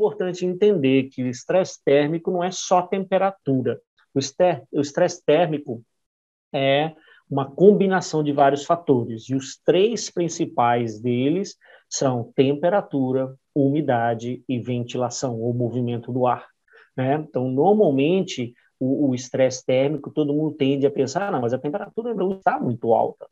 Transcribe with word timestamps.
importante 0.00 0.46
entender 0.46 1.10
que 1.10 1.22
o 1.22 1.28
estresse 1.28 1.78
térmico 1.84 2.30
não 2.30 2.42
é 2.42 2.50
só 2.50 2.82
temperatura. 2.82 3.80
O 4.14 4.80
estresse 4.80 5.22
térmico 5.24 5.84
é 6.52 6.94
uma 7.28 7.48
combinação 7.48 8.24
de 8.24 8.32
vários 8.32 8.64
fatores, 8.64 9.28
e 9.28 9.36
os 9.36 9.56
três 9.64 10.10
principais 10.10 11.00
deles 11.00 11.56
são 11.88 12.32
temperatura, 12.34 13.32
umidade 13.54 14.42
e 14.48 14.58
ventilação, 14.58 15.40
ou 15.40 15.54
movimento 15.54 16.12
do 16.12 16.26
ar. 16.26 16.48
Né? 16.96 17.14
Então, 17.14 17.48
normalmente, 17.48 18.52
o 18.80 19.14
estresse 19.14 19.64
térmico, 19.64 20.10
todo 20.10 20.32
mundo 20.32 20.56
tende 20.56 20.86
a 20.86 20.90
pensar, 20.90 21.28
ah, 21.28 21.30
não, 21.30 21.40
mas 21.42 21.52
a 21.52 21.58
temperatura 21.58 22.14
não 22.14 22.32
está 22.32 22.58
muito 22.58 22.92
alta. 22.92 23.28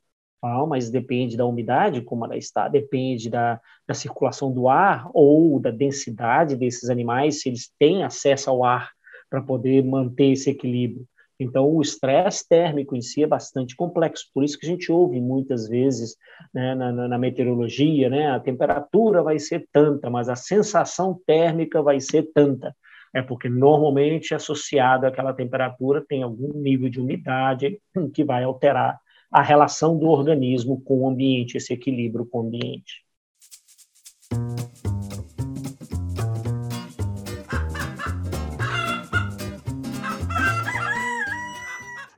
Mas 0.68 0.90
depende 0.90 1.36
da 1.36 1.44
umidade, 1.44 2.00
como 2.02 2.24
ela 2.24 2.36
está, 2.36 2.68
depende 2.68 3.28
da, 3.28 3.60
da 3.86 3.94
circulação 3.94 4.52
do 4.52 4.68
ar 4.68 5.10
ou 5.12 5.58
da 5.58 5.70
densidade 5.70 6.56
desses 6.56 6.88
animais, 6.88 7.40
se 7.40 7.48
eles 7.48 7.72
têm 7.78 8.04
acesso 8.04 8.48
ao 8.50 8.64
ar 8.64 8.90
para 9.28 9.42
poder 9.42 9.84
manter 9.84 10.32
esse 10.32 10.50
equilíbrio. 10.50 11.06
Então, 11.40 11.72
o 11.72 11.80
estresse 11.80 12.48
térmico 12.48 12.96
em 12.96 13.00
si 13.00 13.22
é 13.22 13.26
bastante 13.26 13.76
complexo, 13.76 14.24
por 14.34 14.42
isso 14.42 14.58
que 14.58 14.66
a 14.66 14.68
gente 14.68 14.90
ouve 14.90 15.20
muitas 15.20 15.68
vezes 15.68 16.16
né, 16.52 16.74
na, 16.74 16.90
na, 16.92 17.18
meteorologia, 17.18 18.10
né, 18.10 18.30
a 18.30 18.40
temperatura 18.40 19.22
vai 19.22 19.38
ser 19.38 19.68
tanta, 19.72 20.10
mas 20.10 20.28
a 20.28 20.34
sensação 20.34 21.20
térmica 21.24 21.80
vai 21.80 22.00
ser 22.00 22.30
tanta. 22.34 22.74
É 23.14 23.22
porque 23.22 23.48
normalmente 23.48 24.34
associado 24.34 25.06
àquela 25.06 25.32
temperatura 25.32 26.04
tem 26.06 26.22
algum 26.22 26.52
nível 26.58 26.88
de 26.88 27.00
umidade 27.00 27.80
que 28.12 28.24
vai 28.24 28.42
alterar 28.42 28.98
a 29.30 29.42
relação 29.42 29.96
do 29.96 30.06
organismo 30.06 30.80
com 30.80 31.00
o 31.00 31.08
ambiente, 31.08 31.56
esse 31.56 31.72
equilíbrio 31.72 32.24
com 32.24 32.38
o 32.38 32.46
ambiente. 32.46 33.04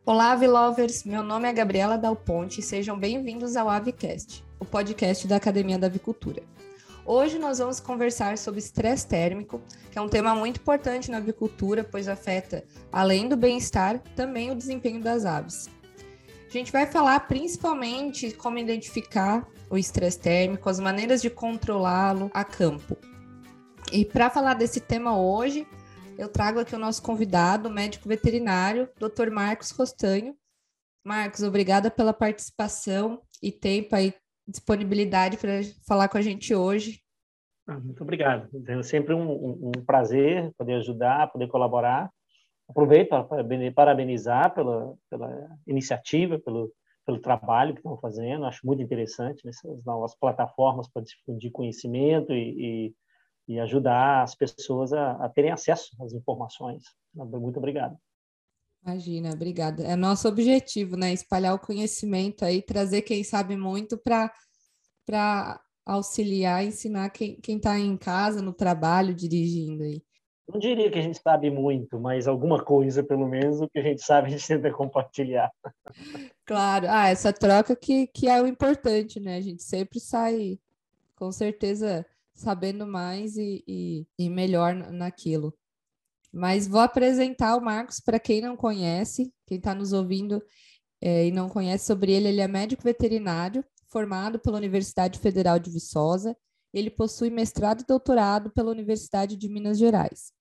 Olá, 0.06 0.32
Avilovers! 0.32 1.04
Meu 1.04 1.22
nome 1.22 1.48
é 1.48 1.52
Gabriela 1.52 1.96
Dal 1.96 2.16
Ponte 2.16 2.60
e 2.60 2.62
sejam 2.62 2.98
bem-vindos 2.98 3.56
ao 3.56 3.68
Avicast, 3.68 4.44
o 4.58 4.64
podcast 4.64 5.26
da 5.26 5.36
Academia 5.36 5.78
da 5.78 5.86
Avicultura. 5.86 6.42
Hoje 7.04 7.38
nós 7.38 7.58
vamos 7.58 7.80
conversar 7.80 8.38
sobre 8.38 8.60
estresse 8.60 9.06
térmico, 9.06 9.60
que 9.90 9.98
é 9.98 10.00
um 10.00 10.08
tema 10.08 10.34
muito 10.34 10.60
importante 10.60 11.10
na 11.10 11.16
avicultura, 11.16 11.82
pois 11.82 12.08
afeta, 12.08 12.64
além 12.92 13.28
do 13.28 13.36
bem-estar, 13.36 14.00
também 14.14 14.50
o 14.50 14.54
desempenho 14.54 15.00
das 15.00 15.24
aves. 15.24 15.68
A 16.50 16.52
gente 16.52 16.72
vai 16.72 16.84
falar 16.84 17.20
principalmente 17.28 18.32
como 18.32 18.58
identificar 18.58 19.46
o 19.70 19.78
estresse 19.78 20.18
térmico, 20.18 20.68
as 20.68 20.80
maneiras 20.80 21.22
de 21.22 21.30
controlá-lo 21.30 22.28
a 22.34 22.44
campo. 22.44 22.98
E 23.92 24.04
para 24.04 24.28
falar 24.28 24.54
desse 24.54 24.80
tema 24.80 25.16
hoje, 25.16 25.64
eu 26.18 26.28
trago 26.28 26.58
aqui 26.58 26.74
o 26.74 26.78
nosso 26.78 27.04
convidado, 27.04 27.68
o 27.68 27.72
médico 27.72 28.08
veterinário, 28.08 28.88
Dr. 28.98 29.30
Marcos 29.30 29.70
Rostanho. 29.70 30.34
Marcos, 31.06 31.44
obrigada 31.44 31.88
pela 31.88 32.12
participação 32.12 33.22
e 33.40 33.52
tempo 33.52 33.94
aí, 33.94 34.12
disponibilidade 34.48 35.36
para 35.36 35.60
falar 35.86 36.08
com 36.08 36.18
a 36.18 36.22
gente 36.22 36.52
hoje. 36.52 37.00
Ah, 37.64 37.78
muito 37.78 38.02
obrigado. 38.02 38.48
É 38.66 38.82
sempre 38.82 39.14
um, 39.14 39.68
um 39.68 39.84
prazer 39.86 40.52
poder 40.58 40.74
ajudar, 40.74 41.30
poder 41.30 41.46
colaborar. 41.46 42.10
Aproveito 42.70 43.08
para 43.08 43.44
parabenizar 43.74 44.54
pela, 44.54 44.94
pela 45.10 45.58
iniciativa, 45.66 46.38
pelo, 46.38 46.72
pelo 47.04 47.20
trabalho 47.20 47.74
que 47.74 47.80
estão 47.80 47.98
fazendo. 47.98 48.44
Acho 48.44 48.66
muito 48.66 48.82
interessante 48.82 49.46
essas 49.48 49.84
novas 49.84 50.14
plataformas 50.14 50.88
para 50.88 51.02
difundir 51.02 51.50
conhecimento 51.50 52.32
e, 52.32 52.88
e 52.88 52.94
e 53.50 53.58
ajudar 53.58 54.22
as 54.22 54.36
pessoas 54.36 54.92
a, 54.92 55.12
a 55.24 55.28
terem 55.28 55.50
acesso 55.50 55.90
às 56.00 56.12
informações. 56.12 56.84
Muito 57.12 57.56
obrigado. 57.56 57.98
Imagina, 58.80 59.32
obrigada. 59.32 59.82
É 59.82 59.96
nosso 59.96 60.28
objetivo, 60.28 60.96
né? 60.96 61.12
Espalhar 61.12 61.54
o 61.54 61.58
conhecimento 61.58 62.44
aí, 62.44 62.62
trazer 62.62 63.02
quem 63.02 63.24
sabe 63.24 63.56
muito 63.56 63.98
para 63.98 65.60
auxiliar, 65.84 66.64
ensinar 66.64 67.10
quem 67.10 67.40
está 67.42 67.76
em 67.76 67.96
casa, 67.96 68.40
no 68.40 68.52
trabalho, 68.52 69.12
dirigindo 69.12 69.82
aí. 69.82 70.00
Não 70.52 70.58
diria 70.58 70.90
que 70.90 70.98
a 70.98 71.02
gente 71.02 71.20
sabe 71.22 71.50
muito, 71.50 71.98
mas 72.00 72.26
alguma 72.26 72.62
coisa, 72.62 73.02
pelo 73.02 73.28
menos, 73.28 73.60
o 73.60 73.68
que 73.68 73.78
a 73.78 73.82
gente 73.82 74.02
sabe, 74.02 74.28
a 74.28 74.30
gente 74.30 74.46
tenta 74.46 74.72
compartilhar. 74.72 75.50
Claro, 76.44 76.86
ah, 76.88 77.08
essa 77.08 77.32
troca 77.32 77.76
que, 77.76 78.08
que 78.08 78.28
é 78.28 78.42
o 78.42 78.46
importante, 78.46 79.20
né? 79.20 79.36
A 79.36 79.40
gente 79.40 79.62
sempre 79.62 80.00
sai, 80.00 80.58
com 81.14 81.30
certeza, 81.30 82.04
sabendo 82.34 82.86
mais 82.86 83.36
e, 83.36 83.62
e, 83.66 84.06
e 84.18 84.28
melhor 84.28 84.74
naquilo. 84.74 85.54
Mas 86.32 86.66
vou 86.66 86.80
apresentar 86.80 87.56
o 87.56 87.60
Marcos 87.60 88.00
para 88.00 88.18
quem 88.18 88.40
não 88.40 88.56
conhece, 88.56 89.32
quem 89.46 89.58
está 89.58 89.74
nos 89.74 89.92
ouvindo 89.92 90.42
é, 91.00 91.26
e 91.26 91.30
não 91.30 91.48
conhece 91.48 91.86
sobre 91.86 92.12
ele. 92.12 92.28
Ele 92.28 92.40
é 92.40 92.48
médico 92.48 92.82
veterinário, 92.82 93.64
formado 93.88 94.38
pela 94.38 94.56
Universidade 94.56 95.18
Federal 95.18 95.58
de 95.58 95.70
Viçosa. 95.70 96.36
Ele 96.72 96.90
possui 96.90 97.30
mestrado 97.30 97.80
e 97.82 97.86
doutorado 97.86 98.50
pela 98.50 98.70
Universidade 98.70 99.36
de 99.36 99.48
Minas 99.48 99.78
Gerais. 99.78 100.32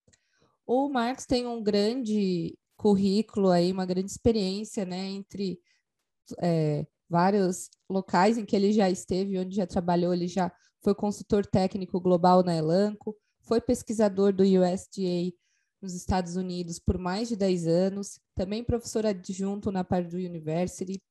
O 0.71 0.87
Marcos 0.87 1.25
tem 1.25 1.47
um 1.47 1.63
grande 1.63 2.55
currículo 2.77 3.49
aí, 3.49 3.71
uma 3.71 3.87
grande 3.87 4.11
experiência, 4.11 4.85
né, 4.85 5.03
entre 5.07 5.59
é, 6.39 6.85
vários 7.09 7.71
locais 7.89 8.37
em 8.37 8.45
que 8.45 8.55
ele 8.55 8.71
já 8.71 8.87
esteve, 8.87 9.39
onde 9.39 9.55
já 9.55 9.65
trabalhou, 9.65 10.13
ele 10.13 10.27
já 10.27 10.51
foi 10.83 10.93
consultor 10.93 11.43
técnico 11.43 11.99
global 11.99 12.43
na 12.43 12.55
Elanco, 12.55 13.17
foi 13.41 13.59
pesquisador 13.59 14.31
do 14.31 14.43
USDA 14.43 15.35
nos 15.81 15.95
Estados 15.95 16.35
Unidos 16.35 16.77
por 16.77 16.99
mais 16.99 17.29
de 17.29 17.35
10 17.35 17.65
anos, 17.65 18.19
também 18.35 18.63
professor 18.63 19.07
adjunto 19.07 19.71
na 19.71 19.83
Purdue 19.83 20.27
University, 20.27 21.01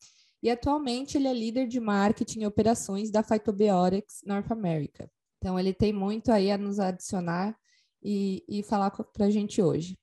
e 0.41 0.49
atualmente 0.49 1.19
ele 1.19 1.27
é 1.27 1.35
líder 1.35 1.67
de 1.67 1.81
marketing 1.81 2.43
e 2.43 2.47
operações 2.47 3.11
da 3.11 3.25
Phytobiotics 3.25 4.21
North 4.25 4.53
America. 4.53 5.11
Então 5.39 5.59
ele 5.59 5.75
tem 5.75 5.93
muito 5.93 6.31
aí 6.31 6.49
a 6.49 6.57
nos 6.57 6.79
adicionar 6.79 7.59
e, 8.03 8.45
e 8.49 8.63
falar 8.63 8.91
para 8.91 9.27
a 9.27 9.31
gente 9.31 9.63
hoje. 9.63 9.99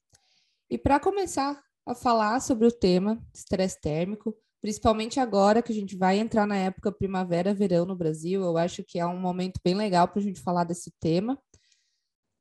E 0.70 0.78
para 0.78 1.00
começar 1.00 1.62
a 1.86 1.94
falar 1.94 2.40
sobre 2.40 2.68
o 2.68 2.72
tema 2.72 3.22
estresse 3.34 3.80
térmico, 3.80 4.36
principalmente 4.62 5.20
agora 5.20 5.62
que 5.62 5.72
a 5.72 5.76
gente 5.76 5.96
vai 5.96 6.18
entrar 6.18 6.48
na 6.48 6.58
época 6.58 6.92
primavera-verão 6.92 7.86
no 7.86 7.96
Brasil. 7.96 8.44
Eu 8.44 8.58
acho 8.58 8.84
que 8.84 9.00
é 9.00 9.06
um 9.06 9.20
momento 9.20 9.60
bem 9.64 9.76
legal 9.76 10.08
para 10.08 10.20
a 10.20 10.24
gente 10.24 10.42
falar 10.42 10.64
desse 10.64 10.92
tema. 11.00 11.40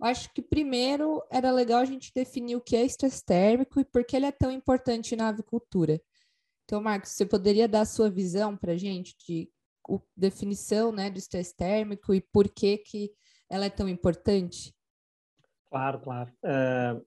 Eu 0.01 0.07
acho 0.07 0.33
que 0.33 0.43
primeiro 0.43 1.23
era 1.31 1.51
legal 1.51 1.81
a 1.81 1.85
gente 1.85 2.11
definir 2.15 2.57
o 2.57 2.61
que 2.61 2.77
é 2.77 2.85
estresse 2.85 3.25
térmico 3.25 3.79
e 3.79 3.85
por 3.85 4.05
que 4.05 4.17
ele 4.17 4.27
é 4.27 4.33
tão 4.33 4.51
importante 4.51 5.15
na 5.15 5.29
avicultura. 5.29 6.01
Então, 6.65 6.81
Marcos, 6.81 7.11
você 7.11 7.27
poderia 7.27 7.69
dar 7.69 7.83
a 7.83 7.87
sua 7.87 8.11
visão 8.11 8.57
para 8.57 8.73
a 8.73 8.77
gente 8.77 9.15
de 9.27 9.51
o, 9.89 10.01
definição 10.17 10.91
né, 10.91 11.11
do 11.11 11.19
estresse 11.19 11.55
térmico 11.55 12.15
e 12.15 12.21
por 12.21 12.49
que, 12.49 12.79
que 12.79 13.13
ela 13.51 13.67
é 13.67 13.71
tão 13.71 13.89
importante? 13.89 14.74
Claro, 15.71 16.01
claro. 16.01 16.31
Uh, 16.43 17.05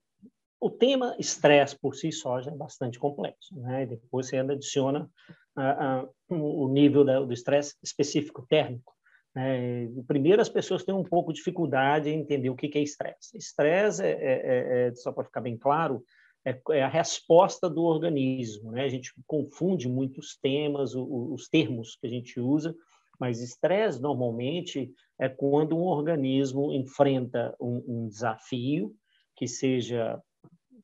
o 0.60 0.70
tema 0.70 1.14
estresse 1.18 1.78
por 1.78 1.94
si 1.94 2.10
só 2.10 2.40
já 2.40 2.50
é 2.50 2.54
bastante 2.54 2.98
complexo, 2.98 3.58
né? 3.60 3.84
E 3.84 3.86
depois 3.86 4.26
você 4.26 4.38
ainda 4.38 4.54
adiciona 4.54 5.08
uh, 5.56 6.34
uh, 6.34 6.64
o 6.64 6.68
nível 6.68 7.04
da, 7.04 7.20
do 7.20 7.32
estresse 7.32 7.74
específico 7.82 8.46
térmico. 8.48 8.92
Né? 9.34 9.88
Primeiro, 10.06 10.42
as 10.42 10.48
pessoas 10.48 10.84
têm 10.84 10.94
um 10.94 11.04
pouco 11.04 11.32
de 11.32 11.38
dificuldade 11.38 12.10
em 12.10 12.18
entender 12.18 12.50
o 12.50 12.56
que 12.56 12.76
é 12.76 12.82
estresse. 12.82 13.36
Estresse, 13.36 14.02
é, 14.02 14.10
é, 14.10 14.14
é, 14.14 14.88
é, 14.88 14.94
só 14.94 15.12
para 15.12 15.24
ficar 15.24 15.40
bem 15.40 15.56
claro, 15.56 16.02
é, 16.44 16.60
é, 16.70 16.82
a 16.82 16.88
resposta 16.88 17.70
do 17.70 17.82
organismo. 17.84 18.72
Né? 18.72 18.84
A 18.84 18.88
gente 18.88 19.12
confunde 19.26 19.88
muitos 19.88 20.36
temas, 20.36 20.92
os 20.94 21.48
termos 21.48 21.96
que 21.96 22.06
a 22.06 22.10
gente 22.10 22.40
usa, 22.40 22.74
mas 23.18 23.40
estresse 23.40 24.00
normalmente 24.00 24.92
é 25.18 25.28
quando 25.28 25.76
um 25.76 25.82
organismo 25.82 26.72
enfrenta 26.72 27.54
um, 27.60 27.82
um 27.86 28.08
desafio 28.08 28.94
que 29.36 29.46
seja 29.46 30.20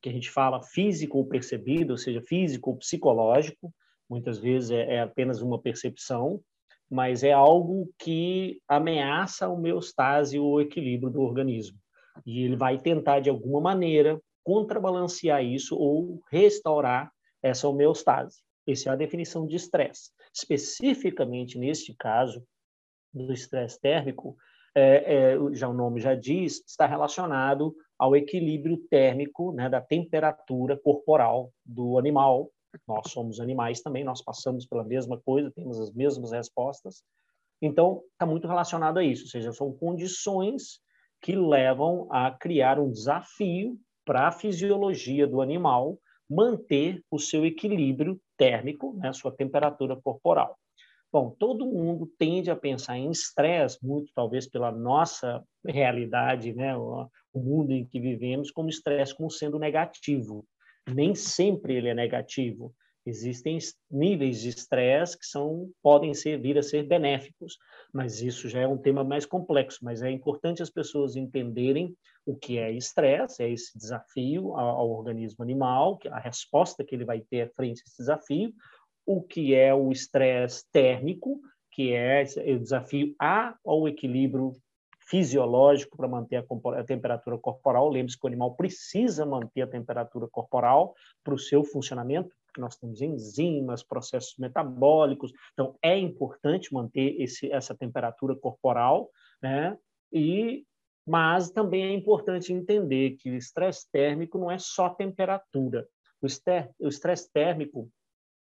que 0.02 0.08
a 0.10 0.12
gente 0.12 0.30
fala 0.30 0.62
físico 0.62 1.16
ou 1.16 1.26
percebido, 1.26 1.92
ou 1.92 1.96
seja, 1.96 2.20
físico 2.20 2.70
ou 2.70 2.76
psicológico, 2.76 3.72
muitas 4.08 4.38
vezes 4.38 4.70
é, 4.70 4.96
é 4.96 5.00
apenas 5.00 5.40
uma 5.40 5.58
percepção, 5.58 6.42
mas 6.90 7.24
é 7.24 7.32
algo 7.32 7.90
que 7.98 8.60
ameaça 8.68 9.48
o 9.48 9.54
homeostase 9.54 10.38
ou 10.38 10.52
o 10.52 10.60
equilíbrio 10.60 11.10
do 11.10 11.22
organismo. 11.22 11.78
E 12.26 12.42
ele 12.42 12.54
vai 12.54 12.78
tentar, 12.78 13.20
de 13.20 13.30
alguma 13.30 13.60
maneira, 13.60 14.20
contrabalancear 14.44 15.42
isso 15.42 15.74
ou 15.74 16.22
restaurar 16.30 17.10
essa 17.42 17.66
homeostase. 17.66 18.42
Essa 18.66 18.90
é 18.90 18.92
a 18.92 18.96
definição 18.96 19.46
de 19.46 19.56
estresse. 19.56 20.10
Especificamente 20.34 21.58
neste 21.58 21.94
caso 21.94 22.44
do 23.12 23.32
estresse 23.32 23.80
térmico, 23.80 24.36
é, 24.74 25.34
é, 25.34 25.54
já 25.54 25.68
o 25.68 25.72
nome 25.72 26.00
já 26.00 26.14
diz, 26.14 26.64
está 26.66 26.86
relacionado 26.86 27.74
ao 27.96 28.16
equilíbrio 28.16 28.76
térmico 28.90 29.52
né, 29.52 29.68
da 29.68 29.80
temperatura 29.80 30.76
corporal 30.76 31.52
do 31.64 31.96
animal. 31.96 32.50
Nós 32.88 33.10
somos 33.12 33.38
animais 33.38 33.80
também, 33.80 34.02
nós 34.02 34.20
passamos 34.20 34.66
pela 34.66 34.82
mesma 34.82 35.20
coisa, 35.20 35.52
temos 35.52 35.78
as 35.78 35.92
mesmas 35.92 36.32
respostas. 36.32 37.04
Então, 37.62 38.02
está 38.12 38.26
muito 38.26 38.48
relacionado 38.48 38.98
a 38.98 39.04
isso, 39.04 39.22
ou 39.22 39.28
seja, 39.28 39.52
são 39.52 39.72
condições 39.72 40.80
que 41.22 41.36
levam 41.36 42.08
a 42.10 42.32
criar 42.32 42.80
um 42.80 42.90
desafio 42.90 43.78
para 44.04 44.28
a 44.28 44.32
fisiologia 44.32 45.26
do 45.26 45.40
animal 45.40 45.98
manter 46.28 47.02
o 47.10 47.18
seu 47.18 47.44
equilíbrio 47.44 48.20
térmico, 48.36 48.94
né, 48.94 49.12
sua 49.12 49.32
temperatura 49.32 49.96
corporal. 49.96 50.58
Bom, 51.12 51.30
todo 51.38 51.64
mundo 51.64 52.10
tende 52.18 52.50
a 52.50 52.56
pensar 52.56 52.98
em 52.98 53.10
estresse, 53.10 53.78
muito 53.80 54.10
talvez 54.14 54.48
pela 54.48 54.72
nossa 54.72 55.44
realidade, 55.64 56.52
né, 56.52 56.76
o, 56.76 57.08
mundo 57.32 57.72
em 57.72 57.86
que 57.86 58.00
vivemos, 58.00 58.50
como 58.50 58.68
estresse 58.68 59.14
como 59.14 59.30
sendo 59.30 59.58
negativo. 59.58 60.44
Nem 60.92 61.14
sempre 61.14 61.76
ele 61.76 61.88
é 61.88 61.94
negativo. 61.94 62.74
Existem 63.06 63.58
níveis 63.90 64.40
de 64.40 64.48
estresse 64.48 65.18
que 65.18 65.26
são 65.26 65.70
podem 65.82 66.14
ser 66.14 66.40
vir 66.40 66.58
a 66.58 66.62
ser 66.62 66.82
benéficos, 66.84 67.58
mas 67.92 68.22
isso 68.22 68.48
já 68.48 68.60
é 68.60 68.66
um 68.66 68.78
tema 68.78 69.04
mais 69.04 69.26
complexo. 69.26 69.80
Mas 69.82 70.02
é 70.02 70.10
importante 70.10 70.62
as 70.62 70.70
pessoas 70.70 71.14
entenderem 71.14 71.94
o 72.26 72.34
que 72.36 72.58
é 72.58 72.72
estresse, 72.72 73.42
é 73.42 73.50
esse 73.50 73.76
desafio 73.76 74.56
ao, 74.56 74.80
ao 74.80 74.90
organismo 74.90 75.42
animal, 75.42 75.98
a 76.10 76.18
resposta 76.18 76.84
que 76.84 76.94
ele 76.94 77.04
vai 77.04 77.20
ter 77.20 77.52
frente 77.54 77.80
a 77.80 77.84
esse 77.86 77.98
desafio, 77.98 78.52
o 79.06 79.22
que 79.22 79.54
é 79.54 79.74
o 79.74 79.92
estresse 79.92 80.64
térmico, 80.72 81.40
que 81.70 81.92
é 81.92 82.24
o 82.54 82.58
desafio 82.58 83.14
ao 83.18 83.88
equilíbrio 83.88 84.52
fisiológico 85.00 85.96
para 85.96 86.08
manter 86.08 86.36
a, 86.36 86.78
a 86.78 86.84
temperatura 86.84 87.36
corporal. 87.36 87.90
Lembre-se 87.90 88.18
que 88.18 88.24
o 88.24 88.28
animal 88.28 88.54
precisa 88.54 89.26
manter 89.26 89.62
a 89.62 89.66
temperatura 89.66 90.26
corporal 90.28 90.94
para 91.22 91.34
o 91.34 91.38
seu 91.38 91.62
funcionamento, 91.62 92.34
nós 92.56 92.76
temos 92.76 93.02
enzimas, 93.02 93.82
processos 93.82 94.34
metabólicos, 94.38 95.32
então 95.52 95.76
é 95.82 95.98
importante 95.98 96.72
manter 96.72 97.20
esse, 97.20 97.50
essa 97.50 97.74
temperatura 97.74 98.36
corporal, 98.36 99.10
né? 99.42 99.76
E 100.12 100.64
mas 101.06 101.50
também 101.50 101.84
é 101.84 101.92
importante 101.92 102.52
entender 102.52 103.16
que 103.16 103.30
o 103.30 103.36
estresse 103.36 103.90
térmico 103.90 104.38
não 104.38 104.50
é 104.50 104.58
só 104.58 104.88
temperatura. 104.88 105.86
O 106.20 106.88
estresse 106.88 107.30
térmico 107.32 107.90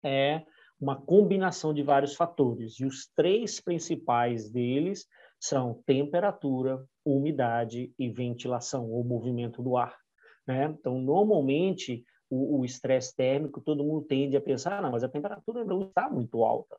é 0.03 0.45
uma 0.79 0.95
combinação 0.95 1.73
de 1.73 1.83
vários 1.83 2.15
fatores, 2.15 2.79
e 2.79 2.85
os 2.85 3.07
três 3.15 3.59
principais 3.59 4.49
deles 4.49 5.05
são 5.39 5.81
temperatura, 5.85 6.83
umidade 7.03 7.93
e 7.97 8.09
ventilação, 8.09 8.89
ou 8.89 9.03
movimento 9.03 9.61
do 9.61 9.75
ar. 9.75 9.97
Né? 10.47 10.65
Então, 10.65 11.01
normalmente, 11.01 12.05
o 12.29 12.63
estresse 12.63 13.15
térmico, 13.15 13.61
todo 13.61 13.83
mundo 13.83 14.05
tende 14.05 14.37
a 14.37 14.41
pensar, 14.41 14.81
não, 14.81 14.91
mas 14.91 15.03
a 15.03 15.09
temperatura 15.09 15.63
não 15.63 15.83
está 15.83 16.09
muito 16.09 16.43
alta. 16.43 16.77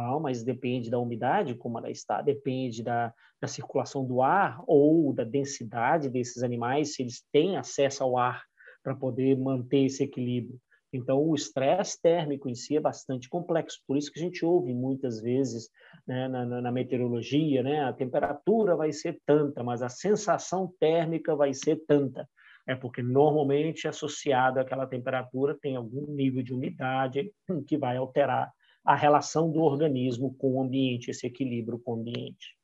Ah, 0.00 0.20
mas 0.20 0.44
depende 0.44 0.90
da 0.90 0.98
umidade, 0.98 1.56
como 1.56 1.76
ela 1.78 1.90
está, 1.90 2.22
depende 2.22 2.84
da, 2.84 3.12
da 3.40 3.48
circulação 3.48 4.06
do 4.06 4.22
ar 4.22 4.62
ou 4.64 5.12
da 5.12 5.24
densidade 5.24 6.08
desses 6.08 6.44
animais, 6.44 6.94
se 6.94 7.02
eles 7.02 7.24
têm 7.32 7.56
acesso 7.56 8.04
ao 8.04 8.16
ar 8.16 8.44
para 8.82 8.94
poder 8.94 9.36
manter 9.36 9.86
esse 9.86 10.04
equilíbrio. 10.04 10.56
Então, 10.92 11.20
o 11.22 11.34
estresse 11.34 12.00
térmico 12.00 12.48
em 12.48 12.54
si 12.54 12.76
é 12.76 12.80
bastante 12.80 13.28
complexo, 13.28 13.82
por 13.86 13.96
isso 13.96 14.12
que 14.12 14.20
a 14.20 14.22
gente 14.22 14.44
ouve 14.44 14.72
muitas 14.72 15.20
vezes 15.20 15.68
né, 16.06 16.28
na, 16.28 16.46
na, 16.62 16.72
meteorologia, 16.72 17.62
né, 17.62 17.84
a 17.84 17.92
temperatura 17.92 18.76
vai 18.76 18.92
ser 18.92 19.20
tanta, 19.26 19.64
mas 19.64 19.82
a 19.82 19.88
sensação 19.88 20.72
térmica 20.78 21.34
vai 21.34 21.52
ser 21.52 21.84
tanta 21.86 22.26
é 22.68 22.74
porque 22.74 23.02
normalmente 23.02 23.88
associado 23.88 24.60
àquela 24.60 24.86
temperatura 24.86 25.56
tem 25.58 25.74
algum 25.74 26.06
nível 26.12 26.42
de 26.42 26.52
umidade 26.52 27.32
que 27.66 27.78
vai 27.78 27.96
alterar 27.96 28.52
a 28.88 28.94
relação 28.94 29.52
do 29.52 29.60
organismo 29.60 30.34
com 30.38 30.54
o 30.54 30.62
ambiente, 30.62 31.10
esse 31.10 31.26
equilíbrio 31.26 31.78
com 31.78 31.92
o 31.92 32.00
ambiente. 32.00 32.56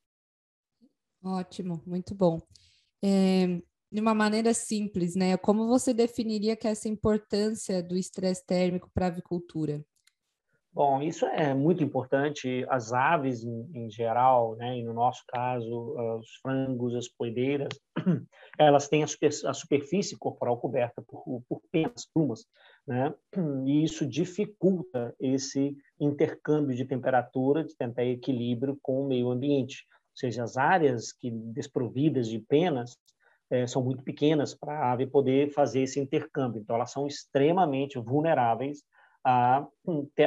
Ótimo, 1.23 1.83
muito 1.87 2.15
bom. 2.15 2.41
É, 3.05 3.61
de 3.93 4.01
uma 4.01 4.15
maneira 4.15 4.55
simples, 4.55 5.15
né? 5.15 5.37
Como 5.37 5.67
você 5.67 5.93
definiria 5.93 6.57
que 6.57 6.67
é 6.67 6.71
essa 6.71 6.89
importância 6.89 7.83
do 7.83 7.95
estresse 7.95 8.47
térmico 8.47 8.91
para 8.95 9.05
a 9.05 9.09
avicultura? 9.09 9.85
Bom, 10.73 11.03
isso 11.03 11.27
é 11.27 11.53
muito 11.53 11.85
importante. 11.85 12.65
As 12.71 12.95
aves, 12.95 13.45
em, 13.45 13.71
em 13.75 13.91
geral, 13.91 14.57
né, 14.57 14.79
e 14.79 14.83
no 14.83 14.95
nosso 14.95 15.23
caso, 15.29 15.95
os 16.19 16.37
frangos, 16.43 16.95
as 16.95 17.07
poedeiras, 17.07 17.69
elas 18.59 18.89
têm 18.89 19.03
a, 19.05 19.07
super, 19.07 19.31
a 19.45 19.53
superfície 19.53 20.17
corporal 20.17 20.57
coberta 20.57 21.03
por, 21.07 21.43
por 21.47 21.61
penas, 21.71 22.09
plumas, 22.13 22.47
né? 22.87 23.15
E 23.67 23.83
isso 23.83 24.07
dificulta 24.07 25.15
esse 25.19 25.77
intercâmbio 25.99 26.77
de 26.77 26.85
temperatura, 26.85 27.65
de 27.65 27.75
tentar 27.77 28.05
equilíbrio 28.05 28.79
com 28.83 29.03
o 29.03 29.07
meio 29.07 29.31
ambiente. 29.31 29.87
Ou 30.13 30.17
seja, 30.19 30.45
as 30.45 30.57
áreas 30.57 31.13
que 31.13 31.31
desprovidas 31.31 32.29
de 32.29 32.39
penas 32.39 32.97
é, 33.51 33.67
são 33.67 33.83
muito 33.83 34.03
pequenas 34.03 34.55
para 34.55 34.73
a 34.73 34.93
ave 34.93 35.07
poder 35.07 35.51
fazer 35.53 35.83
esse 35.83 35.99
intercâmbio. 35.99 36.61
Então, 36.61 36.77
elas 36.77 36.91
são 36.91 37.07
extremamente 37.07 37.99
vulneráveis 37.99 38.83
a, 39.25 39.67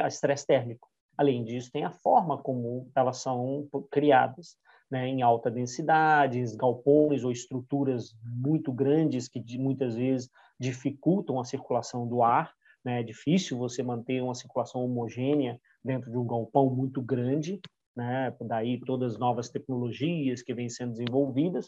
a 0.01 0.07
estresse 0.07 0.45
térmico. 0.45 0.87
Além 1.17 1.43
disso, 1.43 1.71
tem 1.71 1.83
a 1.83 1.91
forma 1.91 2.37
como 2.37 2.89
elas 2.95 3.17
são 3.17 3.67
criadas, 3.91 4.55
né, 4.89 5.07
em 5.07 5.21
alta 5.21 5.51
densidade, 5.51 6.43
galpões 6.55 7.23
ou 7.23 7.31
estruturas 7.31 8.15
muito 8.23 8.71
grandes 8.71 9.27
que 9.27 9.43
muitas 9.57 9.95
vezes 9.95 10.29
dificultam 10.59 11.39
a 11.39 11.45
circulação 11.45 12.07
do 12.07 12.23
ar. 12.23 12.53
Né, 12.83 13.01
é 13.01 13.03
difícil 13.03 13.57
você 13.57 13.83
manter 13.83 14.21
uma 14.21 14.35
circulação 14.35 14.83
homogênea 14.83 15.59
dentro 15.83 16.11
de 16.11 16.17
um 16.17 16.25
galpão 16.25 16.69
muito 16.69 17.01
grande, 17.01 17.59
né, 17.95 18.33
daí 18.41 18.79
todas 18.79 19.13
as 19.13 19.19
novas 19.19 19.49
tecnologias 19.49 20.41
que 20.41 20.53
vêm 20.53 20.69
sendo 20.69 20.91
desenvolvidas. 20.91 21.67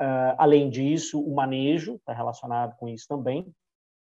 Uh, 0.00 0.34
além 0.38 0.70
disso, 0.70 1.20
o 1.20 1.34
manejo 1.34 1.96
está 1.96 2.12
relacionado 2.12 2.76
com 2.76 2.88
isso 2.88 3.06
também 3.08 3.52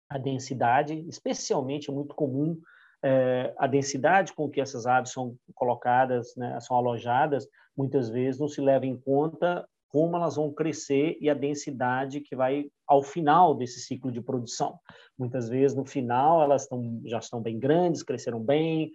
a 0.10 0.18
densidade, 0.18 1.06
especialmente 1.08 1.90
é 1.90 1.94
muito 1.94 2.16
comum 2.16 2.60
é, 3.04 3.54
a 3.58 3.68
densidade 3.68 4.34
com 4.34 4.50
que 4.50 4.60
essas 4.60 4.86
aves 4.86 5.12
são 5.12 5.36
colocadas, 5.54 6.36
né, 6.36 6.60
são 6.60 6.75
alojadas, 6.75 7.48
muitas 7.78 8.10
vezes 8.10 8.42
não 8.42 8.48
se 8.48 8.60
leva 8.60 8.86
em 8.86 8.98
conta 8.98 9.66
como 9.88 10.16
elas 10.16 10.36
vão 10.36 10.52
crescer 10.52 11.18
e 11.22 11.30
a 11.30 11.34
densidade 11.34 12.22
que 12.22 12.36
vai 12.36 12.70
ao 12.89 13.03
final 13.03 13.53
desse 13.53 13.80
ciclo 13.80 14.12
de 14.12 14.19
produção. 14.19 14.80
Muitas 15.18 15.47
vezes, 15.47 15.77
no 15.77 15.86
final, 15.86 16.41
elas 16.41 16.63
estão, 16.63 17.01
já 17.06 17.19
estão 17.19 17.39
bem 17.39 17.59
grandes, 17.59 18.01
cresceram 18.01 18.39
bem, 18.39 18.91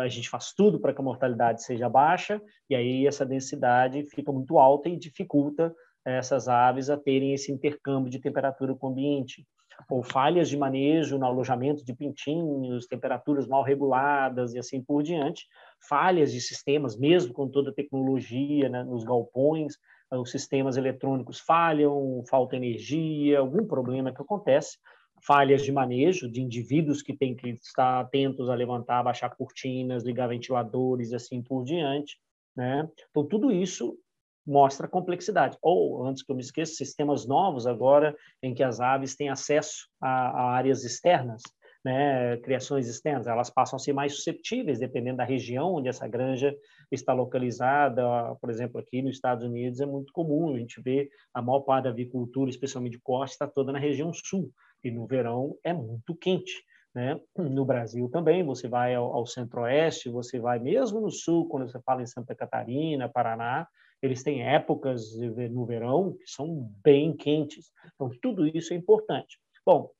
a 0.00 0.08
gente 0.08 0.30
faz 0.30 0.54
tudo 0.54 0.80
para 0.80 0.94
que 0.94 1.00
a 1.00 1.04
mortalidade 1.04 1.62
seja 1.62 1.88
baixa, 1.88 2.40
e 2.70 2.74
aí 2.74 3.06
essa 3.06 3.26
densidade 3.26 4.06
fica 4.06 4.32
muito 4.32 4.58
alta 4.58 4.88
e 4.88 4.96
dificulta 4.96 5.74
essas 6.04 6.48
aves 6.48 6.88
a 6.88 6.96
terem 6.96 7.34
esse 7.34 7.52
intercâmbio 7.52 8.10
de 8.10 8.18
temperatura 8.18 8.74
com 8.74 8.88
o 8.88 8.90
ambiente 8.90 9.46
ou 9.90 10.02
falhas 10.02 10.48
de 10.48 10.56
manejo 10.56 11.18
no 11.18 11.26
alojamento 11.26 11.84
de 11.84 11.94
pintinhos, 11.94 12.86
temperaturas 12.86 13.46
mal 13.46 13.62
reguladas 13.62 14.54
e 14.54 14.58
assim 14.58 14.82
por 14.82 15.02
diante, 15.02 15.46
falhas 15.88 16.32
de 16.32 16.40
sistemas, 16.40 16.96
mesmo 16.96 17.34
com 17.34 17.48
toda 17.48 17.70
a 17.70 17.74
tecnologia 17.74 18.68
né, 18.68 18.84
nos 18.84 19.04
galpões, 19.04 19.74
os 20.10 20.30
sistemas 20.30 20.76
eletrônicos 20.76 21.40
falham, 21.40 22.22
falta 22.28 22.56
energia, 22.56 23.38
algum 23.38 23.66
problema 23.66 24.12
que 24.12 24.22
acontece, 24.22 24.78
falhas 25.22 25.62
de 25.62 25.72
manejo 25.72 26.30
de 26.30 26.40
indivíduos 26.40 27.02
que 27.02 27.16
têm 27.16 27.34
que 27.34 27.50
estar 27.50 28.00
atentos 28.00 28.48
a 28.48 28.54
levantar, 28.54 29.02
baixar 29.02 29.34
cortinas, 29.34 30.04
ligar 30.04 30.28
ventiladores 30.28 31.10
e 31.10 31.16
assim 31.16 31.42
por 31.42 31.64
diante. 31.64 32.18
Né? 32.54 32.88
Então, 33.10 33.24
tudo 33.24 33.50
isso 33.50 33.98
mostra 34.46 34.86
complexidade. 34.86 35.56
Ou, 35.62 36.06
antes 36.06 36.22
que 36.22 36.30
eu 36.30 36.36
me 36.36 36.42
esqueça, 36.42 36.74
sistemas 36.74 37.26
novos 37.26 37.66
agora 37.66 38.14
em 38.42 38.54
que 38.54 38.62
as 38.62 38.80
aves 38.80 39.16
têm 39.16 39.30
acesso 39.30 39.88
a, 40.00 40.08
a 40.08 40.50
áreas 40.52 40.84
externas, 40.84 41.42
né, 41.84 42.38
criações 42.38 42.88
externas, 42.88 43.26
elas 43.26 43.50
passam 43.50 43.76
a 43.76 43.80
ser 43.80 43.92
mais 43.92 44.14
susceptíveis, 44.14 44.78
dependendo 44.78 45.18
da 45.18 45.24
região 45.24 45.74
onde 45.74 45.88
essa 45.88 46.08
granja 46.08 46.56
está 46.90 47.12
localizada. 47.12 48.02
Por 48.40 48.48
exemplo, 48.48 48.80
aqui 48.80 49.02
nos 49.02 49.16
Estados 49.16 49.44
Unidos 49.44 49.80
é 49.80 49.86
muito 49.86 50.12
comum 50.12 50.54
a 50.54 50.58
gente 50.58 50.80
ver 50.80 51.10
a 51.34 51.42
maior 51.42 51.60
parte 51.60 51.84
da 51.84 51.90
avicultura, 51.90 52.48
especialmente 52.48 52.92
de 52.92 53.00
corte, 53.00 53.32
está 53.32 53.46
toda 53.46 53.70
na 53.70 53.78
região 53.78 54.12
sul, 54.12 54.50
e 54.82 54.90
no 54.90 55.06
verão 55.06 55.56
é 55.62 55.74
muito 55.74 56.14
quente. 56.14 56.64
Né? 56.94 57.20
No 57.36 57.64
Brasil 57.64 58.08
também, 58.08 58.44
você 58.44 58.68
vai 58.68 58.94
ao, 58.94 59.12
ao 59.12 59.26
centro-oeste, 59.26 60.08
você 60.08 60.38
vai 60.38 60.58
mesmo 60.58 61.00
no 61.00 61.10
sul, 61.10 61.48
quando 61.48 61.68
você 61.68 61.80
fala 61.82 62.02
em 62.02 62.06
Santa 62.06 62.34
Catarina, 62.34 63.08
Paraná, 63.08 63.66
eles 64.00 64.22
têm 64.22 64.46
épocas 64.46 65.16
no 65.50 65.66
verão 65.66 66.12
que 66.12 66.30
são 66.30 66.70
bem 66.82 67.16
quentes. 67.16 67.72
Então, 67.94 68.10
tudo 68.22 68.46
isso 68.46 68.72
é 68.72 68.76
importante. 68.76 69.38
Bom, 69.66 69.90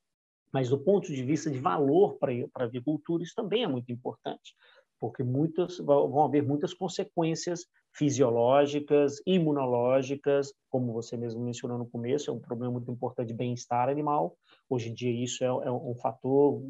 mas 0.54 0.68
do 0.68 0.78
ponto 0.78 1.12
de 1.12 1.20
vista 1.24 1.50
de 1.50 1.58
valor 1.58 2.16
para 2.16 2.32
a 2.54 2.62
agricultura, 2.62 3.24
isso 3.24 3.34
também 3.34 3.64
é 3.64 3.66
muito 3.66 3.90
importante, 3.90 4.54
porque 5.00 5.24
muitas, 5.24 5.78
vão 5.78 6.22
haver 6.22 6.44
muitas 6.44 6.72
consequências 6.72 7.66
fisiológicas, 7.92 9.20
imunológicas, 9.26 10.54
como 10.70 10.92
você 10.92 11.16
mesmo 11.16 11.42
mencionou 11.42 11.76
no 11.76 11.90
começo, 11.90 12.30
é 12.30 12.32
um 12.32 12.38
problema 12.38 12.74
muito 12.74 12.88
importante 12.88 13.28
de 13.28 13.34
bem-estar 13.34 13.88
animal. 13.88 14.36
Hoje 14.70 14.90
em 14.90 14.94
dia, 14.94 15.10
isso 15.24 15.42
é, 15.42 15.48
é 15.48 15.72
um 15.72 15.96
fator 15.96 16.62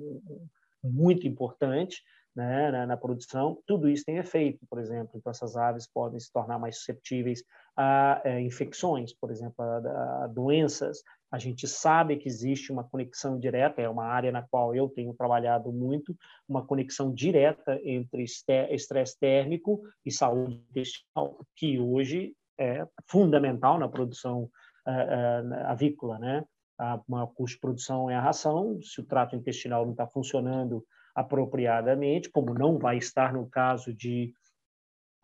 muito 0.82 1.26
importante, 1.26 2.02
né, 2.34 2.70
na, 2.70 2.86
na, 2.86 2.96
produção, 2.96 3.58
tudo 3.64 3.88
isso 3.88 4.04
tem 4.04 4.16
efeito, 4.16 4.66
por 4.68 4.80
exemplo. 4.80 5.12
Então, 5.14 5.30
essas 5.30 5.56
aves 5.56 5.86
podem 5.86 6.18
se 6.18 6.32
tornar 6.32 6.58
mais 6.58 6.78
susceptíveis 6.78 7.44
a 7.76 8.20
é, 8.24 8.40
infecções, 8.40 9.12
por 9.12 9.30
exemplo, 9.30 9.62
a, 9.62 10.24
a, 10.24 10.26
doenças. 10.26 11.02
A 11.34 11.38
gente 11.38 11.66
sabe 11.66 12.16
que 12.16 12.28
existe 12.28 12.70
uma 12.70 12.84
conexão 12.84 13.40
direta, 13.40 13.82
é 13.82 13.88
uma 13.88 14.04
área 14.04 14.30
na 14.30 14.40
qual 14.40 14.72
eu 14.72 14.88
tenho 14.88 15.12
trabalhado 15.14 15.72
muito, 15.72 16.16
uma 16.48 16.64
conexão 16.64 17.12
direta 17.12 17.80
entre 17.82 18.22
estresse 18.22 19.18
térmico 19.18 19.82
e 20.06 20.12
saúde 20.12 20.62
intestinal, 20.70 21.44
que 21.56 21.76
hoje 21.76 22.36
é 22.56 22.86
fundamental 23.08 23.80
na 23.80 23.88
produção 23.88 24.42
uh, 24.86 24.90
uh, 24.90 25.54
avícola, 25.66 26.20
né? 26.20 26.44
A 26.78 27.00
maior 27.08 27.26
custo 27.34 27.56
de 27.56 27.60
produção 27.60 28.08
é 28.08 28.14
a 28.14 28.20
ração, 28.20 28.80
se 28.80 29.00
o 29.00 29.04
trato 29.04 29.34
intestinal 29.34 29.84
não 29.84 29.90
está 29.90 30.06
funcionando 30.06 30.86
apropriadamente, 31.16 32.30
como 32.30 32.54
não 32.54 32.78
vai 32.78 32.98
estar 32.98 33.32
no 33.32 33.50
caso 33.50 33.92
de, 33.92 34.32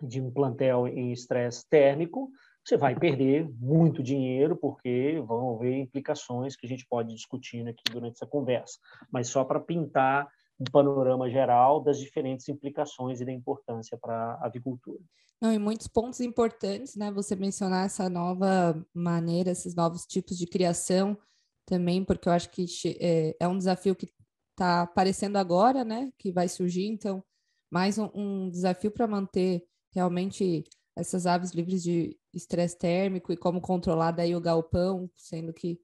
de 0.03 0.21
um 0.21 0.29
plantel 0.29 0.89
em 0.89 1.13
estresse 1.13 1.65
térmico, 1.71 2.33
você 2.65 2.77
vai 2.77 2.95
perder 2.95 3.49
muito 3.59 4.03
dinheiro, 4.03 4.57
porque 4.57 5.23
vão 5.27 5.57
haver 5.57 5.79
implicações 5.79 6.57
que 6.57 6.67
a 6.67 6.69
gente 6.69 6.87
pode 6.89 7.15
discutir 7.15 7.67
aqui 7.67 7.83
durante 7.91 8.15
essa 8.15 8.27
conversa. 8.27 8.79
Mas 9.11 9.29
só 9.29 9.45
para 9.45 9.61
pintar 9.61 10.29
um 10.59 10.65
panorama 10.71 11.31
geral 11.31 11.81
das 11.81 11.99
diferentes 11.99 12.49
implicações 12.49 13.21
e 13.21 13.25
da 13.25 13.33
importância 13.33 13.99
para 13.99 14.35
a 14.35 14.47
avicultura. 14.47 15.01
Não, 15.41 15.51
e 15.51 15.59
muitos 15.59 15.89
pontos 15.89 16.21
importantes, 16.21 16.97
né? 16.97 17.11
Você 17.13 17.35
mencionar 17.35 17.87
essa 17.87 18.11
nova 18.11 18.79
maneira, 18.93 19.51
esses 19.51 19.75
novos 19.75 20.05
tipos 20.05 20.37
de 20.37 20.47
criação 20.47 21.17
também, 21.65 22.05
porque 22.05 22.29
eu 22.29 22.33
acho 22.33 22.51
que 22.51 22.67
é, 23.01 23.35
é 23.41 23.49
um 23.49 23.57
desafio 23.57 23.97
que 23.97 24.13
está 24.51 24.83
aparecendo 24.83 25.37
agora, 25.37 25.83
né? 25.83 26.13
Que 26.19 26.31
vai 26.31 26.47
surgir, 26.47 26.87
então, 26.87 27.25
mais 27.71 27.97
um, 27.97 28.11
um 28.15 28.51
desafio 28.51 28.91
para 28.91 29.07
manter 29.07 29.65
realmente 29.95 30.63
essas 30.95 31.25
aves 31.27 31.53
livres 31.53 31.83
de 31.83 32.20
estresse 32.33 32.79
térmico 32.79 33.33
e 33.33 33.37
como 33.37 33.61
controlar 33.61 34.13
daí 34.13 34.35
o 34.35 34.41
galpão, 34.41 35.11
sendo 35.17 35.53
que, 35.53 35.81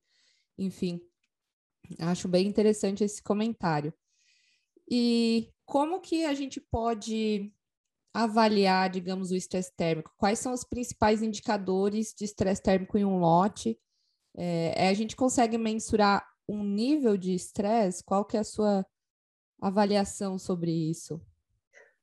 enfim, 0.58 1.00
acho 1.98 2.28
bem 2.28 2.46
interessante 2.46 3.04
esse 3.04 3.22
comentário. 3.22 3.92
E 4.90 5.52
como 5.64 6.00
que 6.00 6.24
a 6.24 6.34
gente 6.34 6.60
pode 6.60 7.52
avaliar, 8.14 8.88
digamos, 8.88 9.30
o 9.30 9.36
estresse 9.36 9.72
térmico? 9.76 10.14
Quais 10.16 10.38
são 10.38 10.52
os 10.52 10.64
principais 10.64 11.22
indicadores 11.22 12.14
de 12.16 12.24
estresse 12.24 12.62
térmico 12.62 12.96
em 12.96 13.04
um 13.04 13.18
lote? 13.18 13.78
É, 14.34 14.88
a 14.88 14.94
gente 14.94 15.16
consegue 15.16 15.58
mensurar 15.58 16.26
um 16.48 16.62
nível 16.62 17.16
de 17.16 17.34
estresse? 17.34 18.04
Qual 18.04 18.24
que 18.24 18.36
é 18.36 18.40
a 18.40 18.44
sua 18.44 18.86
avaliação 19.60 20.38
sobre 20.38 20.70
isso? 20.70 21.20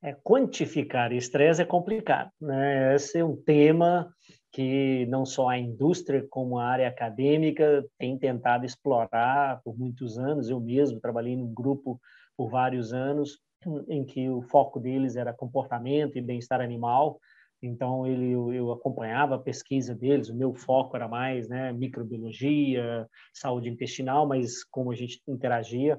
É, 0.04 0.14
quantificar 0.22 1.14
estresse 1.14 1.62
é 1.62 1.66
complicado. 1.66 2.30
Né? 2.42 2.94
Esse 2.94 3.20
é 3.20 3.26
um 3.26 3.38
tema 3.38 4.14
que 4.52 5.06
não 5.08 5.26
só 5.26 5.48
a 5.48 5.58
indústria 5.58 6.26
como 6.30 6.60
a 6.60 6.66
área 6.66 6.88
acadêmica 6.90 7.84
tem 7.98 8.18
tentado 8.20 8.66
explorar 8.66 9.62
por 9.64 9.80
muitos 9.80 10.20
anos. 10.20 10.50
Eu 10.50 10.60
mesmo 10.60 11.00
trabalhei 11.00 11.38
num 11.38 11.54
grupo 11.54 12.00
por 12.36 12.50
vários 12.50 12.92
anos 12.92 13.40
em 13.88 14.04
que 14.04 14.30
o 14.30 14.42
foco 14.42 14.78
deles 14.78 15.16
era 15.16 15.34
comportamento 15.34 16.18
e 16.18 16.22
bem-estar 16.22 16.60
animal. 16.60 17.18
Então 17.62 18.06
ele 18.06 18.32
eu, 18.32 18.74
acompanhava 18.74 19.36
a 19.36 19.40
pesquisa 19.40 19.96
deles. 19.96 20.28
O 20.28 20.36
meu 20.36 20.54
foco 20.54 20.98
era 20.98 21.08
mais, 21.08 21.48
né, 21.48 21.72
microbiologia, 21.72 23.08
saúde 23.34 23.70
intestinal, 23.70 24.28
mas 24.28 24.66
como 24.66 24.92
a 24.92 24.96
gente 24.96 25.22
interagia, 25.28 25.98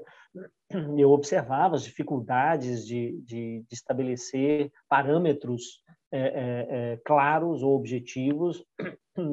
eu 0.99 1.11
observava 1.11 1.77
as 1.77 1.85
dificuldades 1.85 2.87
de, 2.87 3.21
de, 3.23 3.65
de 3.69 3.75
estabelecer 3.75 4.73
parâmetros 4.89 5.83
é, 6.13 6.21
é, 6.21 6.67
é, 6.93 6.97
claros 7.05 7.63
ou 7.63 7.77
objetivos 7.77 8.65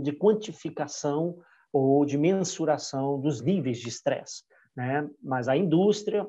de 0.01 0.11
quantificação 0.13 1.37
ou 1.71 2.05
de 2.05 2.17
mensuração 2.17 3.19
dos 3.19 3.41
níveis 3.41 3.79
de 3.79 3.89
estresse. 3.89 4.43
Né? 4.75 5.09
Mas 5.21 5.47
a 5.47 5.55
indústria, 5.55 6.27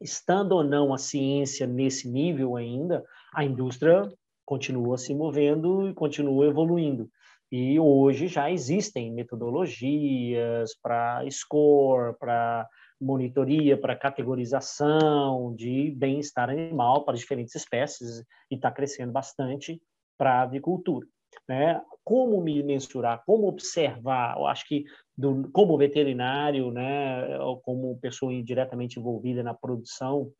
estando 0.00 0.52
ou 0.52 0.64
não 0.64 0.92
a 0.92 0.98
ciência 0.98 1.66
nesse 1.66 2.08
nível 2.08 2.56
ainda, 2.56 3.04
a 3.34 3.44
indústria 3.44 4.10
continua 4.44 4.98
se 4.98 5.14
movendo 5.14 5.88
e 5.88 5.94
continua 5.94 6.46
evoluindo. 6.46 7.08
E 7.52 7.78
hoje 7.78 8.28
já 8.28 8.50
existem 8.50 9.12
metodologias 9.12 10.74
para 10.80 11.24
score, 11.30 12.16
para 12.18 12.68
monitoria, 13.00 13.80
para 13.80 13.96
categorização 13.96 15.54
de 15.54 15.90
bem-estar 15.92 16.50
animal 16.50 17.04
para 17.04 17.16
diferentes 17.16 17.54
espécies 17.54 18.24
e 18.50 18.56
está 18.56 18.70
crescendo 18.70 19.12
bastante 19.12 19.80
para 20.18 20.34
a 20.34 20.42
avicultura. 20.42 21.06
Né? 21.48 21.80
Como 22.04 22.40
me 22.42 22.62
mensurar, 22.62 23.22
como 23.24 23.48
observar, 23.48 24.36
eu 24.36 24.46
acho 24.46 24.66
que 24.66 24.84
do, 25.16 25.50
como 25.52 25.78
veterinário, 25.78 26.70
né, 26.70 27.38
ou 27.40 27.60
como 27.60 27.98
pessoa 28.00 28.32
diretamente 28.42 28.98
envolvida 28.98 29.42
na 29.42 29.54
produção, 29.54 30.32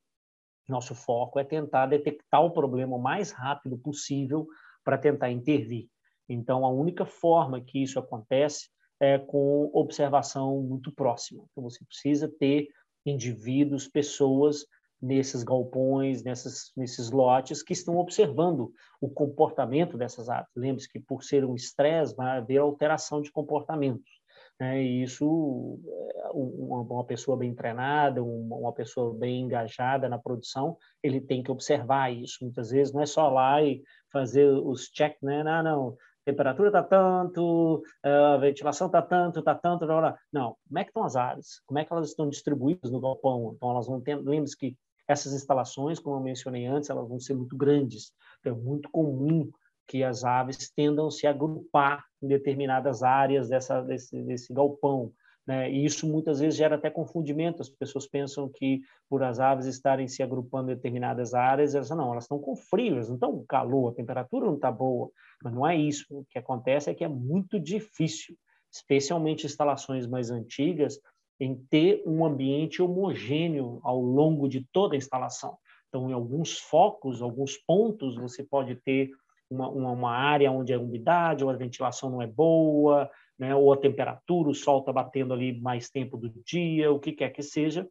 nosso 0.68 0.94
foco 0.94 1.38
é 1.38 1.44
tentar 1.44 1.86
detectar 1.86 2.44
o 2.44 2.50
problema 2.50 2.96
o 2.96 3.02
mais 3.02 3.32
rápido 3.32 3.78
possível 3.78 4.46
para 4.84 4.98
tentar 4.98 5.30
intervir. 5.30 5.88
Então, 6.28 6.64
a 6.64 6.68
única 6.68 7.04
forma 7.04 7.60
que 7.60 7.82
isso 7.82 7.98
acontece 7.98 8.68
é 9.00 9.18
com 9.18 9.70
observação 9.72 10.60
muito 10.62 10.92
próxima. 10.92 11.44
Então, 11.50 11.64
você 11.64 11.84
precisa 11.84 12.28
ter 12.28 12.68
indivíduos, 13.04 13.88
pessoas 13.88 14.66
nesses 15.00 15.42
galpões, 15.42 16.22
nessas, 16.22 16.72
nesses 16.76 17.10
lotes 17.10 17.62
que 17.62 17.72
estão 17.72 17.96
observando 17.96 18.70
o 19.00 19.08
comportamento 19.08 19.96
dessas 19.96 20.28
aves. 20.28 20.50
Lembre-se 20.54 20.90
que, 20.90 21.00
por 21.00 21.24
ser 21.24 21.44
um 21.44 21.54
estresse, 21.54 22.14
vai 22.14 22.38
haver 22.38 22.58
alteração 22.58 23.22
de 23.22 23.32
comportamentos. 23.32 24.20
Né? 24.60 24.82
E 24.82 25.02
isso, 25.02 25.80
é, 25.88 26.30
uma 26.34 27.04
pessoa 27.04 27.34
bem 27.34 27.54
treinada, 27.54 28.22
uma 28.22 28.72
pessoa 28.74 29.14
bem 29.14 29.40
engajada 29.40 30.06
na 30.06 30.18
produção, 30.18 30.76
ele 31.02 31.18
tem 31.18 31.42
que 31.42 31.50
observar 31.50 32.12
isso. 32.12 32.36
Muitas 32.42 32.70
vezes 32.70 32.92
não 32.92 33.00
é 33.00 33.06
só 33.06 33.30
lá 33.30 33.62
e 33.62 33.82
fazer 34.12 34.46
os 34.46 34.90
check, 34.90 35.16
né? 35.22 35.42
Não, 35.42 35.62
não, 35.62 35.96
temperatura 36.24 36.68
está 36.68 36.82
tanto, 36.82 37.82
a 38.02 38.36
ventilação 38.36 38.86
está 38.86 39.02
tanto, 39.02 39.40
está 39.40 39.54
tanto, 39.54 39.86
não, 39.86 40.00
não. 40.32 40.56
Como 40.68 40.78
é 40.78 40.84
que 40.84 40.90
estão 40.90 41.04
as 41.04 41.16
aves? 41.16 41.60
Como 41.66 41.78
é 41.78 41.84
que 41.84 41.92
elas 41.92 42.08
estão 42.08 42.28
distribuídas 42.28 42.90
no 42.90 43.00
galpão? 43.00 43.52
Então, 43.56 43.70
elas 43.70 43.86
vão 43.86 44.00
ter, 44.00 44.16
lembre-se 44.16 44.56
que 44.56 44.76
essas 45.08 45.32
instalações, 45.32 45.98
como 45.98 46.16
eu 46.16 46.20
mencionei 46.20 46.66
antes, 46.66 46.88
elas 46.88 47.08
vão 47.08 47.18
ser 47.18 47.34
muito 47.34 47.56
grandes. 47.56 48.12
Então, 48.40 48.52
é 48.52 48.56
muito 48.56 48.88
comum 48.90 49.50
que 49.88 50.04
as 50.04 50.22
aves 50.22 50.70
tendam 50.70 51.08
a 51.08 51.10
se 51.10 51.26
agrupar 51.26 52.04
em 52.22 52.28
determinadas 52.28 53.02
áreas 53.02 53.48
dessa, 53.48 53.80
desse, 53.82 54.22
desse 54.22 54.54
galpão. 54.54 55.12
Né? 55.44 55.68
E 55.68 55.84
isso 55.84 56.06
muitas 56.06 56.38
vezes 56.38 56.56
gera 56.56 56.76
até 56.76 56.88
confundimento. 56.88 57.60
As 57.60 57.68
pessoas 57.68 58.06
pensam 58.06 58.48
que 58.48 58.82
por 59.08 59.20
as 59.24 59.40
aves 59.40 59.66
estarem 59.66 60.06
se 60.06 60.22
agrupando 60.22 60.70
em 60.70 60.76
determinadas 60.76 61.34
áreas, 61.34 61.74
elas 61.74 61.90
não, 61.90 62.12
elas 62.12 62.24
estão 62.24 62.38
com 62.38 62.54
frio, 62.54 62.94
elas 62.94 63.08
não 63.08 63.16
estão 63.16 63.32
com 63.32 63.44
calor, 63.44 63.90
a 63.90 63.96
temperatura 63.96 64.46
não 64.46 64.54
está 64.54 64.70
boa. 64.70 65.10
Mas 65.42 65.52
não 65.52 65.66
é 65.66 65.76
isso. 65.76 66.06
O 66.10 66.24
que 66.24 66.38
acontece 66.38 66.90
é 66.90 66.94
que 66.94 67.04
é 67.04 67.08
muito 67.08 67.58
difícil, 67.58 68.36
especialmente 68.72 69.46
instalações 69.46 70.06
mais 70.06 70.30
antigas, 70.30 71.00
em 71.38 71.54
ter 71.70 72.02
um 72.06 72.24
ambiente 72.24 72.82
homogêneo 72.82 73.80
ao 73.82 74.00
longo 74.00 74.48
de 74.48 74.66
toda 74.72 74.94
a 74.94 74.98
instalação. 74.98 75.56
Então, 75.88 76.08
em 76.08 76.12
alguns 76.12 76.58
focos, 76.58 77.22
alguns 77.22 77.56
pontos, 77.56 78.16
você 78.16 78.44
pode 78.44 78.76
ter 78.76 79.10
uma, 79.50 79.68
uma, 79.68 79.90
uma, 79.90 80.12
área 80.12 80.52
onde 80.52 80.72
a 80.72 80.78
umidade 80.78 81.42
ou 81.42 81.50
a 81.50 81.56
ventilação 81.56 82.10
não 82.10 82.22
é 82.22 82.26
boa, 82.26 83.10
né, 83.36 83.54
ou 83.54 83.72
a 83.72 83.76
temperatura, 83.76 84.50
o 84.50 84.54
sol 84.54 84.80
está 84.80 84.92
batendo 84.92 85.34
ali 85.34 85.58
mais 85.60 85.90
tempo 85.90 86.16
do 86.16 86.30
dia, 86.44 86.92
o 86.92 87.00
que 87.00 87.10
quer 87.10 87.30
que 87.30 87.42
seja. 87.42 87.88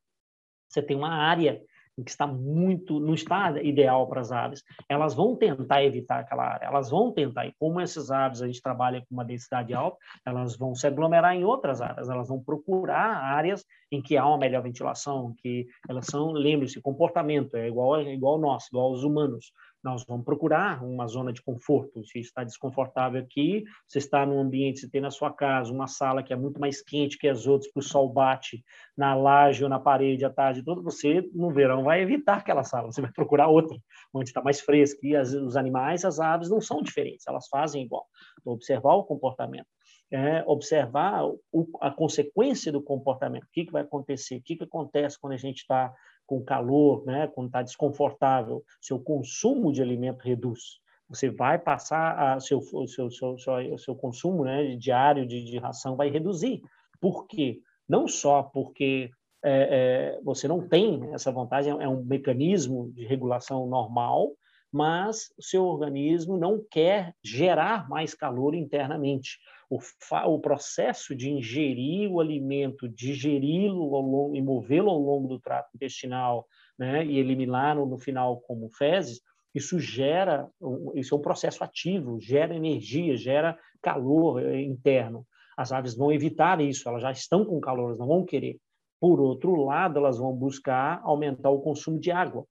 Você 0.69 0.81
tem 0.81 0.95
uma 0.95 1.11
área 1.11 1.61
que 2.03 2.11
está 2.11 2.27
muito, 2.27 2.99
não 2.99 3.13
está 3.13 3.61
ideal 3.61 4.07
para 4.07 4.21
as 4.21 4.31
aves. 4.31 4.63
Elas 4.87 5.13
vão 5.13 5.35
tentar 5.35 5.83
evitar 5.83 6.19
aquela 6.19 6.43
área, 6.43 6.65
elas 6.65 6.89
vão 6.89 7.11
tentar, 7.11 7.45
e 7.47 7.53
como 7.59 7.79
essas 7.79 8.11
aves 8.11 8.41
a 8.41 8.47
gente 8.47 8.61
trabalha 8.61 9.01
com 9.01 9.15
uma 9.15 9.25
densidade 9.25 9.73
alta, 9.73 9.97
elas 10.25 10.57
vão 10.57 10.75
se 10.75 10.87
aglomerar 10.87 11.35
em 11.35 11.43
outras 11.43 11.81
áreas, 11.81 12.09
elas 12.09 12.27
vão 12.27 12.41
procurar 12.41 13.17
áreas 13.17 13.65
em 13.91 14.01
que 14.01 14.17
há 14.17 14.25
uma 14.25 14.37
melhor 14.37 14.61
ventilação, 14.61 15.33
que 15.37 15.67
elas 15.87 16.05
são, 16.05 16.31
lembre-se, 16.31 16.81
comportamento, 16.81 17.55
é 17.55 17.67
igual, 17.67 17.97
é 17.97 18.13
igual 18.13 18.33
ao 18.35 18.39
nosso, 18.39 18.67
igual 18.71 18.87
aos 18.87 19.03
humanos 19.03 19.51
nós 19.83 20.03
vamos 20.05 20.25
procurar 20.25 20.83
uma 20.83 21.07
zona 21.07 21.31
de 21.31 21.41
conforto. 21.41 22.03
Se 22.05 22.19
está 22.19 22.43
desconfortável 22.43 23.21
aqui, 23.21 23.63
você 23.87 23.99
está 23.99 24.25
num 24.25 24.39
ambiente, 24.39 24.79
você 24.79 24.89
tem 24.89 24.99
na 24.99 25.11
sua 25.11 25.31
casa 25.31 25.71
uma 25.71 25.87
sala 25.87 26.21
que 26.21 26.33
é 26.33 26.35
muito 26.35 26.59
mais 26.59 26.81
quente 26.81 27.17
que 27.17 27.27
as 27.27 27.47
outras, 27.47 27.71
que 27.71 27.79
o 27.79 27.83
sol 27.83 28.11
bate 28.11 28.63
na 28.97 29.15
laje 29.15 29.63
ou 29.63 29.69
na 29.69 29.79
parede 29.79 30.25
à 30.25 30.29
tarde 30.29 30.63
toda, 30.63 30.81
você 30.81 31.27
no 31.33 31.51
verão 31.51 31.83
vai 31.83 32.01
evitar 32.01 32.37
aquela 32.37 32.63
sala, 32.63 32.91
você 32.91 33.01
vai 33.01 33.11
procurar 33.11 33.47
outra, 33.47 33.77
onde 34.13 34.29
está 34.29 34.41
mais 34.41 34.59
fresco. 34.59 35.05
E 35.05 35.15
as, 35.15 35.33
os 35.33 35.55
animais, 35.55 36.03
as 36.03 36.19
aves 36.19 36.49
não 36.49 36.59
são 36.59 36.81
diferentes, 36.81 37.25
elas 37.27 37.47
fazem 37.47 37.83
igual. 37.83 38.05
Então, 38.41 38.53
observar 38.53 38.95
o 38.95 39.03
comportamento. 39.03 39.67
É, 40.11 40.43
observar 40.47 41.23
o, 41.51 41.69
a 41.79 41.91
consequência 41.91 42.71
do 42.71 42.81
comportamento, 42.81 43.43
o 43.43 43.49
que, 43.53 43.65
que 43.65 43.71
vai 43.71 43.83
acontecer, 43.83 44.37
o 44.37 44.41
que, 44.41 44.55
que 44.55 44.63
acontece 44.63 45.19
quando 45.19 45.33
a 45.33 45.37
gente 45.37 45.57
está 45.57 45.93
com 46.29 46.43
calor, 46.43 47.03
né, 47.07 47.25
quando 47.33 47.47
está 47.47 47.63
desconfortável, 47.63 48.63
seu 48.79 48.99
consumo 48.99 49.73
de 49.73 49.81
alimento 49.81 50.21
reduz. 50.21 50.79
Você 51.09 51.27
vai 51.27 51.57
passar 51.57 52.35
a 52.35 52.39
seu 52.39 52.61
seu 52.87 53.09
seu 53.09 53.35
seu, 53.39 53.77
seu 53.79 53.95
consumo, 53.95 54.45
né, 54.45 54.75
diário 54.75 55.25
de, 55.25 55.43
de 55.43 55.57
ração 55.57 55.95
vai 55.95 56.11
reduzir. 56.11 56.61
Por 57.01 57.25
quê? 57.25 57.61
Não 57.87 58.07
só 58.07 58.43
porque 58.43 59.09
é, 59.43 60.17
é, 60.17 60.21
você 60.23 60.47
não 60.47 60.67
tem 60.67 61.11
essa 61.13 61.31
vantagem, 61.31 61.71
é 61.81 61.89
um 61.89 62.03
mecanismo 62.03 62.91
de 62.91 63.07
regulação 63.07 63.65
normal, 63.65 64.29
mas 64.71 65.31
o 65.37 65.43
seu 65.43 65.65
organismo 65.65 66.37
não 66.37 66.63
quer 66.69 67.15
gerar 67.23 67.89
mais 67.89 68.13
calor 68.13 68.53
internamente. 68.53 69.37
O, 69.69 69.79
o 70.25 70.39
processo 70.39 71.15
de 71.15 71.29
ingerir 71.29 72.11
o 72.11 72.19
alimento, 72.19 72.89
digeri-lo 72.89 74.35
e 74.35 74.41
movê-lo 74.41 74.89
ao 74.89 74.99
longo 74.99 75.27
do 75.27 75.39
trato 75.39 75.69
intestinal 75.75 76.47
né, 76.77 77.05
e 77.05 77.19
eliminá-lo 77.19 77.85
no 77.85 77.97
final 77.97 78.41
como 78.41 78.69
fezes, 78.69 79.21
isso 79.53 79.79
gera, 79.79 80.47
isso 80.95 81.15
é 81.15 81.17
um 81.17 81.21
processo 81.21 81.63
ativo, 81.63 82.19
gera 82.19 82.55
energia, 82.55 83.17
gera 83.17 83.57
calor 83.81 84.43
eh, 84.43 84.61
interno. 84.61 85.25
As 85.57 85.71
aves 85.71 85.95
vão 85.95 86.11
evitar 86.11 86.61
isso, 86.61 86.87
elas 86.87 87.01
já 87.01 87.11
estão 87.11 87.43
com 87.43 87.59
calor, 87.59 87.87
elas 87.87 87.99
não 87.99 88.07
vão 88.07 88.23
querer. 88.23 88.57
Por 88.99 89.19
outro 89.19 89.55
lado, 89.63 89.97
elas 89.97 90.17
vão 90.17 90.33
buscar 90.33 91.01
aumentar 91.03 91.49
o 91.49 91.61
consumo 91.61 91.99
de 91.99 92.11
água. 92.11 92.45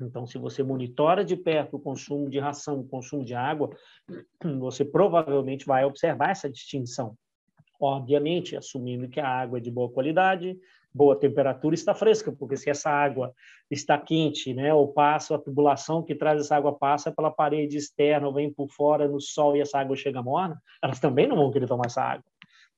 Então, 0.00 0.26
se 0.26 0.38
você 0.38 0.62
monitora 0.62 1.24
de 1.24 1.36
perto 1.36 1.76
o 1.76 1.80
consumo 1.80 2.28
de 2.28 2.38
ração, 2.38 2.80
o 2.80 2.88
consumo 2.88 3.24
de 3.24 3.34
água, 3.34 3.70
você 4.58 4.84
provavelmente 4.84 5.66
vai 5.66 5.84
observar 5.84 6.30
essa 6.30 6.50
distinção. 6.50 7.16
Obviamente, 7.80 8.56
assumindo 8.56 9.08
que 9.08 9.20
a 9.20 9.28
água 9.28 9.58
é 9.58 9.60
de 9.60 9.70
boa 9.70 9.90
qualidade, 9.90 10.58
boa 10.92 11.18
temperatura 11.18 11.74
está 11.74 11.94
fresca, 11.94 12.32
porque 12.32 12.56
se 12.56 12.68
essa 12.68 12.90
água 12.90 13.32
está 13.70 13.96
quente, 13.96 14.52
né, 14.52 14.74
ou 14.74 14.92
passa 14.92 15.36
a 15.36 15.38
tubulação 15.38 16.02
que 16.02 16.14
traz 16.14 16.40
essa 16.40 16.56
água 16.56 16.76
passa 16.76 17.12
pela 17.12 17.30
parede 17.30 17.76
externa, 17.76 18.26
ou 18.26 18.34
vem 18.34 18.52
por 18.52 18.68
fora 18.68 19.08
no 19.08 19.20
sol 19.20 19.56
e 19.56 19.60
essa 19.60 19.78
água 19.78 19.96
chega 19.96 20.22
morna, 20.22 20.60
elas 20.82 21.00
também 21.00 21.26
não 21.26 21.36
vão 21.36 21.50
querer 21.50 21.66
tomar 21.66 21.86
essa 21.86 22.02
água, 22.02 22.24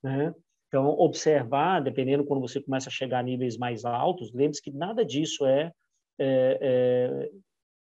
né? 0.02 0.34
Então, 0.68 0.88
observar, 0.88 1.82
dependendo 1.82 2.24
quando 2.24 2.40
você 2.40 2.58
começa 2.58 2.88
a 2.88 2.92
chegar 2.92 3.18
a 3.18 3.22
níveis 3.22 3.58
mais 3.58 3.84
altos, 3.84 4.32
lembre-se 4.32 4.62
que 4.62 4.70
nada 4.70 5.04
disso 5.04 5.44
é, 5.44 5.70
é, 6.18 6.58
é 6.60 7.30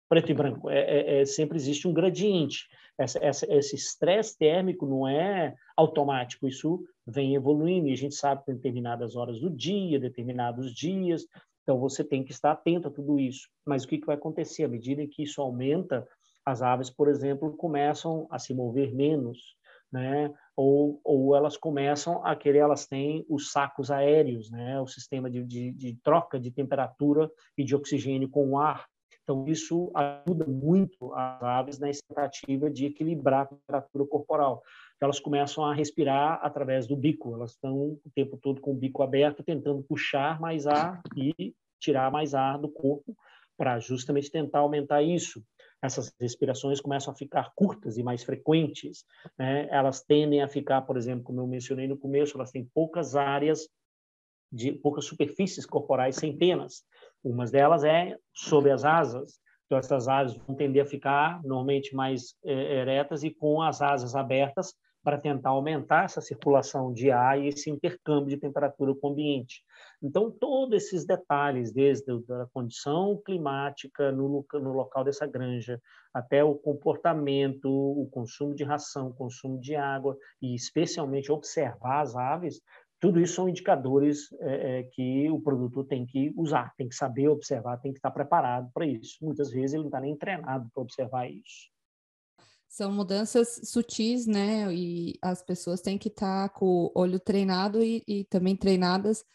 preto 0.10 0.31
e 0.31 0.34
branco, 0.34 0.69
é, 0.69 0.79
é, 0.79 1.22
é 1.22 1.25
sempre 1.25 1.57
existe 1.57 1.88
um 1.88 1.93
gradiente. 1.93 2.65
Essa, 2.98 3.19
essa, 3.24 3.53
esse 3.53 3.75
estresse 3.75 4.38
térmico 4.38 4.86
não 4.86 5.07
é 5.07 5.53
automático, 5.75 6.48
isso 6.48 6.84
vem 7.05 7.36
evoluindo 7.36 7.88
e 7.88 7.93
a 7.93 7.98
gente 7.98 8.15
sabe 8.15 8.43
que 8.43 8.53
determinadas 8.53 9.15
horas 9.15 9.39
do 9.39 9.50
dia, 9.50 10.00
determinados 10.00 10.74
dias, 10.74 11.25
então 11.62 11.79
você 11.79 12.03
tem 12.03 12.24
que 12.24 12.31
estar 12.31 12.51
atento 12.51 12.88
a 12.88 12.91
tudo 12.91 13.19
isso. 13.19 13.50
Mas 13.65 13.84
o 13.84 13.88
que, 13.88 13.98
que 13.98 14.05
vai 14.05 14.15
acontecer? 14.15 14.63
À 14.63 14.67
medida 14.69 15.05
que 15.05 15.24
isso 15.24 15.41
aumenta, 15.41 16.07
as 16.46 16.62
aves, 16.62 16.89
por 16.89 17.10
exemplo, 17.10 17.55
começam 17.57 18.25
a 18.31 18.39
se 18.39 18.53
mover 18.53 18.96
menos, 18.96 19.57
né? 19.91 20.34
ou, 20.56 21.00
ou 21.03 21.36
elas 21.36 21.56
começam 21.56 22.25
a 22.25 22.36
querer, 22.36 22.60
elas 22.60 22.88
têm 22.88 23.24
os 23.29 23.51
sacos 23.51 23.91
aéreos, 23.91 24.50
né? 24.50 24.82
o 24.82 24.88
sistema 24.88 25.29
de, 25.29 25.44
de, 25.44 25.72
de 25.72 25.96
troca 26.03 26.39
de 26.39 26.50
temperatura 26.50 27.29
e 27.58 27.63
de 27.63 27.75
oxigênio 27.75 28.27
com 28.27 28.50
o 28.50 28.60
ar. 28.60 28.88
Então, 29.22 29.46
isso 29.46 29.91
ajuda 29.94 30.46
muito 30.46 31.13
as 31.13 31.44
aves 31.44 31.79
na 31.79 31.89
tentativa 31.91 32.70
de 32.70 32.86
equilibrar 32.86 33.41
a 33.41 33.46
temperatura 33.46 34.06
corporal. 34.06 34.63
Elas 35.01 35.20
começam 35.20 35.65
a 35.65 35.74
respirar 35.74 36.39
através 36.41 36.88
do 36.88 36.96
bico, 36.96 37.36
elas 37.36 37.51
estão 37.51 37.75
o 37.75 38.12
tempo 38.15 38.38
todo 38.38 38.62
com 38.62 38.72
o 38.72 38.77
bico 38.77 39.03
aberto, 39.03 39.44
tentando 39.44 39.84
puxar 39.84 40.39
mais 40.39 40.65
ar 40.65 41.01
e 41.15 41.53
tirar 41.79 42.10
mais 42.10 42.34
ar 42.34 42.58
do 42.58 42.70
corpo, 42.70 43.15
para 43.58 43.79
justamente 43.79 44.32
tentar 44.32 44.60
aumentar 44.60 45.01
isso 45.01 45.44
essas 45.81 46.12
respirações 46.19 46.81
começam 46.81 47.13
a 47.13 47.15
ficar 47.15 47.51
curtas 47.55 47.98
e 47.98 48.03
mais 48.03 48.24
frequentes. 48.24 49.05
Né? 49.38 49.67
Elas 49.69 50.01
tendem 50.01 50.41
a 50.41 50.48
ficar, 50.48 50.81
por 50.81 50.98
exemplo, 50.98 51.24
como 51.24 51.41
eu 51.41 51.48
mencionei 51.48 51.88
no 51.88 51.98
começo, 51.98 52.38
elas 52.38 52.51
têm 52.51 52.65
poucas 52.74 53.15
áreas 53.15 53.69
de 54.51 54.72
poucas 54.72 55.05
superfícies 55.05 55.65
corporais 55.65 56.15
sem 56.15 56.36
penas. 56.38 56.84
Umas 57.24 57.51
delas 57.51 57.83
é 57.83 58.18
sobre 58.33 58.72
as 58.72 58.83
asas. 58.85 59.40
Então 59.66 59.77
essas 59.77 60.07
asas 60.07 60.37
vão 60.37 60.55
tender 60.55 60.83
a 60.83 60.85
ficar 60.85 61.42
normalmente 61.44 61.94
mais 61.94 62.35
é, 62.44 62.79
eretas 62.79 63.24
e 63.24 63.29
com 63.29 63.61
as 63.61 63.81
asas 63.81 64.16
abertas 64.16 64.74
para 65.07 65.17
tentar 65.17 65.51
aumentar 65.51 66.03
essa 66.03 66.20
circulação 66.20 66.91
de 66.91 67.09
ar 67.09 67.39
e 67.39 67.48
esse 67.48 67.70
intercâmbio 67.70 68.27
de 68.27 68.35
temperatura 68.35 68.93
com 68.93 69.07
o 69.07 69.11
ambiente. 69.11 69.63
Então, 70.03 70.29
todos 70.29 70.75
esses 70.75 71.05
detalhes, 71.05 71.72
desde 71.72 72.11
a 72.11 72.46
condição 72.53 73.17
climática 73.25 74.11
no, 74.11 74.46
no 74.51 74.74
local 74.74 75.05
dessa 75.05 75.25
granja, 75.25 75.81
até 76.13 76.43
o 76.43 76.55
comportamento, 76.55 77.70
o 77.70 78.09
consumo 78.11 78.53
de 78.53 78.65
ração, 78.65 79.07
o 79.07 79.13
consumo 79.13 79.57
de 79.61 79.77
água, 79.77 80.17
e 80.41 80.53
especialmente 80.53 81.31
observar 81.31 82.01
as 82.01 82.13
aves, 82.13 82.59
tudo 83.00 83.22
isso 83.22 83.35
são 83.35 83.48
indicadores 83.48 84.27
é, 84.41 84.79
é, 84.79 84.83
que 84.91 85.31
o 85.31 85.39
produtor 85.39 85.85
tem 85.85 86.05
que 86.05 86.33
usar, 86.35 86.74
tem 86.75 86.89
que 86.89 86.96
saber 86.96 87.29
observar, 87.29 87.77
tem 87.77 87.93
que 87.93 88.00
estar 88.00 88.11
preparado 88.11 88.70
para 88.74 88.85
isso. 88.85 89.20
Muitas 89.22 89.51
vezes 89.51 89.74
ele 89.74 89.83
não 89.83 89.87
está 89.87 90.01
nem 90.01 90.17
treinado 90.17 90.70
para 90.74 90.83
observar 90.83 91.31
isso 91.31 91.76
são 92.77 92.92
mudanças 92.92 93.59
sutis, 93.63 94.27
né? 94.27 94.72
E 94.72 95.18
as 95.20 95.42
pessoas 95.42 95.81
têm 95.81 95.98
que 95.98 96.09
estar 96.09 96.48
tá 96.48 96.53
com 96.53 96.66
o 96.66 96.92
olho 96.94 97.20
treinado 97.20 97.83
e, 97.83 98.03
e 98.07 98.24
também 98.25 98.55
treinadas 98.55 99.25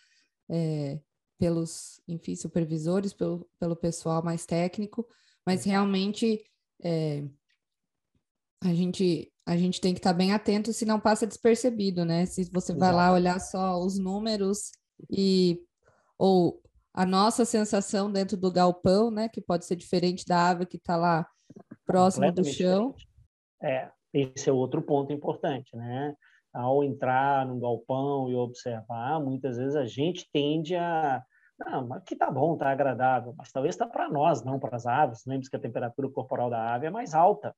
é, 0.48 1.00
pelos, 1.38 2.00
enfim, 2.06 2.36
supervisores, 2.36 3.12
pelo, 3.12 3.44
pelo 3.58 3.74
pessoal 3.74 4.22
mais 4.22 4.46
técnico, 4.46 5.04
mas 5.44 5.64
realmente 5.64 6.40
é, 6.84 7.24
a 8.62 8.72
gente 8.72 9.28
a 9.44 9.56
gente 9.56 9.80
tem 9.80 9.92
que 9.92 9.98
estar 9.98 10.12
tá 10.12 10.16
bem 10.16 10.32
atento 10.32 10.72
se 10.72 10.84
não 10.84 11.00
passa 11.00 11.26
despercebido, 11.26 12.04
né? 12.04 12.26
Se 12.26 12.48
você 12.52 12.72
vai 12.72 12.92
lá 12.92 13.12
olhar 13.12 13.40
só 13.40 13.76
os 13.76 13.98
números 13.98 14.70
e 15.10 15.60
ou 16.16 16.62
a 16.94 17.04
nossa 17.04 17.44
sensação 17.44 18.12
dentro 18.12 18.36
do 18.36 18.52
galpão, 18.52 19.10
né? 19.10 19.28
Que 19.28 19.40
pode 19.40 19.66
ser 19.66 19.74
diferente 19.74 20.24
da 20.24 20.50
ave 20.50 20.64
que 20.64 20.76
está 20.76 20.94
lá 20.94 21.26
próximo 21.84 22.30
do 22.30 22.44
chão. 22.44 22.92
Diferente. 22.92 23.11
É, 23.62 23.90
esse 24.12 24.50
é 24.50 24.52
outro 24.52 24.82
ponto 24.82 25.12
importante, 25.12 25.74
né? 25.76 26.14
Ao 26.52 26.84
entrar 26.84 27.46
no 27.46 27.58
galpão 27.58 28.28
e 28.30 28.34
observar, 28.34 29.20
muitas 29.20 29.56
vezes 29.56 29.76
a 29.76 29.86
gente 29.86 30.28
tende 30.32 30.76
a 30.76 31.22
não, 31.58 31.86
mas 31.86 32.02
que 32.02 32.16
tá 32.16 32.30
bom, 32.30 32.56
tá 32.56 32.70
agradável, 32.70 33.34
mas 33.36 33.52
talvez 33.52 33.74
está 33.74 33.86
para 33.86 34.08
nós, 34.08 34.42
não 34.42 34.58
para 34.58 34.74
as 34.74 34.86
aves. 34.86 35.24
Lembre-se 35.26 35.50
que 35.50 35.56
a 35.56 35.60
temperatura 35.60 36.08
corporal 36.08 36.50
da 36.50 36.74
ave 36.74 36.86
é 36.86 36.90
mais 36.90 37.14
alta. 37.14 37.54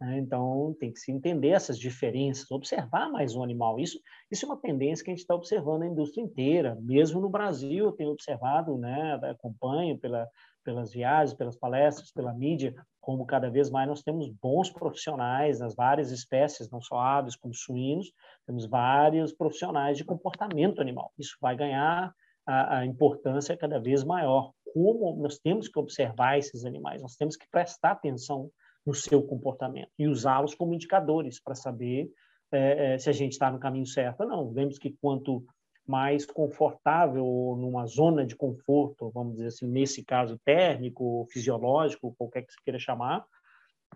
Né? 0.00 0.18
Então, 0.18 0.76
tem 0.78 0.92
que 0.92 0.98
se 0.98 1.10
entender 1.10 1.48
essas 1.48 1.78
diferenças, 1.78 2.50
observar 2.50 3.10
mais 3.10 3.34
o 3.34 3.42
animal. 3.42 3.78
Isso, 3.78 3.98
isso 4.30 4.44
é 4.44 4.48
uma 4.48 4.60
tendência 4.60 5.04
que 5.04 5.10
a 5.10 5.14
gente 5.14 5.22
está 5.22 5.34
observando 5.34 5.80
na 5.80 5.86
indústria 5.86 6.22
inteira. 6.22 6.76
Mesmo 6.80 7.20
no 7.20 7.30
Brasil, 7.30 7.86
eu 7.86 7.92
tenho 7.92 8.10
observado, 8.10 8.76
né, 8.76 9.18
acompanho 9.22 9.98
pela, 9.98 10.28
pelas 10.66 10.92
viagens, 10.92 11.32
pelas 11.32 11.56
palestras, 11.56 12.10
pela 12.10 12.34
mídia, 12.34 12.74
como 13.00 13.24
cada 13.24 13.48
vez 13.48 13.70
mais 13.70 13.88
nós 13.88 14.02
temos 14.02 14.28
bons 14.42 14.68
profissionais 14.68 15.60
nas 15.60 15.76
várias 15.76 16.10
espécies, 16.10 16.68
não 16.68 16.82
só 16.82 16.98
aves 16.98 17.36
como 17.36 17.54
suínos, 17.54 18.10
temos 18.44 18.66
vários 18.66 19.32
profissionais 19.32 19.96
de 19.96 20.04
comportamento 20.04 20.80
animal. 20.80 21.12
Isso 21.16 21.36
vai 21.40 21.56
ganhar 21.56 22.12
a, 22.44 22.78
a 22.78 22.84
importância 22.84 23.56
cada 23.56 23.78
vez 23.78 24.02
maior. 24.02 24.50
Como 24.74 25.14
nós 25.22 25.38
temos 25.38 25.68
que 25.68 25.78
observar 25.78 26.36
esses 26.36 26.64
animais, 26.64 27.00
nós 27.00 27.14
temos 27.14 27.36
que 27.36 27.48
prestar 27.48 27.92
atenção 27.92 28.50
no 28.84 28.92
seu 28.92 29.22
comportamento 29.22 29.90
e 29.96 30.08
usá-los 30.08 30.54
como 30.56 30.74
indicadores 30.74 31.40
para 31.40 31.54
saber 31.54 32.10
é, 32.50 32.94
é, 32.94 32.98
se 32.98 33.08
a 33.08 33.12
gente 33.12 33.32
está 33.32 33.50
no 33.52 33.60
caminho 33.60 33.86
certo 33.86 34.22
ou 34.22 34.28
não. 34.28 34.52
Vemos 34.52 34.78
que 34.78 34.96
quanto 35.00 35.44
mais 35.86 36.26
confortável, 36.26 37.24
numa 37.58 37.86
zona 37.86 38.26
de 38.26 38.34
conforto, 38.34 39.10
vamos 39.10 39.34
dizer 39.34 39.48
assim, 39.48 39.66
nesse 39.66 40.04
caso 40.04 40.38
térmico, 40.44 41.26
fisiológico, 41.30 42.14
qualquer 42.18 42.42
que 42.42 42.52
você 42.52 42.58
queira 42.64 42.78
chamar, 42.78 43.24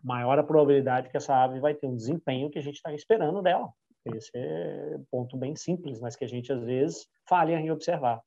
maior 0.02 0.38
a 0.38 0.44
probabilidade 0.44 1.10
que 1.10 1.16
essa 1.16 1.34
ave 1.34 1.60
vai 1.60 1.74
ter 1.74 1.86
um 1.86 1.96
desempenho 1.96 2.50
que 2.50 2.58
a 2.58 2.62
gente 2.62 2.76
está 2.76 2.92
esperando 2.94 3.42
dela. 3.42 3.72
Esse 4.04 4.30
é 4.34 4.96
um 4.96 5.04
ponto 5.10 5.36
bem 5.36 5.54
simples, 5.56 6.00
mas 6.00 6.16
que 6.16 6.24
a 6.24 6.28
gente 6.28 6.52
às 6.52 6.62
vezes 6.62 7.06
falha 7.28 7.58
em 7.58 7.70
observar. 7.70 8.22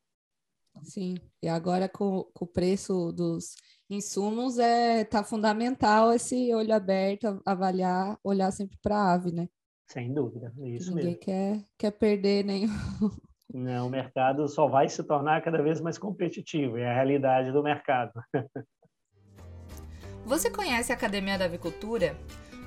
Sim, 0.82 1.15
e 1.41 1.47
agora 1.47 1.88
com, 1.88 2.23
com 2.34 2.45
o 2.45 2.47
preço 2.47 3.12
dos 3.12 3.56
insumos 3.89 4.58
é 4.58 5.04
tá 5.04 5.23
fundamental 5.23 6.12
esse 6.12 6.54
olho 6.54 6.73
aberto, 6.73 7.41
avaliar, 7.45 8.17
olhar 8.23 8.52
sempre 8.52 8.78
para 8.82 8.97
a 8.97 9.13
ave, 9.13 9.32
né? 9.32 9.47
Sem 9.88 10.13
dúvida, 10.13 10.52
isso 10.63 10.89
Ninguém 10.89 11.06
mesmo. 11.06 11.19
quer, 11.19 11.65
quer 11.78 11.91
perder 11.91 12.43
nenhum, 12.43 12.69
Não, 13.54 13.86
o 13.86 13.89
mercado 13.89 14.48
só 14.48 14.68
vai 14.68 14.89
se 14.89 15.04
tornar 15.04 15.44
cada 15.44 15.62
vez 15.62 15.80
mais 15.80 16.00
competitivo, 16.00 16.76
é 16.76 16.89
a 16.89 16.94
realidade 16.94 17.52
do 17.52 17.62
mercado. 17.62 18.12
Você 20.26 20.50
conhece 20.50 20.92
a 20.92 20.96
Academia 20.96 21.38
da 21.38 21.46
Avicultura? 21.46 22.18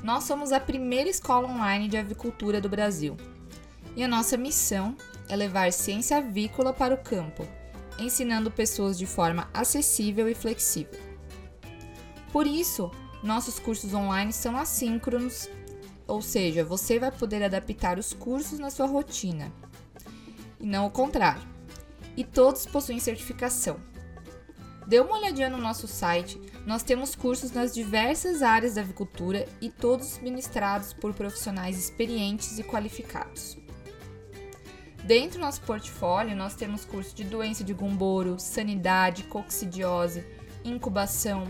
Nós 0.04 0.22
somos 0.24 0.52
a 0.52 0.60
primeira 0.60 1.10
escola 1.10 1.48
online 1.48 1.88
de 1.88 1.96
avicultura 1.96 2.60
do 2.60 2.68
Brasil. 2.68 3.16
E 3.96 4.04
a 4.04 4.08
nossa 4.08 4.36
missão 4.36 4.94
é 5.28 5.34
levar 5.34 5.72
ciência 5.72 6.18
avícola 6.18 6.72
para 6.72 6.94
o 6.94 7.02
campo, 7.02 7.44
ensinando 7.98 8.50
pessoas 8.50 8.96
de 8.96 9.06
forma 9.06 9.48
acessível 9.52 10.28
e 10.28 10.34
flexível. 10.34 11.00
Por 12.30 12.46
isso, 12.46 12.92
nossos 13.24 13.58
cursos 13.58 13.92
online 13.92 14.32
são 14.32 14.56
assíncronos, 14.56 15.50
ou 16.06 16.22
seja, 16.22 16.62
você 16.62 16.98
vai 16.98 17.10
poder 17.10 17.42
adaptar 17.42 17.98
os 17.98 18.12
cursos 18.12 18.60
na 18.60 18.70
sua 18.70 18.86
rotina, 18.86 19.50
e 20.60 20.66
não 20.66 20.86
o 20.86 20.90
contrário. 20.90 21.42
E 22.16 22.24
todos 22.24 22.66
possuem 22.66 22.98
certificação. 22.98 23.78
Dê 24.86 25.00
uma 25.00 25.18
olhadinha 25.18 25.50
no 25.50 25.58
nosso 25.58 25.88
site, 25.88 26.40
nós 26.64 26.82
temos 26.82 27.14
cursos 27.14 27.50
nas 27.50 27.74
diversas 27.74 28.42
áreas 28.42 28.74
da 28.74 28.80
avicultura 28.80 29.46
e 29.60 29.68
todos 29.68 30.18
ministrados 30.18 30.92
por 30.92 31.12
profissionais 31.12 31.78
experientes 31.78 32.58
e 32.58 32.62
qualificados. 32.62 33.58
Dentro 35.04 35.38
do 35.38 35.42
nosso 35.42 35.60
portfólio, 35.62 36.36
nós 36.36 36.54
temos 36.54 36.84
curso 36.84 37.14
de 37.14 37.24
doença 37.24 37.62
de 37.62 37.72
gumboro, 37.72 38.38
sanidade, 38.38 39.24
coccidiose, 39.24 40.24
incubação, 40.64 41.44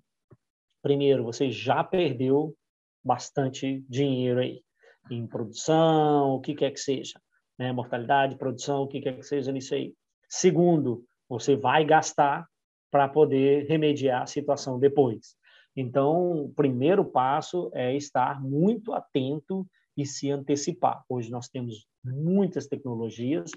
primeiro 0.80 1.24
você 1.24 1.50
já 1.50 1.84
perdeu 1.84 2.56
bastante 3.04 3.84
dinheiro 3.89 4.39
aí 4.39 4.62
em 5.10 5.26
produção, 5.26 6.36
o 6.36 6.42
que 6.42 6.54
quer 6.54 6.70
que 6.70 6.80
seja 6.80 7.20
né? 7.58 7.72
mortalidade, 7.72 8.38
produção, 8.38 8.84
o 8.84 8.88
que 8.88 9.02
quer 9.02 9.18
que 9.18 9.24
seja 9.24 9.52
nisso 9.52 9.74
aí. 9.74 9.96
Segundo, 10.30 11.04
você 11.28 11.56
vai 11.56 11.84
gastar 11.84 12.48
para 12.92 13.10
poder 13.10 13.66
remediar 13.68 14.22
a 14.22 14.28
situação 14.28 14.80
depois. 14.80 15.36
Então, 15.76 16.44
o 16.44 16.54
primeiro 16.54 17.04
passo 17.04 17.72
é 17.74 17.96
estar 17.96 18.39
muito 18.39 18.94
atento 18.94 19.68
e 19.95 20.06
se 20.06 20.32
antecipar. 20.32 21.03
Hoje 21.08 21.29
nós 21.32 21.47
temos 21.47 21.86
muitas 22.03 22.67
tecnologias 22.67 23.51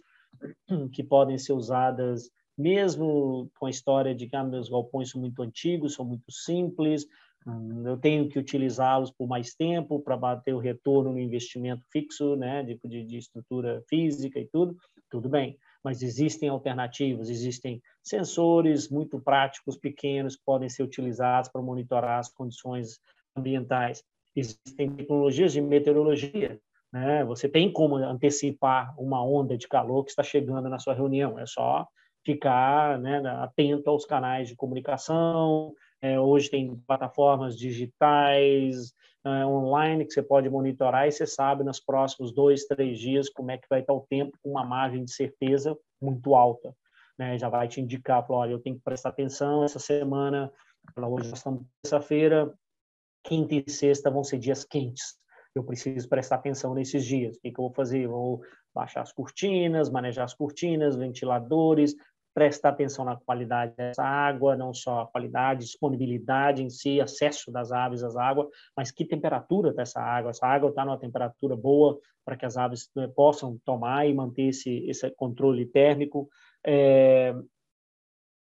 que 0.92 1.02
podem 1.02 1.38
ser 1.38 1.52
usadas 1.52 2.30
mesmo 2.58 3.50
com 3.58 3.66
a 3.66 3.70
história 3.70 4.14
de 4.14 4.26
que 4.26 4.34
ah, 4.34 4.42
meus 4.42 4.70
galpões 4.70 5.10
são 5.10 5.20
muito 5.20 5.42
antigos, 5.42 5.94
são 5.94 6.06
muito 6.06 6.32
simples, 6.32 7.06
Hum, 7.46 7.86
eu 7.86 7.96
tenho 7.96 8.28
que 8.28 8.38
utilizá-los 8.38 9.12
por 9.12 9.28
mais 9.28 9.54
tempo 9.54 10.00
para 10.00 10.16
bater 10.16 10.52
o 10.52 10.58
retorno 10.58 11.12
no 11.12 11.20
investimento 11.20 11.84
fixo, 11.92 12.34
né, 12.34 12.64
de, 12.64 12.76
de, 13.04 13.16
estrutura 13.16 13.82
física 13.88 14.40
e 14.40 14.48
tudo, 14.48 14.76
tudo 15.08 15.28
bem. 15.28 15.56
Mas 15.84 16.02
existem 16.02 16.48
alternativas, 16.48 17.30
existem 17.30 17.80
sensores 18.02 18.88
muito 18.88 19.20
práticos, 19.20 19.76
pequenos, 19.76 20.34
que 20.34 20.42
podem 20.44 20.68
ser 20.68 20.82
utilizados 20.82 21.48
para 21.48 21.62
monitorar 21.62 22.18
as 22.18 22.28
condições 22.28 22.98
ambientais. 23.36 24.02
Existem 24.36 24.90
tecnologias 24.90 25.52
de 25.52 25.60
meteorologia, 25.60 26.60
né? 26.92 27.24
Você 27.24 27.48
tem 27.48 27.72
como 27.72 27.96
antecipar 27.96 28.94
uma 29.00 29.24
onda 29.24 29.56
de 29.56 29.66
calor 29.66 30.04
que 30.04 30.10
está 30.10 30.22
chegando 30.22 30.68
na 30.68 30.78
sua 30.78 30.94
reunião. 30.94 31.38
É 31.38 31.46
só 31.46 31.88
ficar 32.24 32.98
né, 32.98 33.22
atento 33.40 33.88
aos 33.88 34.04
canais 34.04 34.48
de 34.48 34.56
comunicação, 34.56 35.72
é, 36.02 36.18
hoje 36.18 36.50
tem 36.50 36.76
plataformas 36.86 37.56
digitais, 37.56 38.92
é, 39.24 39.46
online, 39.46 40.04
que 40.04 40.12
você 40.12 40.22
pode 40.22 40.50
monitorar 40.50 41.06
e 41.06 41.12
você 41.12 41.26
sabe 41.26 41.64
nos 41.64 41.80
próximos 41.80 42.32
dois, 42.32 42.64
três 42.64 42.98
dias 42.98 43.28
como 43.30 43.50
é 43.50 43.58
que 43.58 43.68
vai 43.70 43.80
estar 43.80 43.92
o 43.92 44.06
tempo 44.08 44.36
com 44.42 44.50
uma 44.50 44.64
margem 44.64 45.04
de 45.04 45.12
certeza 45.12 45.76
muito 46.00 46.34
alta. 46.34 46.74
Né? 47.18 47.38
Já 47.38 47.48
vai 47.48 47.68
te 47.68 47.80
indicar, 47.80 48.24
olha, 48.30 48.52
eu 48.52 48.60
tenho 48.60 48.76
que 48.76 48.82
prestar 48.82 49.10
atenção 49.10 49.64
essa 49.64 49.78
semana, 49.78 50.52
hoje 50.96 51.32
estamos 51.32 51.62
terça-feira, 51.82 52.52
quinta 53.26 53.54
e 53.54 53.70
sexta 53.70 54.10
vão 54.10 54.24
ser 54.24 54.38
dias 54.38 54.64
quentes. 54.64 55.16
Eu 55.54 55.64
preciso 55.64 56.08
prestar 56.08 56.36
atenção 56.36 56.74
nesses 56.74 57.04
dias. 57.04 57.36
O 57.36 57.40
que, 57.40 57.50
que 57.50 57.58
eu 57.58 57.64
vou 57.64 57.74
fazer? 57.74 58.06
vou 58.06 58.40
baixar 58.74 59.00
as 59.00 59.12
cortinas, 59.12 59.90
manejar 59.90 60.24
as 60.24 60.34
cortinas, 60.34 60.96
ventiladores, 60.96 61.94
prestar 62.34 62.68
atenção 62.68 63.02
na 63.02 63.16
qualidade 63.16 63.74
dessa 63.74 64.04
água, 64.04 64.54
não 64.54 64.74
só 64.74 65.00
a 65.00 65.06
qualidade, 65.06 65.64
disponibilidade 65.64 66.62
em 66.62 66.68
si, 66.68 67.00
acesso 67.00 67.50
das 67.50 67.72
aves 67.72 68.02
às 68.02 68.14
águas, 68.14 68.48
mas 68.76 68.90
que 68.90 69.06
temperatura 69.06 69.72
dessa 69.72 70.00
água. 70.00 70.30
Essa 70.30 70.46
água 70.46 70.68
está 70.68 70.84
numa 70.84 70.98
temperatura 70.98 71.56
boa 71.56 71.98
para 72.22 72.36
que 72.36 72.44
as 72.44 72.58
aves 72.58 72.90
né, 72.94 73.08
possam 73.08 73.58
tomar 73.64 74.06
e 74.06 74.12
manter 74.12 74.48
esse, 74.48 74.86
esse 74.86 75.10
controle 75.12 75.64
térmico. 75.64 76.28
É, 76.66 77.34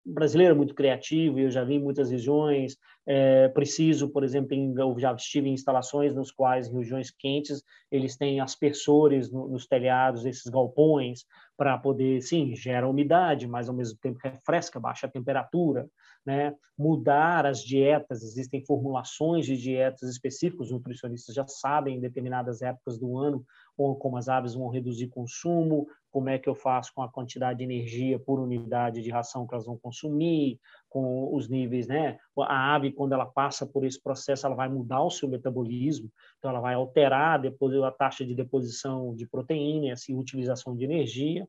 brasileiro 0.07 0.55
é 0.55 0.57
muito 0.57 0.75
criativo, 0.75 1.39
eu 1.39 1.51
já 1.51 1.65
vi 1.65 1.75
em 1.75 1.83
muitas 1.83 2.11
regiões, 2.11 2.77
é, 3.05 3.49
preciso, 3.49 4.09
por 4.09 4.23
exemplo, 4.23 4.55
em, 4.55 4.73
eu 4.77 4.97
já 4.99 5.13
estive 5.13 5.49
em 5.49 5.53
instalações 5.53 6.15
nos 6.15 6.31
quais, 6.31 6.69
em 6.69 6.75
regiões 6.75 7.11
quentes, 7.11 7.63
eles 7.91 8.17
têm 8.17 8.41
aspersores 8.41 9.31
no, 9.31 9.49
nos 9.49 9.67
telhados, 9.67 10.25
esses 10.25 10.51
galpões, 10.51 11.25
para 11.57 11.77
poder, 11.79 12.21
sim, 12.21 12.55
gera 12.55 12.89
umidade, 12.89 13.47
mas 13.47 13.69
ao 13.69 13.75
mesmo 13.75 13.99
tempo 13.99 14.19
refresca, 14.23 14.79
baixa 14.79 15.07
a 15.07 15.11
temperatura, 15.11 15.89
né? 16.25 16.55
Mudar 16.77 17.47
as 17.47 17.61
dietas, 17.61 18.23
existem 18.23 18.65
formulações 18.65 19.47
de 19.47 19.57
dietas 19.57 20.11
específicas, 20.11 20.67
os 20.67 20.73
nutricionistas 20.73 21.35
já 21.35 21.47
sabem 21.47 21.97
em 21.97 22.01
determinadas 22.01 22.61
épocas 22.61 22.99
do 22.99 23.17
ano 23.17 23.45
como 23.77 24.17
as 24.17 24.29
aves 24.29 24.55
vão 24.55 24.69
reduzir 24.69 25.09
consumo, 25.09 25.87
como 26.11 26.31
é 26.31 26.39
que 26.39 26.49
eu 26.49 26.55
faço 26.55 26.95
com 26.95 27.03
a 27.03 27.11
quantidade 27.11 27.59
de 27.59 27.65
energia 27.65 28.19
por 28.19 28.41
unidade 28.41 29.03
de 29.03 29.11
ração 29.11 29.47
que 29.47 29.55
elas 29.55 29.67
vão 29.67 29.77
consumir, 29.77 30.59
com 30.89 31.35
os 31.35 31.49
níveis, 31.49 31.87
né? 31.87 32.19
A 32.39 32.75
ave, 32.75 32.91
quando 32.91 33.13
ela 33.13 33.27
passa 33.27 33.67
por 33.67 33.85
esse 33.85 34.03
processo, 34.03 34.47
ela 34.47 34.57
vai 34.57 34.69
mudar 34.69 35.03
o 35.03 35.11
seu 35.11 35.29
metabolismo, 35.29 36.11
então 36.39 36.51
ela 36.51 36.61
vai 36.61 36.75
alterar 36.75 37.39
depois 37.39 37.75
a 37.83 37.91
taxa 37.91 38.25
de 38.25 38.35
deposição 38.35 39.15
de 39.15 39.27
proteína, 39.27 39.93
assim, 39.93 40.17
utilização 40.17 40.75
de 40.75 40.85
energia. 40.85 41.47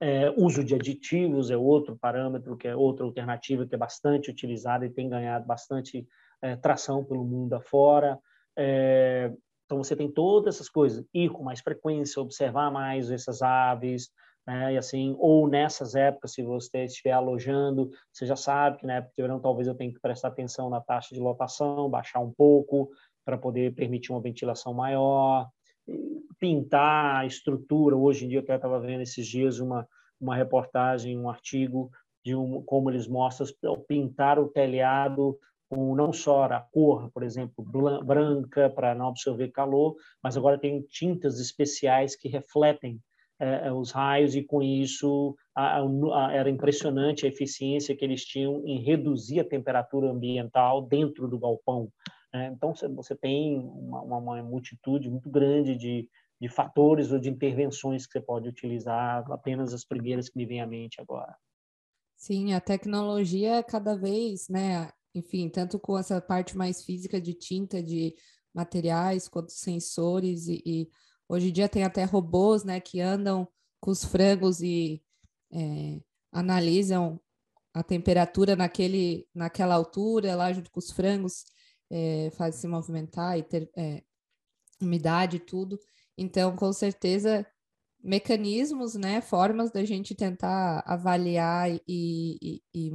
É, 0.00 0.30
uso 0.30 0.64
de 0.64 0.74
aditivos 0.74 1.50
é 1.50 1.56
outro 1.56 1.96
parâmetro, 1.96 2.56
que 2.56 2.66
é 2.66 2.74
outra 2.74 3.04
alternativa 3.04 3.66
que 3.66 3.74
é 3.74 3.78
bastante 3.78 4.30
utilizada 4.30 4.84
e 4.84 4.90
tem 4.90 5.08
ganhado 5.08 5.46
bastante 5.46 6.08
é, 6.40 6.56
tração 6.56 7.04
pelo 7.04 7.24
mundo 7.24 7.52
afora. 7.52 8.18
É, 8.56 9.32
então, 9.72 9.82
você 9.82 9.96
tem 9.96 10.10
todas 10.10 10.56
essas 10.56 10.68
coisas. 10.68 11.02
Ir 11.14 11.30
com 11.30 11.42
mais 11.42 11.60
frequência, 11.60 12.20
observar 12.20 12.70
mais 12.70 13.10
essas 13.10 13.40
aves, 13.40 14.10
né? 14.46 14.74
E 14.74 14.76
assim, 14.76 15.16
ou 15.18 15.48
nessas 15.48 15.94
épocas, 15.94 16.34
se 16.34 16.42
você 16.42 16.84
estiver 16.84 17.12
alojando, 17.12 17.90
você 18.12 18.26
já 18.26 18.36
sabe 18.36 18.76
que 18.76 18.86
na 18.86 18.96
época 18.96 19.14
de 19.16 19.22
verão 19.22 19.40
talvez 19.40 19.66
eu 19.66 19.74
tenha 19.74 19.90
que 19.90 19.98
prestar 19.98 20.28
atenção 20.28 20.68
na 20.68 20.78
taxa 20.78 21.14
de 21.14 21.20
lotação, 21.22 21.88
baixar 21.88 22.20
um 22.20 22.30
pouco 22.30 22.90
para 23.24 23.38
poder 23.38 23.74
permitir 23.74 24.12
uma 24.12 24.20
ventilação 24.20 24.74
maior, 24.74 25.48
pintar 26.38 27.22
a 27.22 27.26
estrutura. 27.26 27.96
Hoje 27.96 28.26
em 28.26 28.28
dia, 28.28 28.44
eu 28.46 28.54
estava 28.54 28.78
vendo 28.78 29.00
esses 29.00 29.26
dias 29.26 29.58
uma, 29.58 29.88
uma 30.20 30.36
reportagem, 30.36 31.18
um 31.18 31.30
artigo 31.30 31.90
de 32.22 32.36
um, 32.36 32.62
como 32.62 32.90
eles 32.90 33.08
mostram 33.08 33.48
pintar 33.88 34.38
o 34.38 34.48
telhado 34.48 35.38
com 35.72 35.94
não 35.94 36.12
só 36.12 36.44
a 36.44 36.60
cor, 36.60 37.10
por 37.12 37.22
exemplo, 37.22 37.64
branca 38.04 38.68
para 38.68 38.94
não 38.94 39.08
absorver 39.08 39.48
calor, 39.48 39.96
mas 40.22 40.36
agora 40.36 40.58
tem 40.58 40.82
tintas 40.82 41.40
especiais 41.40 42.14
que 42.14 42.28
refletem 42.28 43.00
é, 43.40 43.68
é 43.68 43.72
os 43.72 43.90
raios 43.90 44.36
e 44.36 44.42
com 44.42 44.62
isso 44.62 45.34
a, 45.56 45.80
a, 45.80 46.32
era 46.34 46.50
impressionante 46.50 47.24
a 47.24 47.28
eficiência 47.30 47.96
que 47.96 48.04
eles 48.04 48.22
tinham 48.22 48.62
em 48.66 48.82
reduzir 48.82 49.40
a 49.40 49.48
temperatura 49.48 50.10
ambiental 50.10 50.82
dentro 50.82 51.26
do 51.26 51.38
galpão. 51.38 51.90
Né? 52.34 52.52
Então, 52.54 52.74
você 52.94 53.16
tem 53.16 53.58
uma, 53.58 54.02
uma, 54.02 54.42
multitude 54.42 55.08
muito 55.08 55.30
grande 55.30 55.74
de, 55.74 56.06
de 56.38 56.48
fatores 56.50 57.12
ou 57.12 57.18
de 57.18 57.30
intervenções 57.30 58.04
que 58.06 58.12
você 58.12 58.20
pode 58.20 58.46
utilizar, 58.46 59.24
apenas 59.32 59.72
as 59.72 59.86
primeiras 59.86 60.28
que 60.28 60.36
me 60.36 60.44
vêm 60.44 60.60
à 60.60 60.66
mente 60.66 61.00
agora. 61.00 61.34
Sim, 62.14 62.52
a 62.52 62.60
tecnologia 62.60 63.64
cada 63.64 63.96
vez, 63.96 64.48
né, 64.50 64.92
enfim, 65.14 65.48
tanto 65.48 65.78
com 65.78 65.98
essa 65.98 66.20
parte 66.20 66.56
mais 66.56 66.82
física 66.82 67.20
de 67.20 67.34
tinta, 67.34 67.82
de 67.82 68.14
materiais, 68.54 69.28
quanto 69.28 69.52
sensores, 69.52 70.46
e, 70.46 70.62
e 70.64 70.90
hoje 71.28 71.48
em 71.48 71.52
dia 71.52 71.68
tem 71.68 71.84
até 71.84 72.04
robôs, 72.04 72.64
né, 72.64 72.80
que 72.80 73.00
andam 73.00 73.48
com 73.80 73.90
os 73.90 74.04
frangos 74.04 74.60
e 74.60 75.02
é, 75.52 76.00
analisam 76.30 77.20
a 77.74 77.82
temperatura 77.82 78.54
naquele, 78.54 79.26
naquela 79.34 79.74
altura, 79.74 80.36
lá 80.36 80.52
junto 80.52 80.70
com 80.70 80.78
os 80.78 80.90
frangos, 80.90 81.44
é, 81.90 82.30
faz 82.32 82.56
se 82.56 82.68
movimentar 82.68 83.38
e 83.38 83.42
ter 83.42 83.70
é, 83.76 84.02
umidade 84.80 85.36
e 85.36 85.40
tudo. 85.40 85.78
Então, 86.16 86.54
com 86.56 86.72
certeza, 86.72 87.46
mecanismos, 88.02 88.94
né, 88.94 89.20
formas 89.20 89.70
da 89.70 89.84
gente 89.84 90.14
tentar 90.14 90.82
avaliar 90.86 91.70
e, 91.70 91.80
e, 91.88 92.62
e 92.74 92.90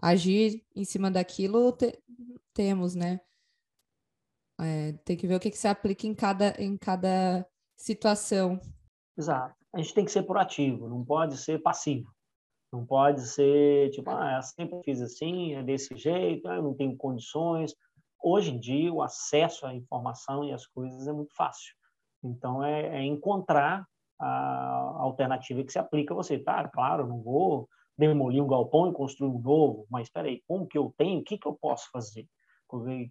agir 0.00 0.64
em 0.74 0.84
cima 0.84 1.10
daquilo 1.10 1.72
te, 1.72 1.98
temos, 2.54 2.94
né? 2.94 3.20
É, 4.60 4.92
tem 5.04 5.16
que 5.16 5.26
ver 5.26 5.36
o 5.36 5.40
que, 5.40 5.50
que 5.50 5.58
se 5.58 5.68
aplica 5.68 6.06
em 6.06 6.14
cada, 6.14 6.50
em 6.60 6.76
cada 6.76 7.46
situação. 7.76 8.60
Exato. 9.16 9.54
A 9.72 9.78
gente 9.78 9.94
tem 9.94 10.04
que 10.04 10.10
ser 10.10 10.24
proativo, 10.24 10.88
não 10.88 11.04
pode 11.04 11.36
ser 11.36 11.62
passivo. 11.62 12.12
Não 12.72 12.86
pode 12.86 13.26
ser 13.26 13.90
tipo, 13.90 14.10
ah, 14.10 14.36
eu 14.36 14.42
sempre 14.42 14.80
fiz 14.84 15.00
assim, 15.00 15.54
é 15.54 15.62
desse 15.62 15.96
jeito, 15.96 16.46
ah, 16.48 16.56
eu 16.56 16.62
não 16.62 16.74
tenho 16.74 16.96
condições. 16.96 17.74
Hoje 18.22 18.52
em 18.52 18.60
dia, 18.60 18.92
o 18.92 19.02
acesso 19.02 19.66
à 19.66 19.74
informação 19.74 20.44
e 20.44 20.52
às 20.52 20.66
coisas 20.66 21.08
é 21.08 21.12
muito 21.12 21.34
fácil. 21.34 21.74
Então, 22.22 22.62
é, 22.62 22.98
é 22.98 23.04
encontrar 23.04 23.84
a 24.20 24.98
alternativa 24.98 25.64
que 25.64 25.72
se 25.72 25.78
aplica 25.78 26.12
a 26.12 26.16
você. 26.16 26.38
Tá, 26.38 26.68
claro, 26.68 27.06
não 27.06 27.22
vou 27.22 27.68
demolir 28.08 28.42
um 28.42 28.48
galpão 28.48 28.90
e 28.90 28.92
construir 28.92 29.30
um 29.30 29.40
novo, 29.40 29.86
mas 29.90 30.06
espera 30.06 30.28
aí, 30.28 30.42
como 30.46 30.66
que 30.66 30.78
eu 30.78 30.92
tenho, 30.96 31.20
o 31.20 31.24
que, 31.24 31.38
que 31.38 31.46
eu 31.46 31.54
posso 31.54 31.90
fazer? 31.90 32.26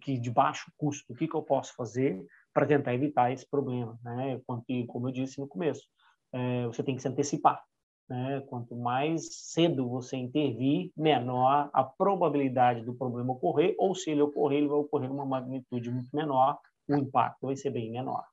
Que 0.00 0.18
de 0.18 0.30
baixo 0.30 0.72
custo, 0.76 1.12
o 1.12 1.16
que, 1.16 1.28
que 1.28 1.34
eu 1.34 1.42
posso 1.42 1.74
fazer 1.74 2.24
para 2.52 2.66
tentar 2.66 2.94
evitar 2.94 3.30
esse 3.30 3.48
problema? 3.48 3.98
Né? 4.02 4.40
Como 4.86 5.08
eu 5.08 5.12
disse 5.12 5.38
no 5.38 5.46
começo, 5.46 5.82
é, 6.32 6.66
você 6.66 6.82
tem 6.82 6.96
que 6.96 7.02
se 7.02 7.08
antecipar. 7.08 7.62
Né? 8.08 8.40
Quanto 8.48 8.74
mais 8.74 9.28
cedo 9.52 9.88
você 9.88 10.16
intervir, 10.16 10.90
menor 10.96 11.70
a 11.72 11.84
probabilidade 11.84 12.82
do 12.82 12.94
problema 12.94 13.32
ocorrer, 13.32 13.74
ou 13.78 13.94
se 13.94 14.10
ele 14.10 14.22
ocorrer, 14.22 14.58
ele 14.58 14.68
vai 14.68 14.78
ocorrer 14.78 15.08
numa 15.08 15.26
magnitude 15.26 15.90
muito 15.90 16.08
menor, 16.14 16.58
o 16.88 16.96
impacto 16.96 17.46
vai 17.46 17.56
ser 17.56 17.70
bem 17.70 17.92
menor. 17.92 18.24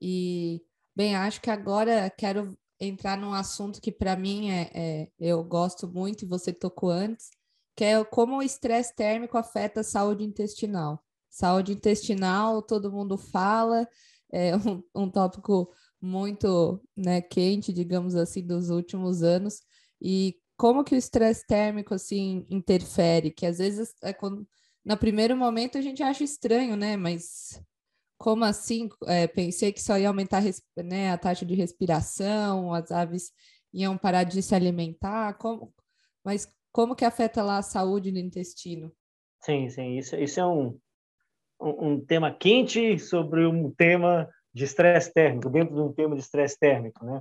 E, 0.00 0.60
bem, 0.94 1.16
acho 1.16 1.40
que 1.40 1.50
agora 1.50 2.08
quero 2.10 2.56
entrar 2.86 3.16
num 3.16 3.32
assunto 3.32 3.80
que 3.80 3.92
para 3.92 4.16
mim 4.16 4.50
é, 4.50 4.70
é, 4.74 5.08
eu 5.18 5.42
gosto 5.44 5.86
muito 5.88 6.24
e 6.24 6.28
você 6.28 6.52
tocou 6.52 6.90
antes, 6.90 7.30
que 7.76 7.84
é 7.84 8.04
como 8.04 8.38
o 8.38 8.42
estresse 8.42 8.94
térmico 8.94 9.38
afeta 9.38 9.80
a 9.80 9.84
saúde 9.84 10.24
intestinal. 10.24 11.02
Saúde 11.30 11.72
intestinal, 11.72 12.60
todo 12.62 12.92
mundo 12.92 13.16
fala, 13.16 13.88
é 14.32 14.52
um, 14.56 14.82
um 14.94 15.10
tópico 15.10 15.72
muito 16.00 16.82
né, 16.96 17.20
quente, 17.20 17.72
digamos 17.72 18.16
assim, 18.16 18.44
dos 18.44 18.70
últimos 18.70 19.22
anos. 19.22 19.62
E 20.00 20.36
como 20.56 20.84
que 20.84 20.94
o 20.94 20.98
estresse 20.98 21.46
térmico 21.46 21.94
assim 21.94 22.44
interfere? 22.50 23.30
Que 23.30 23.46
às 23.46 23.58
vezes 23.58 23.94
é 24.02 24.12
quando, 24.12 24.46
no 24.84 24.96
primeiro 24.96 25.36
momento 25.36 25.78
a 25.78 25.80
gente 25.80 26.02
acha 26.02 26.24
estranho, 26.24 26.76
né? 26.76 26.96
Mas 26.96 27.62
como 28.22 28.44
assim? 28.44 28.88
É, 29.04 29.26
pensei 29.26 29.72
que 29.72 29.82
só 29.82 29.98
ia 29.98 30.06
aumentar 30.06 30.40
né, 30.76 31.10
a 31.10 31.18
taxa 31.18 31.44
de 31.44 31.56
respiração, 31.56 32.72
as 32.72 32.92
aves 32.92 33.32
iam 33.74 33.98
parar 33.98 34.22
de 34.22 34.40
se 34.40 34.54
alimentar, 34.54 35.36
como, 35.38 35.74
mas 36.24 36.46
como 36.70 36.94
que 36.94 37.04
afeta 37.04 37.42
lá 37.42 37.58
a 37.58 37.62
saúde 37.62 38.12
do 38.12 38.20
intestino? 38.20 38.92
Sim, 39.40 39.68
sim, 39.68 39.98
isso, 39.98 40.14
isso 40.14 40.38
é 40.38 40.46
um, 40.46 40.78
um, 41.60 41.88
um 41.88 42.00
tema 42.00 42.32
quente 42.32 42.96
sobre 42.96 43.44
um 43.44 43.72
tema 43.72 44.30
de 44.54 44.66
estresse 44.66 45.12
térmico, 45.12 45.50
dentro 45.50 45.74
de 45.74 45.80
um 45.80 45.92
tema 45.92 46.14
de 46.14 46.22
estresse 46.22 46.56
térmico, 46.56 47.04
né? 47.04 47.20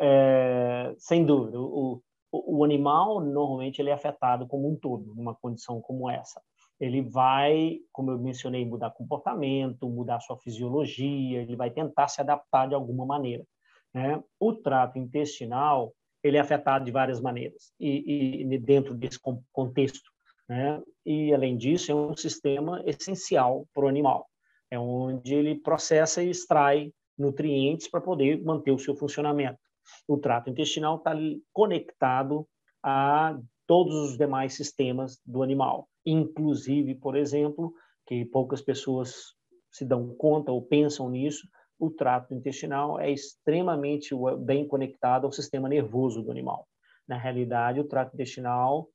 É, 0.00 0.94
sem 0.98 1.24
dúvida, 1.24 1.60
o, 1.60 2.02
o, 2.32 2.58
o 2.58 2.64
animal 2.64 3.20
normalmente 3.20 3.80
ele 3.80 3.90
é 3.90 3.92
afetado 3.92 4.48
como 4.48 4.68
um 4.68 4.74
todo, 4.74 5.14
numa 5.14 5.34
condição 5.36 5.80
como 5.80 6.10
essa 6.10 6.42
ele 6.80 7.02
vai, 7.02 7.78
como 7.92 8.10
eu 8.10 8.18
mencionei, 8.18 8.64
mudar 8.64 8.90
comportamento, 8.90 9.88
mudar 9.88 10.18
sua 10.20 10.38
fisiologia, 10.38 11.42
ele 11.42 11.54
vai 11.54 11.70
tentar 11.70 12.08
se 12.08 12.20
adaptar 12.20 12.68
de 12.68 12.74
alguma 12.74 13.04
maneira. 13.04 13.44
Né? 13.92 14.22
O 14.38 14.54
trato 14.54 14.98
intestinal 14.98 15.92
ele 16.22 16.36
é 16.36 16.40
afetado 16.40 16.84
de 16.84 16.90
várias 16.90 17.20
maneiras 17.20 17.72
e, 17.78 18.42
e 18.42 18.58
dentro 18.58 18.94
desse 18.94 19.18
contexto, 19.52 20.10
né? 20.46 20.82
E 21.04 21.32
além 21.32 21.56
disso 21.56 21.90
é 21.90 21.94
um 21.94 22.14
sistema 22.14 22.82
essencial 22.84 23.66
para 23.72 23.86
o 23.86 23.88
animal, 23.88 24.28
é 24.70 24.78
onde 24.78 25.34
ele 25.34 25.54
processa 25.54 26.22
e 26.22 26.28
extrai 26.28 26.92
nutrientes 27.16 27.88
para 27.88 28.02
poder 28.02 28.42
manter 28.44 28.70
o 28.70 28.78
seu 28.78 28.94
funcionamento. 28.94 29.58
O 30.06 30.18
trato 30.18 30.50
intestinal 30.50 30.96
está 30.96 31.14
conectado 31.54 32.46
a 32.82 33.38
todos 33.66 33.94
os 33.94 34.18
demais 34.18 34.54
sistemas 34.54 35.18
do 35.24 35.42
animal 35.42 35.88
inclusive, 36.10 36.94
por 36.94 37.16
exemplo, 37.16 37.74
que 38.06 38.24
poucas 38.24 38.60
pessoas 38.60 39.34
se 39.70 39.84
dão 39.84 40.14
conta 40.16 40.50
ou 40.50 40.62
pensam 40.62 41.08
nisso, 41.08 41.48
o 41.78 41.90
trato 41.90 42.34
intestinal 42.34 43.00
é 43.00 43.10
extremamente 43.10 44.14
bem 44.40 44.66
conectado 44.66 45.24
ao 45.24 45.32
sistema 45.32 45.68
nervoso 45.68 46.22
do 46.22 46.30
animal. 46.30 46.66
Na 47.08 47.16
realidade, 47.16 47.80
o 47.80 47.88
trato 47.88 48.14
intestinal 48.14 48.88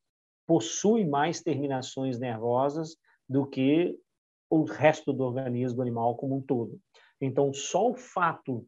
possui 0.46 1.04
mais 1.04 1.42
terminações 1.42 2.20
nervosas 2.20 2.96
do 3.28 3.46
que 3.48 3.98
o 4.50 4.64
resto 4.64 5.12
do 5.12 5.24
organismo 5.24 5.82
animal 5.82 6.16
como 6.16 6.36
um 6.36 6.42
todo. 6.42 6.80
Então, 7.20 7.52
só 7.54 7.90
o 7.90 7.96
fato 7.96 8.66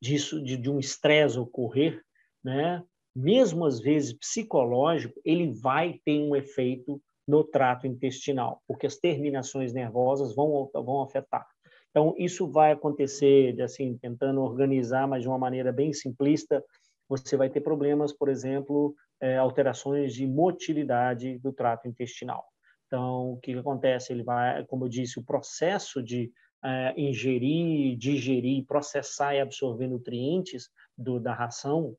disso, 0.00 0.42
de, 0.42 0.56
de 0.56 0.70
um 0.70 0.78
estresse 0.78 1.38
ocorrer, 1.38 2.00
né, 2.44 2.84
mesmo 3.14 3.64
às 3.64 3.80
vezes 3.80 4.12
psicológico, 4.12 5.20
ele 5.24 5.52
vai 5.52 6.00
ter 6.04 6.20
um 6.20 6.36
efeito 6.36 7.02
no 7.28 7.44
trato 7.44 7.86
intestinal, 7.86 8.62
porque 8.66 8.86
as 8.86 8.96
terminações 8.96 9.74
nervosas 9.74 10.34
vão, 10.34 10.70
vão 10.72 11.02
afetar. 11.02 11.46
Então, 11.90 12.14
isso 12.16 12.50
vai 12.50 12.72
acontecer, 12.72 13.60
assim, 13.60 13.98
tentando 13.98 14.40
organizar, 14.40 15.06
mas 15.06 15.22
de 15.22 15.28
uma 15.28 15.38
maneira 15.38 15.70
bem 15.70 15.92
simplista, 15.92 16.64
você 17.06 17.36
vai 17.36 17.50
ter 17.50 17.60
problemas, 17.60 18.12
por 18.12 18.30
exemplo, 18.30 18.94
é, 19.20 19.36
alterações 19.36 20.14
de 20.14 20.26
motilidade 20.26 21.38
do 21.38 21.52
trato 21.52 21.86
intestinal. 21.86 22.46
Então, 22.86 23.32
o 23.32 23.36
que 23.38 23.52
acontece? 23.52 24.12
Ele 24.12 24.22
vai, 24.22 24.64
como 24.64 24.86
eu 24.86 24.88
disse, 24.88 25.18
o 25.18 25.24
processo 25.24 26.02
de 26.02 26.32
é, 26.64 26.94
ingerir, 26.96 27.96
digerir, 27.96 28.64
processar 28.64 29.34
e 29.34 29.40
absorver 29.40 29.86
nutrientes 29.86 30.70
do, 30.96 31.20
da 31.20 31.34
ração 31.34 31.94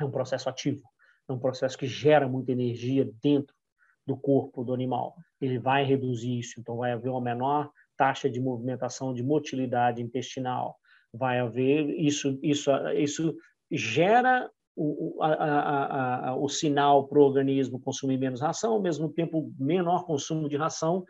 é 0.00 0.04
um 0.04 0.10
processo 0.10 0.48
ativo, 0.48 0.82
é 1.28 1.32
um 1.32 1.38
processo 1.38 1.76
que 1.76 1.86
gera 1.86 2.28
muita 2.28 2.52
energia 2.52 3.08
dentro 3.22 3.54
do 4.06 4.16
corpo 4.16 4.64
do 4.64 4.74
animal. 4.74 5.14
Ele 5.40 5.58
vai 5.58 5.84
reduzir 5.84 6.38
isso, 6.38 6.60
então 6.60 6.76
vai 6.76 6.92
haver 6.92 7.08
uma 7.08 7.20
menor 7.20 7.70
taxa 7.96 8.30
de 8.30 8.40
movimentação 8.40 9.12
de 9.12 9.22
motilidade 9.22 10.02
intestinal. 10.02 10.76
Vai 11.12 11.38
haver 11.38 11.90
isso, 11.98 12.38
isso, 12.42 12.70
isso 12.96 13.36
gera 13.70 14.50
o, 14.76 15.22
a, 15.22 15.32
a, 15.32 16.28
a, 16.30 16.36
o 16.36 16.48
sinal 16.48 17.06
para 17.06 17.18
o 17.18 17.22
organismo 17.22 17.80
consumir 17.80 18.16
menos 18.16 18.40
ração, 18.40 18.72
ao 18.72 18.82
mesmo 18.82 19.08
tempo 19.12 19.52
menor 19.58 20.06
consumo 20.06 20.48
de 20.48 20.56
ração 20.56 21.04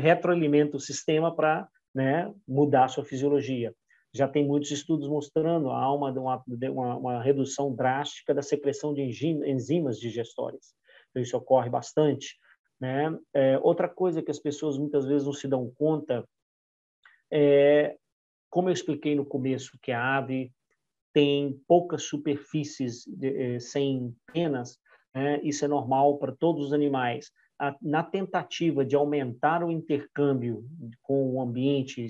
retroalimenta 0.00 0.76
o 0.76 0.80
sistema 0.80 1.34
para 1.34 1.66
né, 1.94 2.32
mudar 2.46 2.84
a 2.84 2.88
sua 2.88 3.04
fisiologia. 3.04 3.74
Já 4.12 4.26
tem 4.26 4.46
muitos 4.46 4.70
estudos 4.70 5.08
mostrando 5.08 5.70
há 5.70 5.94
uma, 5.94 6.10
uma, 6.10 6.96
uma 6.96 7.22
redução 7.22 7.74
drástica 7.74 8.34
da 8.34 8.42
secreção 8.42 8.92
de 8.92 9.02
enzimas 9.02 9.98
digestórias. 9.98 10.74
Então, 11.10 11.22
isso 11.22 11.36
ocorre 11.36 11.70
bastante. 11.70 12.36
Né? 12.80 13.16
É, 13.34 13.58
outra 13.58 13.88
coisa 13.88 14.22
que 14.22 14.30
as 14.30 14.38
pessoas 14.38 14.78
muitas 14.78 15.04
vezes 15.06 15.26
não 15.26 15.32
se 15.32 15.48
dão 15.48 15.70
conta 15.76 16.24
é, 17.30 17.96
como 18.50 18.68
eu 18.68 18.72
expliquei 18.72 19.14
no 19.14 19.24
começo, 19.24 19.78
que 19.82 19.92
a 19.92 20.16
ave 20.16 20.52
tem 21.12 21.60
poucas 21.66 22.04
superfícies 22.04 23.04
de, 23.06 23.54
eh, 23.54 23.60
sem 23.60 24.14
penas, 24.32 24.78
né? 25.14 25.40
isso 25.42 25.64
é 25.64 25.68
normal 25.68 26.18
para 26.18 26.32
todos 26.32 26.66
os 26.66 26.72
animais. 26.72 27.30
A, 27.58 27.74
na 27.82 28.02
tentativa 28.02 28.84
de 28.84 28.94
aumentar 28.94 29.64
o 29.64 29.70
intercâmbio 29.70 30.64
com 31.02 31.34
o 31.34 31.40
ambiente, 31.40 32.06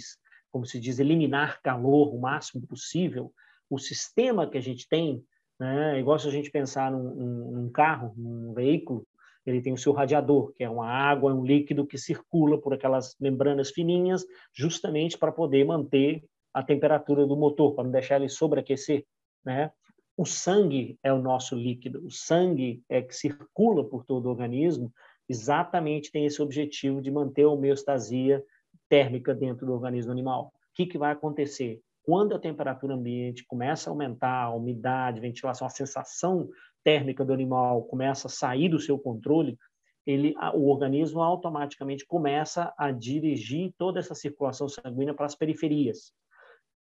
como 0.51 0.67
se 0.67 0.79
diz, 0.79 0.99
eliminar 0.99 1.61
calor 1.63 2.15
o 2.15 2.21
máximo 2.21 2.67
possível, 2.67 3.33
o 3.71 3.79
sistema 3.79 4.49
que 4.49 4.59
a 4.59 4.61
gente 4.61 4.87
tem 4.89 5.25
né? 5.59 5.99
Igual 5.99 6.19
se 6.19 6.29
a 6.29 6.31
gente 6.31 6.51
pensar 6.51 6.91
num, 6.93 7.51
num 7.51 7.71
carro, 7.71 8.13
num 8.17 8.53
veículo, 8.53 9.07
ele 9.45 9.63
tem 9.63 9.73
o 9.73 9.79
seu 9.79 9.93
radiador, 9.93 10.53
que 10.53 10.63
é 10.63 10.71
uma 10.71 10.87
água, 10.87 11.35
um 11.35 11.45
líquido 11.45 11.87
que 11.87 11.97
circula 11.97 12.61
por 12.61 12.75
aquelas 12.75 13.17
membranas 13.19 13.71
fininhas, 13.71 14.25
justamente 14.55 15.17
para 15.17 15.33
poder 15.33 15.65
manter 15.65 16.23
a 16.53 16.63
temperatura 16.63 17.27
do 17.27 17.37
motor, 17.37 17.75
para 17.75 17.85
não 17.85 17.91
deixar 17.91 18.17
ele 18.17 18.29
sobreaquecer, 18.29 19.05
né? 19.45 19.71
O 20.17 20.27
sangue 20.27 20.99
é 21.03 21.13
o 21.13 21.23
nosso 21.23 21.55
líquido, 21.55 22.05
o 22.05 22.11
sangue 22.11 22.83
é 22.89 23.01
que 23.01 23.15
circula 23.15 23.85
por 23.85 24.05
todo 24.05 24.27
o 24.27 24.31
organismo, 24.31 24.93
exatamente 25.29 26.11
tem 26.11 26.27
esse 26.27 26.43
objetivo 26.43 27.01
de 27.01 27.11
manter 27.11 27.45
a 27.45 27.49
homeostasia 27.49 28.45
térmica 28.89 29.35
dentro 29.35 29.67
do 29.67 29.73
organismo 29.73 30.11
animal. 30.11 30.47
O 30.47 30.75
que, 30.75 30.87
que 30.87 30.99
vai 30.99 31.13
acontecer? 31.13 31.81
Quando 32.09 32.35
a 32.35 32.39
temperatura 32.39 32.95
ambiente 32.95 33.45
começa 33.47 33.91
a 33.91 33.93
aumentar, 33.93 34.45
a 34.45 34.55
umidade, 34.55 35.19
a 35.19 35.21
ventilação, 35.21 35.67
a 35.67 35.71
sensação 35.71 36.49
térmica 36.83 37.23
do 37.23 37.35
animal 37.35 37.83
começa 37.83 38.29
a 38.29 38.31
sair 38.31 38.71
do 38.71 38.81
seu 38.81 38.99
controle, 38.99 39.59
ele, 40.07 40.35
o 40.55 40.71
organismo 40.71 41.21
automaticamente 41.21 42.07
começa 42.07 42.73
a 42.79 42.91
dirigir 42.91 43.75
toda 43.77 44.01
essa 44.01 44.15
circulação 44.15 44.67
sanguínea 44.71 45.13
para 45.13 45.27
as 45.27 45.35
periferias, 45.35 46.15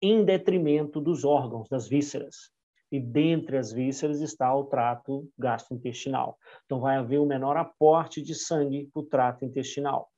em 0.02 0.26
detrimento 0.26 1.00
dos 1.00 1.24
órgãos, 1.24 1.70
das 1.70 1.88
vísceras 1.88 2.52
e 2.92 3.00
dentre 3.00 3.58
as 3.58 3.72
vísceras 3.72 4.20
está 4.20 4.54
o 4.54 4.66
trato 4.66 5.32
gastrointestinal. 5.40 6.38
Então, 6.66 6.82
vai 6.82 6.98
haver 6.98 7.20
o 7.20 7.26
menor 7.26 7.56
aporte 7.56 8.22
de 8.22 8.36
sangue 8.36 8.90
para 8.92 9.02
o 9.02 9.06
trato 9.06 9.46
intestinal. 9.46 10.12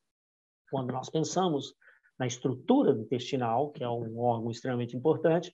Quando 0.71 0.91
nós 0.91 1.07
pensamos 1.07 1.75
na 2.17 2.25
estrutura 2.25 2.91
intestinal, 2.91 3.71
que 3.71 3.83
é 3.83 3.89
um 3.89 4.19
órgão 4.19 4.49
extremamente 4.51 4.95
importante, 4.95 5.53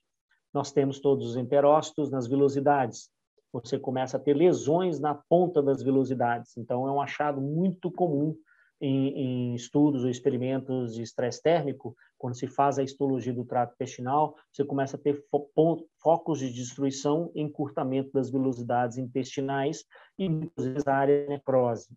nós 0.54 0.72
temos 0.72 1.00
todos 1.00 1.32
os 1.32 1.36
enterócitos 1.36 2.12
nas 2.12 2.28
vilosidades. 2.28 3.10
Você 3.52 3.78
começa 3.78 4.18
a 4.18 4.20
ter 4.20 4.36
lesões 4.36 5.00
na 5.00 5.16
ponta 5.16 5.62
das 5.62 5.82
vilosidades. 5.82 6.56
Então, 6.58 6.88
é 6.88 6.92
um 6.92 7.02
achado 7.02 7.42
muito 7.42 7.92
comum 7.92 8.36
em, 8.84 9.10
em 9.10 9.56
estudos 9.56 10.04
ou 10.04 10.10
experimentos 10.10 10.94
de 10.94 11.02
estresse 11.02 11.42
térmico, 11.42 11.96
quando 12.18 12.36
se 12.36 12.48
faz 12.48 12.78
a 12.78 12.84
histologia 12.84 13.34
do 13.34 13.46
trato 13.46 13.74
intestinal, 13.74 14.36
você 14.52 14.66
começa 14.66 14.98
a 14.98 15.00
ter 15.00 15.26
fo 15.30 15.50
focos 16.02 16.40
de 16.40 16.52
destruição, 16.52 17.32
encurtamento 17.34 18.12
das 18.14 18.30
velocidades 18.30 18.98
intestinais 18.98 19.86
e 20.18 20.28
muitas 20.28 20.66
vezes 20.66 20.88
a 20.88 20.96
área 20.96 21.28
necrose, 21.28 21.88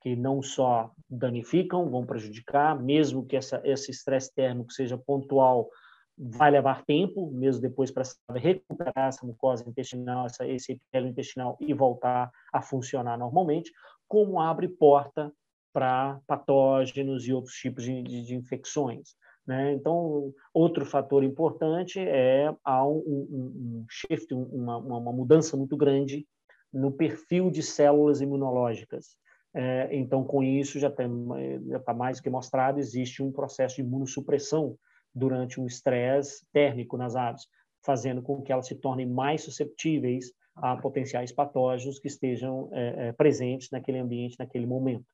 que 0.00 0.14
não 0.14 0.42
só 0.42 0.92
danificam, 1.08 1.90
vão 1.90 2.06
prejudicar, 2.06 2.80
mesmo 2.80 3.26
que 3.26 3.36
essa, 3.36 3.60
esse 3.64 3.90
estresse 3.90 4.32
térmico 4.34 4.72
seja 4.72 4.96
pontual, 4.96 5.68
vai 6.16 6.50
levar 6.50 6.84
tempo, 6.84 7.30
mesmo 7.30 7.62
depois 7.62 7.90
para 7.90 8.02
recuperar 8.34 9.08
essa 9.08 9.24
mucosa 9.24 9.68
intestinal, 9.68 10.26
essa, 10.26 10.46
esse 10.46 10.72
epitélio 10.72 11.10
intestinal 11.10 11.56
e 11.60 11.72
voltar 11.72 12.30
a 12.52 12.60
funcionar 12.60 13.16
normalmente, 13.16 13.72
como 14.08 14.40
abre 14.40 14.68
porta 14.68 15.32
para 15.72 16.20
patógenos 16.26 17.26
e 17.26 17.32
outros 17.32 17.54
tipos 17.54 17.84
de, 17.84 18.02
de, 18.02 18.22
de 18.22 18.34
infecções. 18.34 19.14
Né? 19.46 19.72
Então, 19.72 20.32
outro 20.52 20.84
fator 20.84 21.24
importante 21.24 21.98
é 22.00 22.54
há 22.64 22.86
um, 22.86 22.98
um, 22.98 23.30
um 23.30 23.86
shift, 23.88 24.34
uma, 24.34 24.76
uma, 24.76 25.12
mudança 25.12 25.56
muito 25.56 25.76
grande 25.76 26.26
no 26.70 26.92
perfil 26.92 27.50
de 27.50 27.62
células 27.62 28.20
imunológicas. 28.20 29.16
É, 29.60 29.88
então, 29.90 30.22
com 30.22 30.40
isso, 30.40 30.78
já 30.78 30.86
está 30.88 31.92
mais 31.92 32.20
que 32.20 32.30
mostrado, 32.30 32.78
existe 32.78 33.24
um 33.24 33.32
processo 33.32 33.74
de 33.74 33.82
imunossupressão 33.82 34.78
durante 35.12 35.60
um 35.60 35.66
estresse 35.66 36.46
térmico 36.52 36.96
nas 36.96 37.16
aves, 37.16 37.48
fazendo 37.84 38.22
com 38.22 38.40
que 38.40 38.52
elas 38.52 38.68
se 38.68 38.76
tornem 38.76 39.04
mais 39.04 39.42
susceptíveis 39.42 40.32
a 40.54 40.76
potenciais 40.76 41.32
patógenos 41.32 41.98
que 41.98 42.06
estejam 42.06 42.68
é, 42.72 43.08
é, 43.08 43.12
presentes 43.12 43.68
naquele 43.72 43.98
ambiente, 43.98 44.36
naquele 44.38 44.64
momento. 44.64 45.04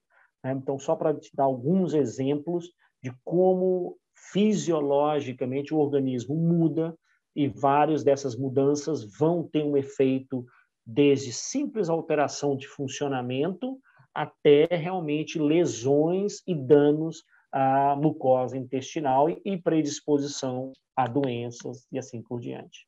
Né? 0.44 0.52
Então, 0.52 0.78
só 0.78 0.94
para 0.94 1.14
te 1.14 1.34
dar 1.34 1.44
alguns 1.44 1.94
exemplos 1.94 2.70
de 3.02 3.10
como 3.24 3.96
fisiologicamente 4.14 5.72
o 5.72 5.78
organismo 5.78 6.36
muda 6.36 6.94
e 7.34 7.48
várias 7.48 8.04
dessas 8.04 8.36
mudanças 8.36 9.04
vão 9.18 9.42
ter 9.42 9.64
um 9.64 9.74
efeito 9.74 10.44
desde 10.84 11.32
simples 11.32 11.88
alteração 11.88 12.54
de 12.54 12.68
funcionamento 12.68 13.80
até 14.14 14.66
realmente 14.70 15.38
lesões 15.38 16.42
e 16.46 16.54
danos 16.54 17.24
à 17.52 17.96
mucosa 17.96 18.56
intestinal 18.56 19.28
e 19.28 19.56
predisposição 19.56 20.72
a 20.96 21.06
doenças 21.06 21.86
e 21.90 21.98
assim 21.98 22.22
por 22.22 22.40
diante. 22.40 22.86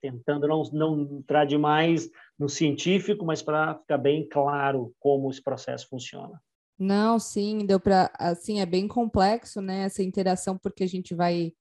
Tentando 0.00 0.46
não, 0.46 0.62
não 0.72 1.18
entrar 1.18 1.44
demais 1.44 2.08
no 2.38 2.48
científico, 2.48 3.24
mas 3.24 3.42
para 3.42 3.76
ficar 3.76 3.98
bem 3.98 4.28
claro 4.28 4.94
como 5.00 5.30
esse 5.30 5.42
processo 5.42 5.88
funciona. 5.88 6.40
Não, 6.78 7.18
sim, 7.18 7.66
deu 7.66 7.80
para, 7.80 8.10
assim, 8.16 8.60
é 8.60 8.66
bem 8.66 8.86
complexo, 8.86 9.60
né, 9.60 9.80
essa 9.80 10.00
interação, 10.00 10.56
porque 10.56 10.84
a 10.84 10.86
gente 10.86 11.12
vai, 11.12 11.52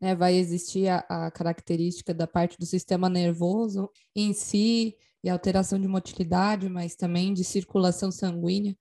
né, 0.00 0.14
vai 0.14 0.34
existir 0.36 0.88
a, 0.88 1.04
a 1.08 1.30
característica 1.30 2.14
da 2.14 2.26
parte 2.26 2.58
do 2.58 2.64
sistema 2.64 3.10
nervoso 3.10 3.90
em 4.16 4.32
si, 4.32 4.96
e 5.24 5.30
alteração 5.30 5.80
de 5.80 5.88
motilidade, 5.88 6.68
mas 6.68 6.94
também 6.94 7.32
de 7.32 7.42
circulação 7.42 8.12
sanguínea. 8.12 8.76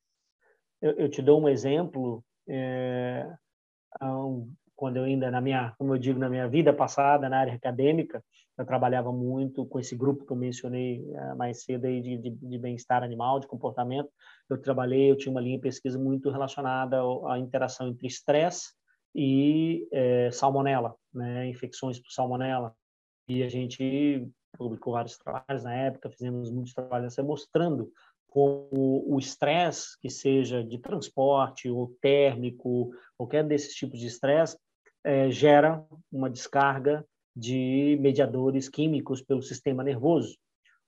Eu, 0.82 0.92
eu 0.92 1.10
te 1.10 1.22
dou 1.22 1.42
um 1.42 1.48
exemplo, 1.48 2.22
é, 2.50 3.26
quando 4.76 4.98
eu 4.98 5.06
ainda 5.06 5.32
na 5.32 5.40
minha, 5.40 5.74
como 5.78 5.96
eu 5.96 5.98
digo, 5.98 6.20
na 6.20 6.30
minha 6.30 6.46
vida 6.50 6.74
passada 6.74 7.30
na 7.30 7.40
área 7.40 7.54
acadêmica, 7.54 8.22
eu 8.58 8.66
trabalhava 8.66 9.10
muito 9.12 9.66
com 9.66 9.80
esse 9.80 9.96
grupo 9.96 10.26
que 10.26 10.34
eu 10.34 10.38
mencionei 10.38 11.00
uh, 11.00 11.36
mais 11.38 11.64
cedo 11.64 11.86
aí 11.86 12.02
de, 12.02 12.18
de, 12.18 12.30
de 12.30 12.58
bem-estar 12.58 13.02
animal, 13.02 13.40
de 13.40 13.48
comportamento. 13.48 14.10
Eu 14.50 14.62
trabalhei, 14.62 15.10
eu 15.10 15.18
tinha 15.18 15.32
uma 15.32 15.42
linha 15.42 15.56
de 15.56 15.62
pesquisa 15.64 15.98
muito 15.98 16.30
relacionada 16.30 16.98
à 17.26 17.40
interação 17.40 17.88
entre 17.88 18.06
estresse 18.06 18.74
e 19.16 19.88
é, 19.92 20.30
salmonela, 20.30 20.94
né, 21.14 21.48
infecções 21.48 22.00
por 22.00 22.12
salmonela. 22.12 22.76
E 23.28 23.42
a 23.42 23.50
gente 23.50 24.30
publicou 24.58 24.94
vários 24.94 25.18
trabalhos 25.18 25.64
na 25.64 25.74
época, 25.74 26.10
fizemos 26.10 26.52
muitos 26.52 26.74
trabalhos 26.74 27.18
mostrando 27.18 27.92
como 28.28 29.04
o 29.08 29.20
estresse, 29.20 30.00
que 30.02 30.10
seja 30.10 30.64
de 30.64 30.80
transporte 30.80 31.70
ou 31.70 31.96
térmico, 32.02 32.92
qualquer 33.16 33.44
desses 33.44 33.76
tipos 33.76 34.00
de 34.00 34.08
estresse, 34.08 34.58
é, 35.04 35.30
gera 35.30 35.86
uma 36.12 36.30
descarga 36.30 37.06
de 37.36 37.98
mediadores 38.02 38.68
químicos 38.70 39.22
pelo 39.22 39.42
sistema 39.42 39.84
nervoso. 39.84 40.36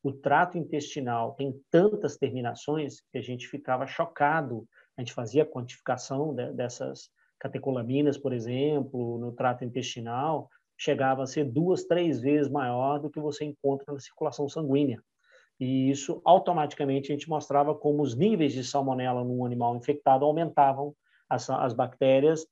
O 0.01 0.11
trato 0.11 0.57
intestinal 0.57 1.33
tem 1.33 1.59
tantas 1.69 2.17
terminações 2.17 3.01
que 3.11 3.17
a 3.17 3.21
gente 3.21 3.47
ficava 3.47 3.85
chocado. 3.85 4.67
A 4.97 5.01
gente 5.01 5.13
fazia 5.13 5.45
quantificação 5.45 6.33
de, 6.33 6.51
dessas 6.53 7.09
catecolaminas, 7.39 8.17
por 8.17 8.33
exemplo, 8.33 9.19
no 9.19 9.31
trato 9.31 9.63
intestinal, 9.63 10.49
chegava 10.77 11.23
a 11.23 11.27
ser 11.27 11.45
duas, 11.45 11.83
três 11.85 12.21
vezes 12.21 12.51
maior 12.51 12.99
do 12.99 13.09
que 13.09 13.19
você 13.19 13.45
encontra 13.45 13.93
na 13.93 13.99
circulação 13.99 14.47
sanguínea. 14.49 15.01
E 15.59 15.89
isso 15.89 16.21
automaticamente 16.25 17.11
a 17.11 17.15
gente 17.15 17.29
mostrava 17.29 17.73
como 17.73 18.03
os 18.03 18.15
níveis 18.15 18.53
de 18.53 18.63
salmonela 18.63 19.23
num 19.23 19.45
animal 19.45 19.75
infectado 19.75 20.25
aumentavam, 20.25 20.93
as, 21.29 21.49
as 21.49 21.73
bactérias 21.73 22.45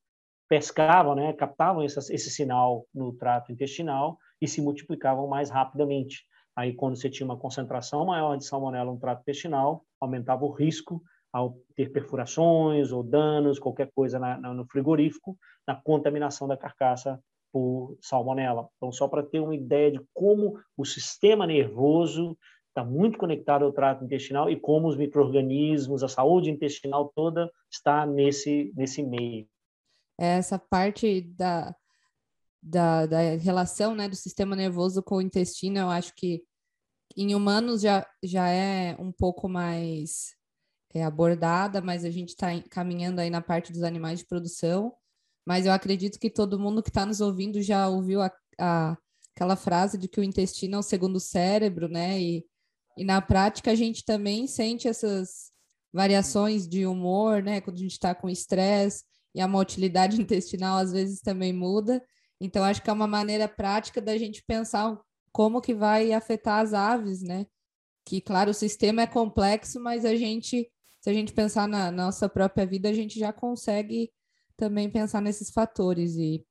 pescavam, 0.48 1.16
né, 1.16 1.34
captavam 1.34 1.84
esse, 1.84 2.00
esse 2.14 2.30
sinal 2.30 2.86
no 2.94 3.14
trato 3.14 3.52
intestinal 3.52 4.18
e 4.42 4.48
se 4.48 4.62
multiplicavam 4.62 5.28
mais 5.28 5.50
rapidamente. 5.50 6.26
Aí, 6.56 6.74
quando 6.74 6.96
você 6.96 7.10
tinha 7.10 7.26
uma 7.26 7.38
concentração 7.38 8.06
maior 8.06 8.38
de 8.38 8.46
salmonela 8.46 8.92
no 8.92 9.00
trato 9.00 9.22
intestinal, 9.22 9.84
aumentava 10.00 10.46
o 10.46 10.52
risco 10.52 11.02
ao 11.32 11.58
ter 11.76 11.92
perfurações 11.92 12.92
ou 12.92 13.02
danos, 13.02 13.58
qualquer 13.58 13.90
coisa 13.96 14.20
na, 14.20 14.38
na, 14.38 14.54
no 14.54 14.66
frigorífico, 14.66 15.36
na 15.68 15.76
contaminação 15.76 16.48
da 16.48 16.56
carcaça 16.56 17.20
por 17.54 17.96
salmonela. 18.02 18.68
Então, 18.76 18.92
só 18.92 19.08
para 19.08 19.24
ter 19.24 19.40
uma 19.40 19.56
ideia 19.56 19.92
de 19.92 20.02
como 20.14 20.60
o 20.76 20.84
sistema 20.84 21.48
nervoso 21.48 22.38
está 22.68 22.84
muito 22.84 23.20
conectado 23.20 23.64
ao 23.64 23.72
trato 23.72 24.04
intestinal 24.04 24.50
e 24.50 24.60
como 24.60 24.88
os 24.88 24.98
micro-organismos, 24.98 26.04
a 26.04 26.08
saúde 26.08 26.50
intestinal 26.50 27.14
toda 27.16 27.50
está 27.72 28.06
nesse, 28.06 28.74
nesse 28.76 29.04
meio 29.04 29.48
essa 30.18 30.60
parte 30.60 31.22
da, 31.22 31.76
da, 32.62 33.06
da 33.06 33.20
relação 33.36 33.96
né, 33.96 34.08
do 34.08 34.16
sistema 34.16 34.56
nervoso 34.56 35.02
com 35.02 35.16
o 35.16 35.22
intestino, 35.22 35.80
eu 35.80 35.90
acho 35.90 36.14
que 36.16 36.44
em 37.16 37.36
humanos 37.36 37.82
já, 37.82 38.08
já 38.24 38.50
é 38.50 38.96
um 39.00 39.12
pouco 39.12 39.48
mais 39.48 40.36
é, 40.94 41.04
abordada, 41.04 41.82
mas 41.82 42.06
a 42.06 42.10
gente 42.10 42.30
está 42.30 42.48
caminhando 42.70 43.20
aí 43.20 43.30
na 43.30 43.42
parte 43.42 43.72
dos 43.72 43.84
animais 43.84 44.20
de 44.20 44.26
produção. 44.26 44.94
Mas 45.46 45.66
eu 45.66 45.72
acredito 45.72 46.20
que 46.20 46.30
todo 46.30 46.60
mundo 46.60 46.82
que 46.82 46.90
está 46.90 47.06
nos 47.06 47.22
ouvindo 47.22 47.62
já 47.62 47.88
ouviu 47.88 48.22
a, 48.22 48.32
a, 48.60 48.98
aquela 49.36 49.56
frase 49.56 49.98
de 49.98 50.08
que 50.08 50.20
o 50.20 50.24
intestino 50.24 50.76
é 50.76 50.80
o 50.80 50.84
segundo 50.84 51.20
cérebro, 51.20 51.88
né? 51.88 52.20
E, 52.20 52.46
e 52.98 53.04
na 53.04 53.22
prática 53.22 53.72
a 53.72 53.76
gente 53.76 54.06
também 54.06 54.48
sente 54.48 54.88
essas 54.88 55.52
variações 55.92 56.68
de 56.68 56.86
humor, 56.86 57.44
né? 57.44 57.62
Quando 57.62 57.78
a 57.78 57.82
gente 57.82 57.92
está 57.92 58.16
com 58.16 58.30
estresse, 58.30 59.04
e 59.36 59.42
a 59.42 59.48
motilidade 59.48 60.20
intestinal 60.22 60.78
às 60.78 60.92
vezes 60.92 61.22
também 61.22 61.52
muda. 61.52 62.04
Então, 62.40 62.64
acho 62.64 62.82
que 62.82 62.90
é 62.90 62.94
uma 62.94 63.08
maneira 63.08 63.48
prática 63.48 64.02
da 64.02 64.18
gente 64.18 64.44
pensar 64.46 65.00
como 65.32 65.62
que 65.62 65.74
vai 65.74 66.14
afetar 66.14 66.60
as 66.62 66.74
aves, 66.74 67.22
né? 67.22 67.46
Que, 68.06 68.22
claro, 68.22 68.52
o 68.52 68.54
sistema 68.54 69.02
é 69.04 69.08
complexo, 69.08 69.80
mas 69.80 70.06
a 70.06 70.16
gente 70.16 70.70
se 71.04 71.10
a 71.10 71.14
gente 71.14 71.34
pensar 71.34 71.68
na 71.68 71.92
nossa 71.92 72.30
própria 72.30 72.66
vida, 72.66 72.88
a 72.88 72.94
gente 72.94 73.20
já 73.20 73.34
consegue 73.34 74.10
também 74.58 74.90
pensar 74.90 75.22
nesses 75.22 75.50
fatores. 75.50 76.16
E, 76.16 76.46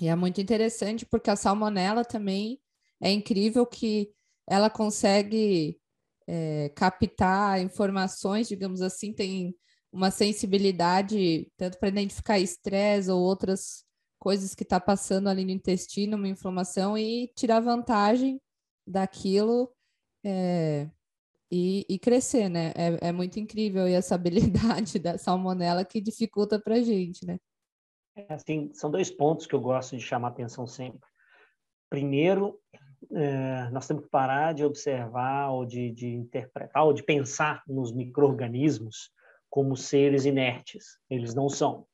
e 0.00 0.08
é 0.08 0.14
muito 0.14 0.40
interessante 0.40 1.06
porque 1.06 1.30
a 1.30 1.36
salmonela 1.36 2.04
também 2.04 2.60
é 3.00 3.10
incrível 3.10 3.66
que 3.66 4.10
ela 4.48 4.70
consegue 4.70 5.78
é, 6.26 6.70
captar 6.70 7.60
informações, 7.60 8.48
digamos 8.48 8.80
assim, 8.80 9.12
tem 9.12 9.54
uma 9.92 10.10
sensibilidade 10.10 11.50
tanto 11.56 11.78
para 11.78 11.88
identificar 11.88 12.38
estresse 12.38 13.10
ou 13.10 13.20
outras 13.20 13.84
coisas 14.18 14.54
que 14.54 14.62
está 14.62 14.80
passando 14.80 15.28
ali 15.28 15.44
no 15.44 15.50
intestino, 15.50 16.16
uma 16.16 16.28
inflamação, 16.28 16.98
e 16.98 17.32
tirar 17.34 17.60
vantagem 17.60 18.40
daquilo 18.86 19.72
é, 20.24 20.90
e, 21.50 21.86
e, 21.88 21.98
crescer, 21.98 22.48
né? 22.48 22.72
É, 22.74 23.08
é, 23.08 23.12
muito 23.12 23.38
incrível 23.38 23.88
e 23.88 23.92
essa 23.92 24.14
habilidade 24.16 24.98
da 24.98 25.16
salmonela 25.18 25.84
que 25.84 26.00
dificulta 26.00 26.58
para 26.60 26.76
a 26.76 26.82
gente, 26.82 27.26
né? 27.26 27.38
É, 28.16 28.32
assim, 28.32 28.70
são 28.72 28.90
dois 28.90 29.10
pontos 29.10 29.46
que 29.46 29.54
eu 29.54 29.60
gosto 29.60 29.96
de 29.96 30.02
chamar 30.02 30.28
atenção 30.28 30.66
sempre. 30.66 31.08
Primeiro, 31.90 32.58
é, 33.12 33.70
nós 33.70 33.86
temos 33.86 34.04
que 34.04 34.10
parar 34.10 34.54
de 34.54 34.64
observar 34.64 35.50
ou 35.50 35.64
de, 35.64 35.90
de 35.92 36.08
interpretar 36.08 36.84
ou 36.84 36.92
de 36.92 37.02
pensar 37.02 37.62
nos 37.66 37.92
micro-organismos 37.92 39.10
como 39.48 39.76
seres 39.76 40.24
inertes. 40.24 40.98
Eles 41.08 41.34
não 41.34 41.48
são. 41.48 41.86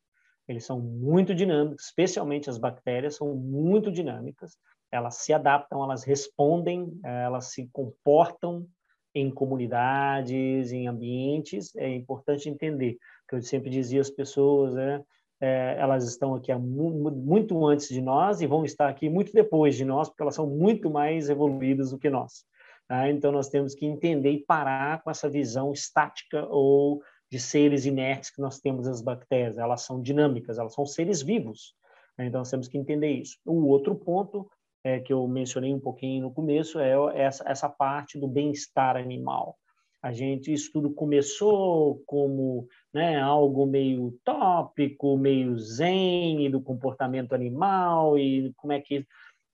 Eles 0.49 0.65
são 0.65 0.81
muito 0.81 1.35
dinâmicos, 1.35 1.85
especialmente 1.87 2.51
as 2.51 2.59
bactérias 2.59 3.17
são 3.17 3.35
muito 3.35 3.93
dinâmicas. 3.93 4.57
Elas 4.91 5.17
se 5.17 5.33
adaptam, 5.33 5.83
elas 5.83 6.05
respondem, 6.05 6.99
elas 7.05 7.53
se 7.53 7.69
comportam 7.73 8.67
em 9.15 9.31
comunidades, 9.31 10.73
em 10.73 10.87
ambientes. 10.87 11.75
É 11.77 11.89
importante 11.89 12.49
entender 12.49 12.97
que 13.29 13.35
eu 13.35 13.43
sempre 13.43 13.71
dizia 13.71 14.01
às 14.01 14.11
pessoas, 14.11 14.75
né, 14.75 15.03
é, 15.43 15.77
elas 15.77 16.05
estão 16.05 16.37
aqui 16.37 16.55
muito 16.55 17.67
antes 17.67 17.89
de 17.89 18.01
nós 18.01 18.41
e 18.41 18.47
vão 18.47 18.65
estar 18.65 18.89
aqui 18.89 19.09
muito 19.09 19.33
depois 19.33 19.75
de 19.75 19.85
nós, 19.85 20.09
porque 20.09 20.23
elas 20.23 20.37
são 20.37 20.47
muito 20.47 20.89
mais 20.89 21.29
evoluídas 21.29 21.91
do 21.91 21.99
que 21.99 22.09
nós. 22.09 22.45
Tá? 22.87 23.11
Então, 23.11 23.33
nós 23.33 23.49
temos 23.49 23.75
que 23.75 23.85
entender 23.85 24.31
e 24.31 24.45
parar 24.45 25.03
com 25.03 25.11
essa 25.11 25.29
visão 25.29 25.73
estática 25.73 26.47
ou 26.49 27.03
de 27.29 27.41
seres 27.41 27.87
inertes 27.87 28.31
que 28.31 28.41
nós 28.41 28.61
temos 28.61 28.87
as 28.87 29.03
bactérias. 29.03 29.59
Elas 29.59 29.83
são 29.83 30.01
dinâmicas, 30.01 30.59
elas 30.59 30.75
são 30.75 30.87
seres 30.87 31.23
vivos. 31.23 31.75
Né? 32.17 32.27
Então, 32.27 32.41
nós 32.41 32.51
temos 32.51 32.69
que 32.69 32.79
entender 32.79 33.11
isso. 33.11 33.37
O 33.45 33.67
outro 33.67 33.97
ponto 33.97 34.49
é, 34.85 35.01
que 35.01 35.13
eu 35.13 35.27
mencionei 35.29 35.73
um 35.73 35.81
pouquinho 35.81 36.23
no 36.23 36.33
começo 36.33 36.79
é 36.79 36.95
essa, 37.15 37.45
essa 37.49 37.69
parte 37.69 38.19
do 38.19 38.27
bem-estar 38.29 38.97
animal 38.97 39.57
a 40.03 40.13
gente 40.13 40.53
isso 40.53 40.73
tudo 40.73 40.91
começou 40.91 42.03
como 42.07 42.67
né, 42.93 43.21
algo 43.21 43.65
meio 43.65 44.19
tópico, 44.25 45.17
meio 45.17 45.57
zen 45.57 46.51
do 46.51 46.61
comportamento 46.61 47.35
animal 47.35 48.19
e 48.19 48.53
como 48.57 48.73
é 48.73 48.81
que 48.81 49.07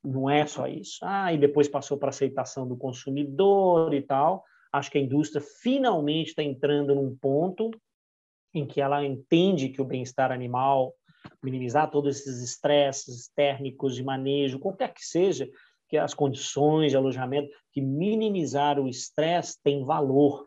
não 0.02 0.30
é 0.30 0.46
só 0.46 0.66
isso. 0.66 1.00
Ah, 1.02 1.34
e 1.34 1.36
depois 1.36 1.68
passou 1.68 1.98
para 1.98 2.08
aceitação 2.08 2.66
do 2.66 2.78
consumidor 2.78 3.92
e 3.92 4.00
tal. 4.00 4.42
Acho 4.72 4.90
que 4.90 4.96
a 4.96 5.00
indústria 5.02 5.44
finalmente 5.60 6.28
está 6.28 6.42
entrando 6.42 6.94
num 6.94 7.14
ponto 7.14 7.70
em 8.54 8.66
que 8.66 8.80
ela 8.80 9.04
entende 9.04 9.68
que 9.68 9.82
o 9.82 9.84
bem-estar 9.84 10.32
animal, 10.32 10.94
minimizar 11.42 11.90
todos 11.90 12.18
esses 12.18 12.42
estresses 12.42 13.30
térmicos 13.34 13.94
de 13.94 14.02
manejo, 14.02 14.58
qualquer 14.58 14.92
que 14.92 15.04
seja, 15.04 15.48
que 15.88 15.96
as 15.96 16.14
condições 16.14 16.90
de 16.90 16.96
alojamento, 16.96 17.50
que 17.72 17.80
minimizar 17.80 18.78
o 18.78 18.88
estresse 18.88 19.58
tem 19.62 19.84
valor. 19.84 20.46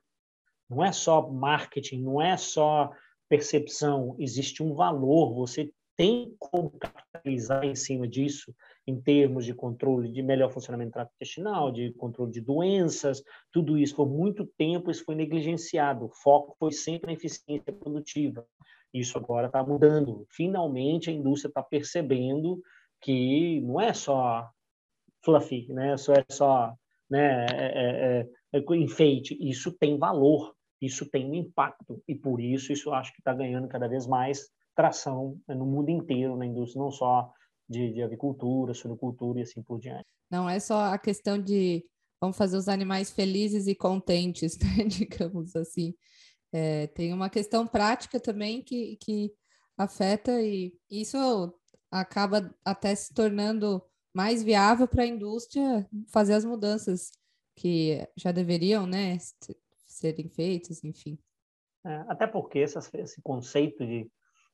Não 0.69 0.84
é 0.84 0.91
só 0.91 1.30
marketing, 1.30 2.03
não 2.03 2.22
é 2.22 2.38
só 2.38 2.91
percepção, 3.28 4.15
existe 4.19 4.61
um 4.61 4.74
valor, 4.74 5.34
você 5.34 5.72
tem 5.97 6.36
como 6.39 6.72
capitalizar 6.72 7.63
em 7.63 7.76
cima 7.76 8.07
disso 8.07 8.53
em 8.88 8.99
termos 8.99 9.45
de 9.45 9.53
controle 9.53 10.11
de 10.11 10.22
melhor 10.24 10.51
funcionamento 10.51 10.93
trato 10.93 11.11
intestinal, 11.15 11.72
de 11.72 11.93
controle 11.93 12.32
de 12.32 12.41
doenças, 12.41 13.24
tudo 13.51 13.78
isso 13.78 13.95
por 13.95 14.09
muito 14.09 14.45
tempo 14.57 14.89
isso 14.89 15.03
foi 15.05 15.15
negligenciado. 15.15 16.05
O 16.05 16.09
foco 16.09 16.55
foi 16.57 16.72
sempre 16.72 17.07
na 17.07 17.13
eficiência 17.13 17.72
produtiva. 17.72 18.45
Isso 18.93 19.17
agora 19.17 19.47
está 19.47 19.63
mudando. 19.63 20.25
Finalmente 20.29 21.09
a 21.09 21.13
indústria 21.13 21.49
está 21.49 21.63
percebendo 21.63 22.61
que 23.01 23.61
não 23.61 23.79
é 23.79 23.93
só 23.93 24.49
fluffy, 25.23 25.67
né? 25.73 25.97
Só 25.97 26.13
é 26.13 26.25
só 26.29 26.73
né, 27.09 27.45
é, 27.51 27.65
é, 27.65 28.27
é, 28.53 28.59
é 28.59 28.75
enfeite. 28.75 29.37
Isso 29.39 29.71
tem 29.71 29.97
valor, 29.97 30.53
isso 30.81 31.09
tem 31.09 31.29
um 31.29 31.35
impacto 31.35 32.01
e 32.07 32.15
por 32.15 32.39
isso 32.39 32.71
isso 32.71 32.91
acho 32.91 33.13
que 33.13 33.19
está 33.19 33.33
ganhando 33.33 33.67
cada 33.67 33.87
vez 33.87 34.07
mais 34.07 34.49
tração 34.75 35.37
né, 35.47 35.55
no 35.55 35.65
mundo 35.65 35.89
inteiro 35.89 36.37
na 36.37 36.45
indústria, 36.45 36.81
não 36.81 36.91
só 36.91 37.31
de, 37.69 37.93
de 37.93 38.01
avicultura, 38.01 38.73
suinocultura 38.73 39.39
e 39.39 39.43
assim 39.43 39.61
por 39.61 39.79
diante. 39.79 40.07
Não 40.29 40.49
é 40.49 40.59
só 40.59 40.85
a 40.85 40.97
questão 40.97 41.37
de 41.37 41.85
vamos 42.21 42.37
fazer 42.37 42.55
os 42.55 42.67
animais 42.67 43.11
felizes 43.11 43.67
e 43.67 43.75
contentes, 43.75 44.57
né? 44.59 44.85
digamos 44.85 45.55
assim. 45.55 45.93
É, 46.54 46.88
tem 46.88 47.14
uma 47.14 47.30
questão 47.30 47.66
prática 47.66 48.20
também 48.20 48.62
que, 48.62 48.97
que 48.97 49.34
afeta 49.78 50.41
e 50.41 50.74
isso 50.89 51.18
acaba 51.89 52.54
até 52.64 52.93
se 52.93 53.14
tornando 53.14 53.82
mais 54.14 54.43
viável 54.43 54.88
para 54.88 55.04
a 55.04 55.08
indústria 55.08 55.88
fazer 56.10 56.34
as 56.34 56.43
mudanças 56.43 57.12
que 57.56 58.06
já 58.16 58.32
deveriam, 58.32 58.86
né, 58.86 59.18
serem 59.88 60.30
feitas, 60.30 60.84
enfim. 60.84 61.18
É, 61.86 62.04
até 62.08 62.28
porque 62.28 62.60
esse 62.60 63.22
conceito 63.22 63.86
de 63.86 64.10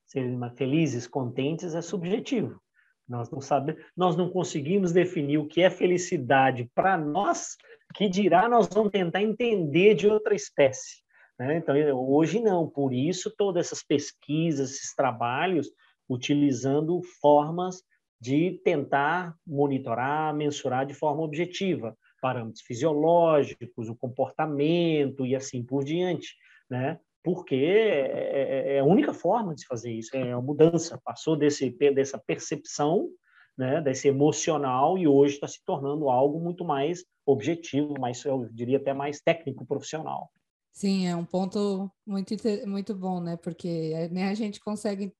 serem 0.06 0.38
felizes, 0.56 1.06
contentes 1.06 1.74
é 1.74 1.82
subjetivo. 1.82 2.60
Nós 3.06 3.30
não 3.30 3.40
sabemos, 3.40 3.82
nós 3.96 4.16
não 4.16 4.30
conseguimos 4.30 4.92
definir 4.92 5.38
o 5.38 5.46
que 5.46 5.62
é 5.62 5.70
felicidade 5.70 6.70
para 6.74 6.96
nós, 6.96 7.56
que 7.94 8.08
dirá 8.08 8.48
nós 8.48 8.68
vamos 8.68 8.92
tentar 8.92 9.22
entender 9.22 9.94
de 9.94 10.06
outra 10.06 10.34
espécie. 10.34 11.02
Né? 11.38 11.58
Então, 11.58 11.76
hoje 12.08 12.40
não, 12.40 12.68
por 12.68 12.92
isso 12.92 13.32
todas 13.36 13.66
essas 13.66 13.82
pesquisas, 13.82 14.70
esses 14.70 14.94
trabalhos, 14.94 15.70
utilizando 16.08 17.00
formas 17.20 17.82
de 18.20 18.60
tentar 18.64 19.36
monitorar, 19.46 20.34
mensurar 20.34 20.84
de 20.84 20.94
forma 20.94 21.22
objetiva 21.22 21.96
parâmetros 22.20 22.62
fisiológicos, 22.62 23.88
o 23.88 23.94
comportamento 23.94 25.24
e 25.24 25.36
assim 25.36 25.62
por 25.62 25.84
diante, 25.84 26.34
né? 26.68 26.98
Porque 27.22 27.54
é, 27.54 28.72
é, 28.72 28.76
é 28.76 28.78
a 28.80 28.84
única 28.84 29.12
forma 29.12 29.54
de 29.54 29.60
se 29.60 29.66
fazer 29.66 29.92
isso, 29.92 30.16
é 30.16 30.32
a 30.32 30.40
mudança, 30.40 31.00
passou 31.04 31.36
desse, 31.36 31.70
dessa 31.70 32.18
percepção, 32.18 33.08
né, 33.56 33.80
desse 33.80 34.08
emocional 34.08 34.96
e 34.96 35.06
hoje 35.06 35.34
está 35.34 35.48
se 35.48 35.62
tornando 35.64 36.08
algo 36.08 36.40
muito 36.40 36.64
mais 36.64 37.04
objetivo, 37.26 37.94
mais, 38.00 38.24
eu 38.24 38.48
diria 38.52 38.78
até 38.78 38.94
mais 38.94 39.20
técnico, 39.20 39.66
profissional. 39.66 40.30
Sim, 40.78 41.08
é 41.08 41.16
um 41.16 41.24
ponto 41.24 41.90
muito, 42.06 42.36
muito 42.64 42.94
bom, 42.94 43.20
né? 43.20 43.36
Porque 43.36 44.08
nem 44.12 44.26
a 44.26 44.34
gente 44.34 44.60
consegue 44.60 45.12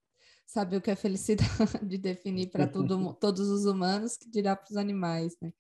saber 0.46 0.76
o 0.76 0.80
que 0.80 0.88
é 0.88 0.94
felicidade, 0.94 1.48
definir 1.98 2.48
para 2.48 2.64
todos 2.68 3.48
os 3.48 3.64
humanos, 3.64 4.16
que 4.16 4.30
dirá 4.30 4.54
para 4.54 4.70
os 4.70 4.76
animais, 4.76 5.36
né? 5.42 5.52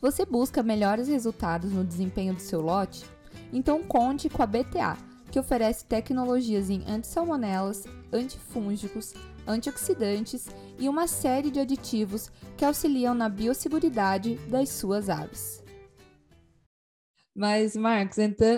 Você 0.00 0.24
busca 0.24 0.62
melhores 0.62 1.06
resultados 1.06 1.70
no 1.70 1.84
desempenho 1.84 2.32
do 2.32 2.40
seu 2.40 2.62
lote? 2.62 3.04
Então 3.52 3.82
conte 3.82 4.30
com 4.30 4.42
a 4.42 4.46
BTA, 4.46 4.96
que 5.30 5.38
oferece 5.38 5.84
tecnologias 5.84 6.70
em 6.70 6.82
antissalmonelas, 6.88 7.84
antifúngicos, 8.10 9.12
antioxidantes 9.46 10.46
e 10.78 10.88
uma 10.88 11.06
série 11.06 11.50
de 11.50 11.60
aditivos 11.60 12.32
que 12.56 12.64
auxiliam 12.64 13.12
na 13.12 13.28
biosseguridade 13.28 14.36
das 14.48 14.70
suas 14.70 15.10
aves. 15.10 15.65
Mas, 17.36 17.76
Marcos, 17.76 18.16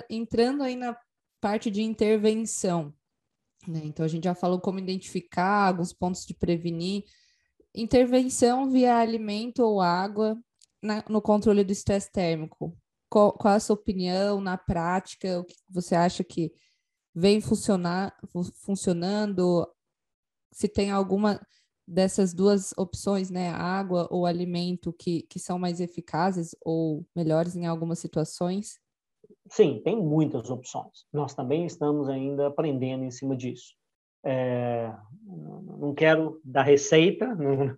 entrando 0.08 0.62
aí 0.62 0.76
na 0.76 0.96
parte 1.40 1.68
de 1.68 1.82
intervenção, 1.82 2.94
né? 3.66 3.80
Então, 3.82 4.04
a 4.04 4.08
gente 4.08 4.22
já 4.22 4.36
falou 4.36 4.60
como 4.60 4.78
identificar 4.78 5.66
alguns 5.66 5.92
pontos 5.92 6.24
de 6.24 6.32
prevenir. 6.32 7.02
Intervenção 7.74 8.70
via 8.70 8.96
alimento 8.96 9.64
ou 9.64 9.80
água 9.80 10.38
na, 10.80 11.04
no 11.08 11.20
controle 11.20 11.64
do 11.64 11.72
estresse 11.72 12.12
térmico. 12.12 12.72
Qual, 13.10 13.32
qual, 13.32 13.54
a 13.54 13.60
sua 13.60 13.74
opinião 13.74 14.40
na 14.40 14.56
prática? 14.56 15.40
O 15.40 15.44
que 15.44 15.56
você 15.68 15.96
acha 15.96 16.22
que 16.22 16.52
vem 17.12 17.40
funcionar, 17.40 18.16
funcionando? 18.64 19.68
Se 20.52 20.68
tem 20.68 20.92
alguma 20.92 21.44
dessas 21.88 22.34
duas 22.34 22.74
opções, 22.76 23.30
né, 23.30 23.48
água 23.48 24.06
ou 24.10 24.26
alimento, 24.26 24.92
que, 24.92 25.22
que 25.22 25.38
são 25.38 25.58
mais 25.58 25.80
eficazes 25.80 26.54
ou 26.62 27.04
melhores 27.16 27.56
em 27.56 27.66
algumas 27.66 27.98
situações? 27.98 28.78
Sim, 29.48 29.80
tem 29.82 29.96
muitas 29.96 30.50
opções. 30.50 31.06
Nós 31.12 31.34
também 31.34 31.64
estamos 31.64 32.08
ainda 32.08 32.48
aprendendo 32.48 33.04
em 33.04 33.10
cima 33.10 33.34
disso. 33.34 33.72
É, 34.22 34.92
não 35.24 35.94
quero 35.94 36.40
dar 36.44 36.62
receita, 36.62 37.26
não, 37.34 37.74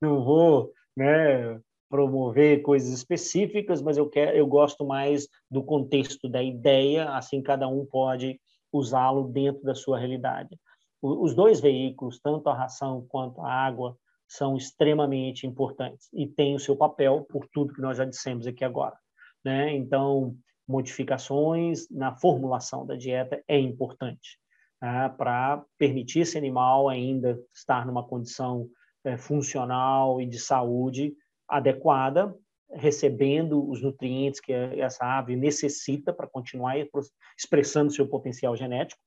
não 0.00 0.24
vou 0.24 0.72
né, 0.96 1.60
promover 1.88 2.62
coisas 2.62 2.90
específicas, 2.90 3.82
mas 3.82 3.96
eu 3.96 4.08
quero, 4.08 4.36
eu 4.36 4.46
gosto 4.46 4.86
mais 4.86 5.26
do 5.50 5.64
contexto 5.64 6.28
da 6.28 6.42
ideia, 6.42 7.10
assim 7.10 7.42
cada 7.42 7.66
um 7.66 7.84
pode 7.84 8.40
usá-lo 8.72 9.28
dentro 9.28 9.62
da 9.64 9.74
sua 9.74 9.98
realidade. 9.98 10.56
Os 11.02 11.34
dois 11.34 11.60
veículos, 11.60 12.18
tanto 12.20 12.48
a 12.48 12.54
ração 12.54 13.06
quanto 13.08 13.40
a 13.40 13.52
água, 13.52 13.96
são 14.28 14.56
extremamente 14.56 15.46
importantes 15.46 16.08
e 16.12 16.26
têm 16.26 16.54
o 16.54 16.60
seu 16.60 16.76
papel 16.76 17.26
por 17.30 17.46
tudo 17.52 17.72
que 17.72 17.80
nós 17.80 17.96
já 17.96 18.04
dissemos 18.04 18.46
aqui 18.46 18.64
agora. 18.64 18.96
Né? 19.44 19.72
Então, 19.74 20.36
modificações 20.66 21.88
na 21.90 22.12
formulação 22.16 22.84
da 22.84 22.96
dieta 22.96 23.42
é 23.46 23.58
importante 23.58 24.38
né? 24.82 25.08
para 25.16 25.64
permitir 25.78 26.20
esse 26.20 26.36
animal 26.36 26.88
ainda 26.88 27.38
estar 27.54 27.86
numa 27.86 28.06
condição 28.06 28.68
é, 29.04 29.16
funcional 29.16 30.20
e 30.20 30.26
de 30.26 30.38
saúde 30.38 31.14
adequada, 31.48 32.34
recebendo 32.72 33.68
os 33.70 33.80
nutrientes 33.80 34.40
que 34.40 34.52
essa 34.52 35.04
ave 35.04 35.36
necessita 35.36 36.12
para 36.12 36.26
continuar 36.26 36.74
expressando 37.38 37.92
seu 37.92 38.08
potencial 38.08 38.56
genético. 38.56 39.00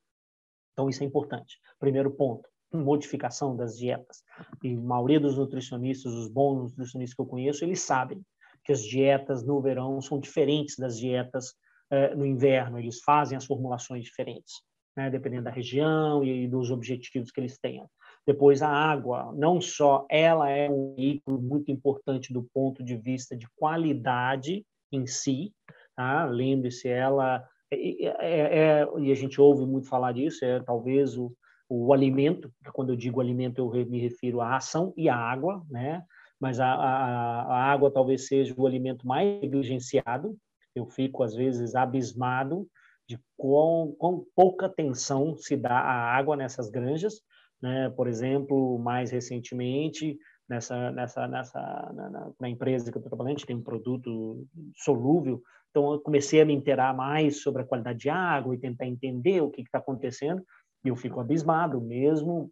Então, 0.80 0.88
isso 0.88 1.02
é 1.02 1.06
importante. 1.06 1.58
Primeiro 1.78 2.10
ponto, 2.10 2.48
modificação 2.72 3.54
das 3.54 3.76
dietas. 3.76 4.22
E 4.64 4.72
a 4.72 4.80
maioria 4.80 5.20
dos 5.20 5.36
nutricionistas, 5.36 6.10
os 6.10 6.26
bons 6.26 6.70
nutricionistas 6.70 7.14
que 7.14 7.20
eu 7.20 7.26
conheço, 7.26 7.62
eles 7.62 7.82
sabem 7.82 8.22
que 8.64 8.72
as 8.72 8.82
dietas 8.82 9.44
no 9.44 9.60
verão 9.60 10.00
são 10.00 10.18
diferentes 10.18 10.78
das 10.78 10.98
dietas 10.98 11.52
eh, 11.90 12.14
no 12.14 12.24
inverno. 12.24 12.78
Eles 12.78 13.00
fazem 13.02 13.36
as 13.36 13.44
formulações 13.44 14.04
diferentes, 14.04 14.54
né, 14.96 15.10
dependendo 15.10 15.44
da 15.44 15.50
região 15.50 16.24
e 16.24 16.48
dos 16.48 16.70
objetivos 16.70 17.30
que 17.30 17.40
eles 17.40 17.58
tenham. 17.58 17.86
Depois, 18.26 18.62
a 18.62 18.70
água, 18.70 19.34
não 19.36 19.60
só 19.60 20.06
ela 20.08 20.48
é 20.48 20.70
um 20.70 20.94
veículo 20.94 21.42
muito 21.42 21.70
importante 21.70 22.32
do 22.32 22.48
ponto 22.54 22.82
de 22.82 22.96
vista 22.96 23.36
de 23.36 23.46
qualidade 23.54 24.64
em 24.90 25.06
si, 25.06 25.52
tá? 25.94 26.24
lembre-se, 26.24 26.88
ela 26.88 27.46
é, 27.70 27.76
é, 27.76 28.58
é, 28.58 28.88
e 28.98 29.12
a 29.12 29.14
gente 29.14 29.40
ouve 29.40 29.64
muito 29.66 29.88
falar 29.88 30.12
disso, 30.12 30.44
é 30.44 30.60
talvez 30.60 31.16
o, 31.16 31.32
o 31.68 31.92
alimento, 31.92 32.52
quando 32.72 32.90
eu 32.90 32.96
digo 32.96 33.20
alimento 33.20 33.58
eu 33.58 33.86
me 33.86 34.00
refiro 34.00 34.40
à 34.40 34.48
ração 34.48 34.92
e 34.96 35.08
à 35.08 35.16
água, 35.16 35.64
né? 35.70 36.02
mas 36.40 36.58
a, 36.58 36.66
a, 36.66 37.42
a 37.42 37.64
água 37.70 37.90
talvez 37.90 38.26
seja 38.26 38.54
o 38.56 38.66
alimento 38.66 39.06
mais 39.06 39.40
negligenciado, 39.40 40.36
eu 40.74 40.86
fico 40.86 41.22
às 41.22 41.34
vezes 41.34 41.74
abismado 41.74 42.66
de 43.06 43.18
quão, 43.36 43.94
quão 43.98 44.24
pouca 44.34 44.66
atenção 44.66 45.36
se 45.36 45.56
dá 45.56 45.78
à 45.78 46.16
água 46.16 46.36
nessas 46.36 46.70
granjas, 46.70 47.20
né? 47.60 47.90
Por 47.90 48.08
exemplo, 48.08 48.78
mais 48.78 49.10
recentemente, 49.10 50.16
nessa, 50.48 50.90
nessa, 50.92 51.28
nessa 51.28 51.60
na, 51.92 52.30
na 52.40 52.48
empresa 52.48 52.90
que 52.90 52.96
eu 52.96 53.00
estou 53.00 53.10
trabalhando, 53.10 53.36
a 53.36 53.38
gente 53.38 53.46
tem 53.46 53.56
um 53.56 53.62
produto 53.62 54.46
solúvel, 54.76 55.42
então 55.70 55.92
eu 55.92 56.00
comecei 56.00 56.40
a 56.40 56.44
me 56.44 56.52
interar 56.52 56.94
mais 56.94 57.42
sobre 57.42 57.62
a 57.62 57.64
qualidade 57.64 58.00
de 58.00 58.10
água 58.10 58.54
e 58.54 58.58
tentar 58.58 58.86
entender 58.86 59.40
o 59.40 59.50
que 59.50 59.62
está 59.62 59.78
acontecendo, 59.78 60.44
e 60.84 60.88
eu 60.88 60.96
fico 60.96 61.20
abismado 61.20 61.80
mesmo, 61.80 62.50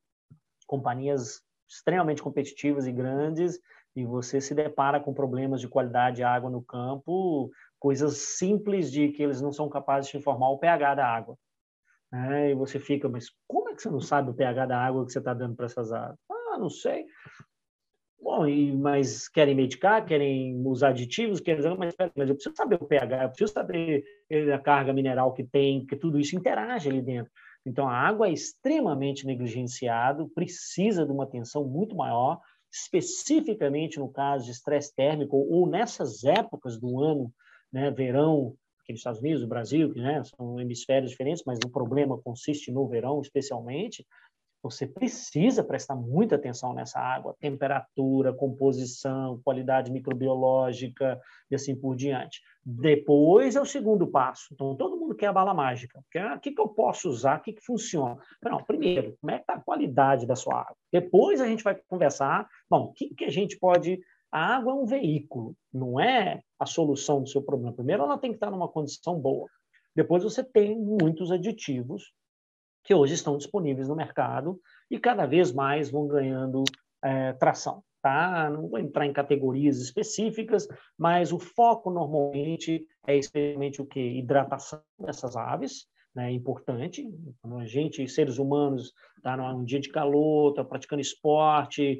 companhias 0.66 1.42
extremamente 1.68 2.22
competitivas 2.22 2.86
e 2.86 2.92
grandes, 2.92 3.58
e 3.96 4.04
você 4.04 4.40
se 4.40 4.54
depara 4.54 5.00
com 5.00 5.12
problemas 5.12 5.60
de 5.60 5.68
qualidade 5.68 6.16
de 6.16 6.22
água 6.22 6.48
no 6.48 6.62
campo, 6.62 7.50
coisas 7.78 8.16
simples 8.16 8.90
de 8.92 9.08
que 9.08 9.22
eles 9.22 9.40
não 9.40 9.52
são 9.52 9.68
capazes 9.68 10.10
de 10.10 10.16
informar 10.16 10.50
o 10.50 10.58
pH 10.58 10.94
da 10.94 11.06
água. 11.06 11.36
Né? 12.12 12.50
E 12.50 12.54
você 12.54 12.78
fica, 12.78 13.08
mas 13.08 13.26
como 13.46 13.68
é 13.68 13.74
que 13.74 13.82
você 13.82 13.90
não 13.90 14.00
sabe 14.00 14.30
o 14.30 14.34
pH 14.34 14.66
da 14.66 14.80
água 14.80 15.04
que 15.04 15.12
você 15.12 15.18
está 15.18 15.34
dando 15.34 15.56
para 15.56 15.66
essas 15.66 15.92
águas? 15.92 16.18
Ah, 16.30 16.58
não 16.58 16.70
sei. 16.70 17.06
Bom, 18.20 18.46
e, 18.46 18.76
mas 18.76 19.28
querem 19.28 19.54
medicar, 19.54 20.04
querem 20.04 20.60
usar 20.66 20.88
aditivos, 20.88 21.40
querem 21.40 21.62
mas, 21.76 21.94
mas 22.16 22.28
eu 22.28 22.34
preciso 22.34 22.56
saber 22.56 22.76
o 22.80 22.86
pH, 22.86 23.22
eu 23.22 23.28
preciso 23.28 23.52
saber 23.52 24.04
a 24.52 24.58
carga 24.58 24.92
mineral 24.92 25.32
que 25.32 25.44
tem, 25.44 25.80
porque 25.80 25.96
tudo 25.96 26.18
isso 26.18 26.36
interage 26.36 26.88
ali 26.88 27.00
dentro. 27.00 27.30
Então, 27.64 27.88
a 27.88 27.94
água 27.94 28.28
é 28.28 28.32
extremamente 28.32 29.26
negligenciado, 29.26 30.28
precisa 30.34 31.04
de 31.06 31.12
uma 31.12 31.24
atenção 31.24 31.64
muito 31.64 31.94
maior, 31.94 32.40
especificamente 32.72 33.98
no 33.98 34.10
caso 34.10 34.44
de 34.46 34.50
estresse 34.50 34.94
térmico 34.94 35.36
ou 35.36 35.68
nessas 35.68 36.24
épocas 36.24 36.78
do 36.78 37.02
ano, 37.02 37.32
né, 37.72 37.90
verão, 37.90 38.54
aqui 38.82 38.92
nos 38.92 39.00
Estados 39.00 39.20
Unidos, 39.20 39.42
no 39.42 39.48
Brasil, 39.48 39.92
que 39.92 40.00
né, 40.00 40.22
são 40.24 40.60
hemisférios 40.60 41.10
diferentes, 41.10 41.42
mas 41.46 41.58
o 41.64 41.70
problema 41.70 42.18
consiste 42.18 42.72
no 42.72 42.88
verão, 42.88 43.20
especialmente, 43.20 44.04
você 44.62 44.86
precisa 44.86 45.62
prestar 45.62 45.94
muita 45.94 46.34
atenção 46.34 46.74
nessa 46.74 46.98
água, 46.98 47.36
temperatura, 47.40 48.32
composição, 48.32 49.40
qualidade 49.44 49.90
microbiológica 49.90 51.20
e 51.50 51.54
assim 51.54 51.76
por 51.76 51.94
diante. 51.94 52.40
Depois 52.64 53.56
é 53.56 53.60
o 53.60 53.66
segundo 53.66 54.06
passo. 54.06 54.48
Então, 54.52 54.76
todo 54.76 54.96
mundo 54.96 55.14
quer 55.14 55.28
a 55.28 55.32
bala 55.32 55.54
mágica. 55.54 56.02
Quer, 56.10 56.36
o 56.36 56.40
que, 56.40 56.52
que 56.52 56.60
eu 56.60 56.68
posso 56.68 57.08
usar? 57.08 57.38
O 57.38 57.42
que, 57.42 57.52
que 57.52 57.64
funciona? 57.64 58.18
Não, 58.42 58.62
primeiro, 58.62 59.16
como 59.20 59.30
é 59.30 59.36
que 59.36 59.42
está 59.42 59.54
a 59.54 59.60
qualidade 59.60 60.26
da 60.26 60.34
sua 60.34 60.60
água? 60.60 60.76
Depois 60.92 61.40
a 61.40 61.46
gente 61.46 61.62
vai 61.62 61.78
conversar, 61.88 62.46
bom, 62.68 62.84
o 62.84 62.92
que, 62.92 63.14
que 63.14 63.24
a 63.24 63.30
gente 63.30 63.58
pode... 63.58 63.98
A 64.30 64.56
água 64.56 64.72
é 64.72 64.74
um 64.74 64.84
veículo, 64.84 65.54
não 65.72 65.98
é 65.98 66.42
a 66.58 66.66
solução 66.66 67.22
do 67.22 67.28
seu 67.28 67.42
problema. 67.42 67.72
Primeiro, 67.72 68.02
ela 68.02 68.18
tem 68.18 68.30
que 68.30 68.36
estar 68.36 68.50
numa 68.50 68.68
condição 68.68 69.18
boa. 69.18 69.48
Depois, 69.96 70.22
você 70.22 70.44
tem 70.44 70.78
muitos 70.78 71.32
aditivos 71.32 72.12
que 72.84 72.94
hoje 72.94 73.14
estão 73.14 73.36
disponíveis 73.36 73.88
no 73.88 73.96
mercado 73.96 74.60
e 74.90 74.98
cada 74.98 75.26
vez 75.26 75.52
mais 75.52 75.90
vão 75.90 76.06
ganhando 76.06 76.64
é, 77.02 77.32
tração. 77.34 77.82
Tá? 78.00 78.48
Não 78.48 78.68
vou 78.68 78.78
entrar 78.78 79.06
em 79.06 79.12
categorias 79.12 79.78
específicas, 79.78 80.68
mas 80.96 81.32
o 81.32 81.38
foco 81.38 81.90
normalmente 81.90 82.86
é 83.06 83.16
especialmente 83.16 83.82
o 83.82 83.86
que? 83.86 84.00
Hidratação 84.00 84.80
dessas 84.98 85.36
aves, 85.36 85.86
né? 86.14 86.30
é 86.30 86.32
importante. 86.32 87.04
Quando 87.42 87.58
a 87.58 87.66
gente, 87.66 88.06
seres 88.08 88.38
humanos, 88.38 88.92
está 89.16 89.36
num 89.36 89.64
dia 89.64 89.80
de 89.80 89.88
calor, 89.88 90.50
está 90.50 90.64
praticando 90.64 91.02
esporte, 91.02 91.98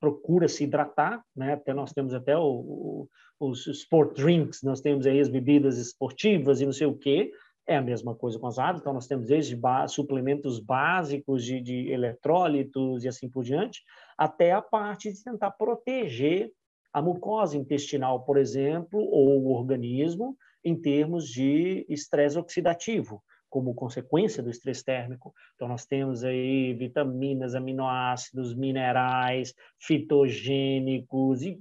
procura 0.00 0.48
se 0.48 0.64
hidratar, 0.64 1.22
né? 1.36 1.54
Até 1.54 1.72
nós 1.72 1.92
temos 1.92 2.14
até 2.14 2.36
o, 2.36 2.42
o, 2.42 3.08
os 3.40 3.66
sport 3.68 4.16
drinks, 4.16 4.62
nós 4.62 4.80
temos 4.80 5.06
aí 5.06 5.20
as 5.20 5.28
bebidas 5.28 5.78
esportivas 5.78 6.60
e 6.60 6.66
não 6.66 6.72
sei 6.72 6.88
o 6.88 6.98
quê, 6.98 7.30
é 7.68 7.76
a 7.76 7.82
mesma 7.82 8.14
coisa 8.14 8.38
com 8.38 8.46
as 8.46 8.58
aves, 8.58 8.80
então 8.80 8.94
nós 8.94 9.06
temos 9.06 9.26
desde 9.26 9.60
suplementos 9.88 10.58
básicos 10.58 11.44
de, 11.44 11.60
de 11.60 11.90
eletrólitos 11.90 13.04
e 13.04 13.08
assim 13.08 13.28
por 13.28 13.44
diante, 13.44 13.82
até 14.16 14.52
a 14.52 14.62
parte 14.62 15.12
de 15.12 15.22
tentar 15.22 15.50
proteger 15.50 16.50
a 16.90 17.02
mucosa 17.02 17.58
intestinal, 17.58 18.24
por 18.24 18.38
exemplo, 18.38 18.98
ou 18.98 19.42
o 19.42 19.52
organismo 19.52 20.34
em 20.64 20.74
termos 20.74 21.28
de 21.28 21.84
estresse 21.90 22.38
oxidativo, 22.38 23.22
como 23.50 23.74
consequência 23.74 24.42
do 24.42 24.48
estresse 24.48 24.82
térmico. 24.82 25.34
Então, 25.54 25.68
nós 25.68 25.84
temos 25.84 26.24
aí 26.24 26.72
vitaminas, 26.72 27.54
aminoácidos, 27.54 28.54
minerais, 28.54 29.52
fitogênicos 29.78 31.42
e 31.42 31.60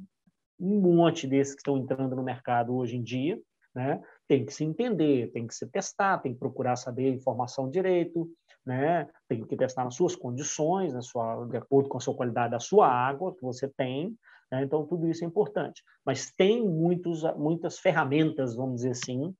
um 0.57 0.79
monte 0.79 1.27
desses 1.27 1.53
que 1.53 1.59
estão 1.59 1.77
entrando 1.77 2.15
no 2.15 2.23
mercado 2.23 2.73
hoje 2.73 2.95
em 2.95 3.03
dia, 3.03 3.39
né? 3.75 4.01
Tem 4.27 4.45
que 4.45 4.53
se 4.53 4.63
entender, 4.63 5.31
tem 5.31 5.47
que 5.47 5.55
se 5.55 5.65
testar, 5.67 6.19
tem 6.19 6.33
que 6.33 6.39
procurar 6.39 6.75
saber 6.75 7.07
a 7.07 7.15
informação 7.15 7.69
direito, 7.69 8.29
né? 8.65 9.07
tem 9.27 9.45
que 9.45 9.55
testar 9.55 9.85
nas 9.85 9.95
suas 9.95 10.15
condições, 10.15 10.93
na 10.93 11.01
sua, 11.01 11.45
de 11.45 11.57
acordo 11.57 11.87
com 11.87 11.97
a 11.97 12.01
sua 12.01 12.15
qualidade 12.15 12.51
da 12.51 12.59
sua 12.59 12.87
água 12.87 13.33
que 13.33 13.41
você 13.41 13.69
tem. 13.69 14.17
Né? 14.51 14.63
Então, 14.63 14.85
tudo 14.85 15.07
isso 15.07 15.23
é 15.23 15.27
importante. 15.27 15.81
Mas 16.05 16.31
tem 16.31 16.67
muitos, 16.67 17.23
muitas 17.35 17.79
ferramentas, 17.79 18.55
vamos 18.55 18.77
dizer 18.77 18.91
assim, 18.91 19.33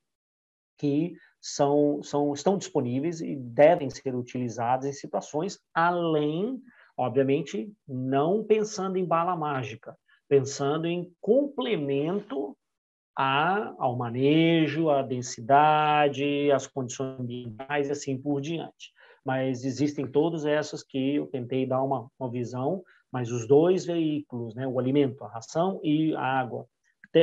que 0.78 1.16
são, 1.42 2.02
são, 2.04 2.34
estão 2.34 2.58
disponíveis 2.58 3.20
e 3.20 3.36
devem 3.36 3.90
ser 3.90 4.16
utilizadas 4.16 4.86
em 4.86 4.94
situações 4.94 5.60
além, 5.74 6.62
obviamente, 6.96 7.72
não 7.88 8.44
pensando 8.44 8.98
em 8.98 9.06
bala 9.06 9.36
mágica, 9.36 9.98
pensando 10.30 10.88
em 10.88 11.12
complemento 11.20 12.56
a, 13.18 13.74
ao 13.80 13.96
manejo, 13.98 14.92
à 14.92 15.02
densidade, 15.02 16.52
às 16.52 16.68
condições 16.68 17.20
ambientais 17.20 17.90
e 17.90 17.92
assim 17.92 18.16
por 18.16 18.40
diante. 18.40 18.94
Mas 19.26 19.66
existem 19.66 20.06
todas 20.06 20.46
essas 20.46 20.84
que 20.84 21.16
eu 21.16 21.26
tentei 21.26 21.66
dar 21.66 21.82
uma, 21.82 22.08
uma 22.20 22.30
visão, 22.30 22.84
mas 23.12 23.32
os 23.32 23.48
dois 23.48 23.86
veículos, 23.86 24.54
né, 24.54 24.68
o 24.68 24.80
alimento, 24.80 25.24
a 25.24 25.30
ração 25.30 25.80
e 25.84 26.16
a 26.16 26.22
água, 26.22 26.68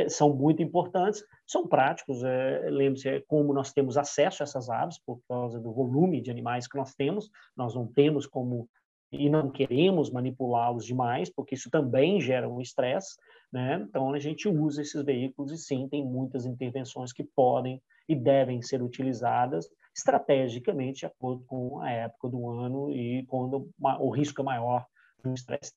são 0.09 0.35
muito 0.35 0.61
importantes, 0.61 1.23
são 1.47 1.65
práticos. 1.65 2.21
É, 2.23 2.67
Lembre-se 2.69 3.07
é 3.07 3.21
como 3.21 3.53
nós 3.53 3.71
temos 3.71 3.97
acesso 3.97 4.43
a 4.43 4.45
essas 4.45 4.69
aves, 4.69 4.99
por 5.05 5.21
causa 5.29 5.59
do 5.59 5.71
volume 5.71 6.19
de 6.19 6.29
animais 6.29 6.67
que 6.67 6.77
nós 6.77 6.93
temos, 6.93 7.29
nós 7.55 7.73
não 7.73 7.87
temos 7.87 8.27
como 8.27 8.67
e 9.11 9.29
não 9.29 9.51
queremos 9.51 10.09
manipulá-los 10.09 10.85
demais, 10.85 11.29
porque 11.29 11.55
isso 11.55 11.69
também 11.69 12.19
gera 12.19 12.49
um 12.49 12.59
estresse, 12.59 13.15
né? 13.51 13.85
Então 13.87 14.13
a 14.13 14.19
gente 14.19 14.47
usa 14.47 14.81
esses 14.81 15.03
veículos 15.03 15.51
e 15.51 15.57
sim, 15.57 15.87
tem 15.87 16.05
muitas 16.05 16.45
intervenções 16.45 17.13
que 17.13 17.23
podem 17.23 17.81
e 18.07 18.15
devem 18.15 18.61
ser 18.61 18.81
utilizadas 18.81 19.69
estrategicamente 19.95 20.99
de 20.99 21.05
acordo 21.05 21.43
com 21.45 21.79
a 21.79 21.89
época 21.89 22.29
do 22.29 22.49
ano 22.49 22.91
e 22.91 23.25
quando 23.27 23.69
o 23.99 24.09
risco 24.09 24.41
é 24.41 24.43
maior 24.43 24.85
do 25.23 25.33
estresse 25.33 25.73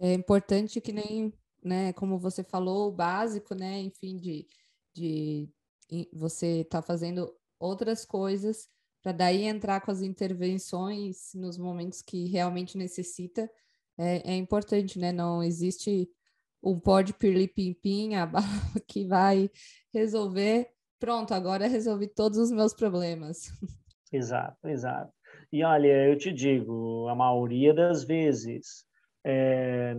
É 0.00 0.14
importante 0.14 0.80
que 0.80 0.92
nem 0.92 1.32
né, 1.62 1.92
como 1.92 2.18
você 2.18 2.42
falou, 2.42 2.88
o 2.88 2.92
básico, 2.92 3.54
né, 3.54 3.80
enfim, 3.80 4.16
de, 4.16 4.48
de 4.94 5.48
você 6.12 6.64
tá 6.64 6.82
fazendo 6.82 7.32
outras 7.58 8.04
coisas 8.04 8.68
para 9.02 9.12
daí 9.12 9.44
entrar 9.44 9.80
com 9.80 9.90
as 9.90 10.00
intervenções 10.00 11.32
nos 11.34 11.58
momentos 11.58 12.00
que 12.00 12.26
realmente 12.28 12.78
necessita, 12.78 13.50
é, 13.98 14.32
é 14.32 14.36
importante, 14.36 14.98
né? 14.98 15.12
Não 15.12 15.42
existe 15.42 16.08
um 16.62 16.78
pó 16.78 17.00
de 17.00 17.12
pirlim-pim-pim, 17.12 18.14
a 18.14 18.30
que 18.86 19.06
vai 19.06 19.50
resolver. 19.92 20.70
Pronto, 21.00 21.34
agora 21.34 21.66
resolvi 21.66 22.06
todos 22.06 22.38
os 22.38 22.52
meus 22.52 22.72
problemas. 22.72 23.50
Exato, 24.12 24.68
exato. 24.68 25.12
E 25.52 25.64
olha, 25.64 26.08
eu 26.08 26.16
te 26.16 26.32
digo, 26.32 27.08
a 27.08 27.14
maioria 27.14 27.74
das 27.74 28.04
vezes, 28.04 28.84
é, 29.24 29.94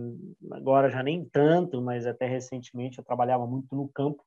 agora 0.50 0.88
já 0.88 1.02
nem 1.02 1.24
tanto, 1.24 1.82
mas 1.82 2.06
até 2.06 2.26
recentemente 2.26 2.98
eu 2.98 3.04
trabalhava 3.04 3.46
muito 3.46 3.76
no 3.76 3.88
campo, 3.88 4.24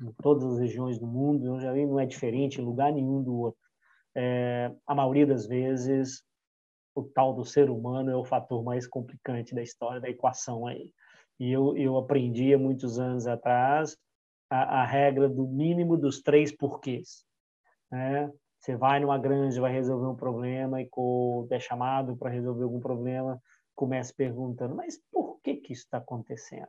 em 0.00 0.12
todas 0.22 0.44
as 0.44 0.58
regiões 0.58 0.98
do 0.98 1.06
mundo, 1.06 1.58
não 1.58 2.00
é 2.00 2.06
diferente 2.06 2.60
em 2.60 2.64
lugar 2.64 2.92
nenhum 2.92 3.22
do 3.22 3.34
outro. 3.34 3.60
É, 4.14 4.72
a 4.86 4.94
maioria 4.94 5.26
das 5.26 5.46
vezes, 5.46 6.22
o 6.94 7.02
tal 7.02 7.34
do 7.34 7.44
ser 7.44 7.68
humano 7.70 8.10
é 8.10 8.16
o 8.16 8.24
fator 8.24 8.62
mais 8.62 8.86
complicante 8.86 9.54
da 9.54 9.62
história 9.62 10.00
da 10.00 10.08
equação 10.08 10.66
aí. 10.66 10.92
E 11.38 11.50
eu, 11.50 11.76
eu 11.76 11.96
aprendi 11.96 12.54
há 12.54 12.58
muitos 12.58 12.98
anos 12.98 13.26
atrás 13.26 13.96
a, 14.48 14.82
a 14.82 14.84
regra 14.84 15.28
do 15.28 15.46
mínimo 15.46 15.96
dos 15.96 16.22
três 16.22 16.52
porquês. 16.56 17.24
Né? 17.90 18.32
Você 18.60 18.76
vai 18.76 19.00
numa 19.00 19.18
granja, 19.18 19.60
vai 19.60 19.72
resolver 19.72 20.06
um 20.06 20.16
problema 20.16 20.80
e 20.80 20.88
é 21.50 21.60
chamado 21.60 22.16
para 22.16 22.30
resolver 22.30 22.62
algum 22.62 22.80
problema, 22.80 23.40
começa 23.74 24.14
perguntando, 24.16 24.74
mas 24.74 24.98
por 25.12 25.40
que 25.42 25.56
que 25.56 25.72
isso 25.72 25.82
está 25.82 25.98
acontecendo? 25.98 26.68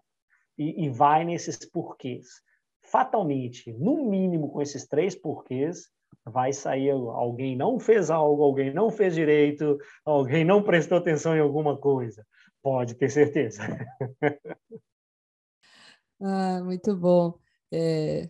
E, 0.57 0.85
e 0.85 0.89
vai 0.89 1.23
nesses 1.23 1.57
porquês. 1.69 2.41
Fatalmente, 2.85 3.73
no 3.73 4.09
mínimo 4.09 4.49
com 4.49 4.61
esses 4.61 4.87
três 4.87 5.15
porquês, 5.15 5.89
vai 6.23 6.53
sair 6.53 6.91
alguém 6.91 7.55
não 7.55 7.79
fez 7.79 8.09
algo, 8.09 8.43
alguém 8.43 8.73
não 8.73 8.89
fez 8.89 9.13
direito, 9.13 9.77
alguém 10.03 10.43
não 10.43 10.63
prestou 10.63 10.97
atenção 10.97 11.35
em 11.35 11.39
alguma 11.39 11.77
coisa. 11.77 12.25
Pode 12.61 12.95
ter 12.95 13.09
certeza. 13.09 13.61
ah, 16.19 16.61
muito 16.63 16.95
bom. 16.95 17.37
É, 17.71 18.29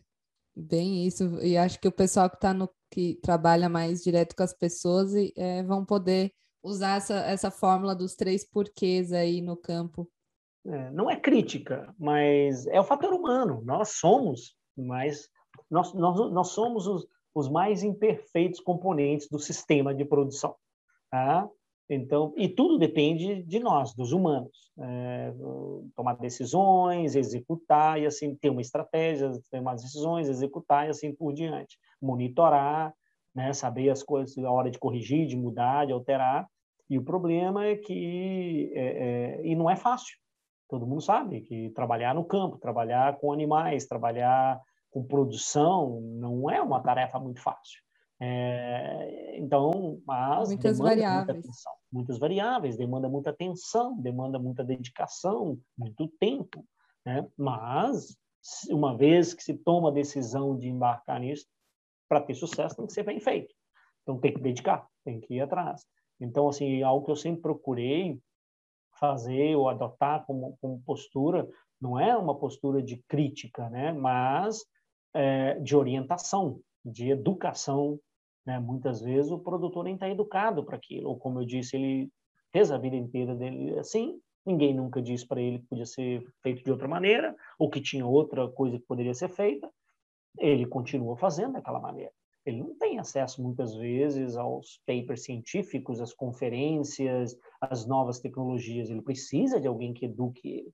bem 0.56 1.06
isso. 1.06 1.40
E 1.42 1.58
acho 1.58 1.80
que 1.80 1.88
o 1.88 1.92
pessoal 1.92 2.30
que 2.30 2.40
tá 2.40 2.54
no 2.54 2.70
que 2.92 3.16
trabalha 3.22 3.68
mais 3.68 4.04
direto 4.04 4.36
com 4.36 4.44
as 4.44 4.54
pessoas 4.54 5.12
é, 5.36 5.64
vão 5.64 5.86
poder 5.86 6.34
usar 6.64 6.98
essa, 6.98 7.16
essa 7.26 7.52
fórmula 7.52 7.96
dos 7.96 8.16
três 8.16 8.44
porquês 8.44 9.12
aí 9.12 9.42
no 9.42 9.56
campo. 9.56 10.10
É, 10.68 10.92
não 10.92 11.10
é 11.10 11.16
crítica, 11.16 11.94
mas 11.98 12.66
é 12.68 12.80
o 12.80 12.84
fator 12.84 13.14
humano. 13.14 13.62
Nós 13.64 13.90
somos, 13.90 14.56
mas 14.76 15.30
nós, 15.70 15.94
nós, 15.94 16.32
nós 16.32 16.48
somos 16.50 16.88
os, 16.88 17.08
os 17.34 17.50
mais 17.50 17.84
imperfeitos 17.84 18.60
componentes 18.60 19.28
do 19.30 19.38
sistema 19.38 19.94
de 19.94 20.04
produção. 20.04 20.56
Tá? 21.12 21.48
Então, 21.88 22.34
e 22.36 22.50
tudo 22.50 22.80
depende 22.80 23.44
de 23.44 23.60
nós, 23.60 23.94
dos 23.94 24.12
humanos, 24.12 24.72
é, 24.80 25.32
tomar 25.96 26.16
decisões, 26.16 27.16
executar 27.16 28.02
e 28.02 28.08
assim 28.08 28.36
ter 28.36 28.50
uma 28.50 28.62
estratégia, 28.62 29.32
tomar 29.52 29.76
decisões, 29.76 30.28
executar 30.28 30.88
e 30.88 30.90
assim 30.90 31.14
por 31.14 31.32
diante, 31.32 31.78
monitorar, 32.02 32.92
né, 33.36 33.54
saber 33.54 33.90
as 33.92 34.02
coisas, 34.02 34.36
a 34.44 34.50
hora 34.50 34.72
de 34.72 34.80
corrigir, 34.80 35.28
de 35.28 35.38
mudar, 35.38 35.86
de 35.86 35.94
alterar. 35.94 36.48
E 36.90 36.98
o 36.98 37.04
problema 37.04 37.66
é 37.66 37.76
que 37.76 38.72
é, 38.74 38.86
é, 38.86 39.42
e 39.46 39.56
não 39.56 39.70
é 39.70 39.76
fácil. 39.76 40.18
Todo 40.68 40.88
mundo 40.88 41.02
sabe 41.02 41.42
que 41.42 41.70
trabalhar 41.72 42.16
no 42.16 42.26
campo, 42.26 42.58
trabalhar 42.58 43.18
com 43.18 43.32
animais, 43.32 43.86
trabalhar 43.86 44.60
com 44.90 45.04
produção 45.04 46.00
não 46.02 46.50
é 46.50 46.62
uma 46.62 46.82
tarefa 46.82 47.20
muito 47.20 47.42
fácil. 47.42 47.86
É, 48.20 49.38
então, 49.38 50.02
mas 50.08 50.48
muitas 50.48 50.78
variáveis. 50.78 51.26
Muita 51.26 51.32
atenção, 51.34 51.74
muitas 51.92 52.18
variáveis, 52.18 52.78
demanda 52.78 53.10
muita 53.10 53.30
atenção, 53.30 53.98
demanda 53.98 54.40
muita 54.40 54.64
dedicação, 54.64 55.60
muito 55.78 56.08
tempo, 56.20 56.66
né? 57.06 57.28
Mas 57.38 58.18
uma 58.70 58.96
vez 58.96 59.34
que 59.34 59.44
se 59.44 59.54
toma 59.56 59.90
a 59.90 59.94
decisão 59.94 60.58
de 60.58 60.70
embarcar 60.70 61.20
nisso, 61.20 61.46
para 62.08 62.22
ter 62.22 62.36
sucesso 62.36 62.76
tem 62.76 62.86
que 62.86 62.94
ser 62.94 63.04
bem 63.04 63.20
feito. 63.20 63.54
Então 64.04 64.18
tem 64.20 64.34
que 64.34 64.40
dedicar, 64.40 64.88
tem 65.04 65.20
que 65.20 65.36
ir 65.36 65.42
atrás. 65.42 65.86
Então 66.20 66.48
assim, 66.48 66.82
algo 66.84 67.06
que 67.06 67.12
eu 67.12 67.16
sempre 67.16 67.42
procurei 67.42 68.18
fazer 69.00 69.56
ou 69.56 69.70
adotar 69.70 70.26
como, 70.26 70.58
como 70.62 70.82
postura 70.86 71.48
não 71.80 72.00
é 72.00 72.16
uma 72.16 72.38
postura 72.38 72.82
de 72.82 72.98
crítica, 73.08 73.70
né? 73.70 73.92
Mas 73.92 74.66
é, 75.14 75.60
de 75.60 75.76
orientação, 75.76 76.60
de 76.84 77.10
educação. 77.10 78.00
Né? 78.46 78.60
Muitas 78.60 79.02
vezes 79.02 79.32
o 79.32 79.40
produtor 79.40 79.86
nem 79.86 79.96
está 79.96 80.10
educado 80.10 80.64
para 80.64 80.76
aquilo, 80.76 81.10
ou 81.10 81.18
como 81.18 81.40
eu 81.40 81.46
disse, 81.46 81.76
ele 81.76 82.10
fez 82.52 82.72
a 82.72 82.78
vida 82.78 82.96
inteira 82.96 83.36
dele 83.36 83.78
assim, 83.80 84.20
ninguém 84.46 84.74
nunca 84.74 85.02
disse 85.02 85.28
para 85.28 85.42
ele 85.42 85.60
que 85.60 85.68
podia 85.68 85.86
ser 85.86 86.24
feito 86.44 86.64
de 86.64 86.72
outra 86.72 86.88
maneira, 86.88 87.36
ou 87.58 87.70
que 87.70 87.82
tinha 87.82 88.06
outra 88.06 88.48
coisa 88.50 88.78
que 88.78 88.86
poderia 88.86 89.14
ser 89.14 89.30
feita, 89.30 89.70
ele 90.38 90.66
continua 90.66 91.18
fazendo 91.18 91.54
daquela 91.54 91.80
maneira. 91.80 92.12
Ele 92.46 92.60
não 92.60 92.76
tem 92.76 93.00
acesso 93.00 93.42
muitas 93.42 93.76
vezes 93.76 94.38
aos 94.38 94.80
papers 94.86 95.24
científicos, 95.24 96.00
às 96.00 96.14
conferências, 96.14 97.36
às 97.60 97.88
novas 97.88 98.20
tecnologias. 98.20 98.90
Ele 98.90 99.02
precisa 99.02 99.60
de 99.60 99.68
alguém 99.68 99.94
que 99.94 100.06
eduque 100.06 100.48
ele. 100.48 100.74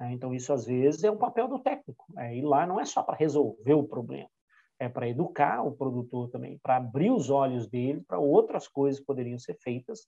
Né? 0.00 0.12
Então, 0.12 0.34
isso 0.34 0.52
às 0.52 0.64
vezes 0.64 1.04
é 1.04 1.10
um 1.10 1.18
papel 1.18 1.46
do 1.46 1.58
técnico. 1.58 2.06
Né? 2.14 2.38
E 2.38 2.42
lá 2.42 2.66
não 2.66 2.80
é 2.80 2.84
só 2.86 3.02
para 3.02 3.16
resolver 3.16 3.74
o 3.74 3.86
problema, 3.86 4.30
é 4.78 4.88
para 4.88 5.08
educar 5.08 5.62
o 5.62 5.72
produtor 5.72 6.30
também, 6.30 6.58
para 6.62 6.76
abrir 6.76 7.10
os 7.10 7.28
olhos 7.28 7.68
dele 7.68 8.02
para 8.08 8.18
outras 8.18 8.66
coisas 8.66 8.98
que 8.98 9.06
poderiam 9.06 9.38
ser 9.38 9.58
feitas, 9.60 10.06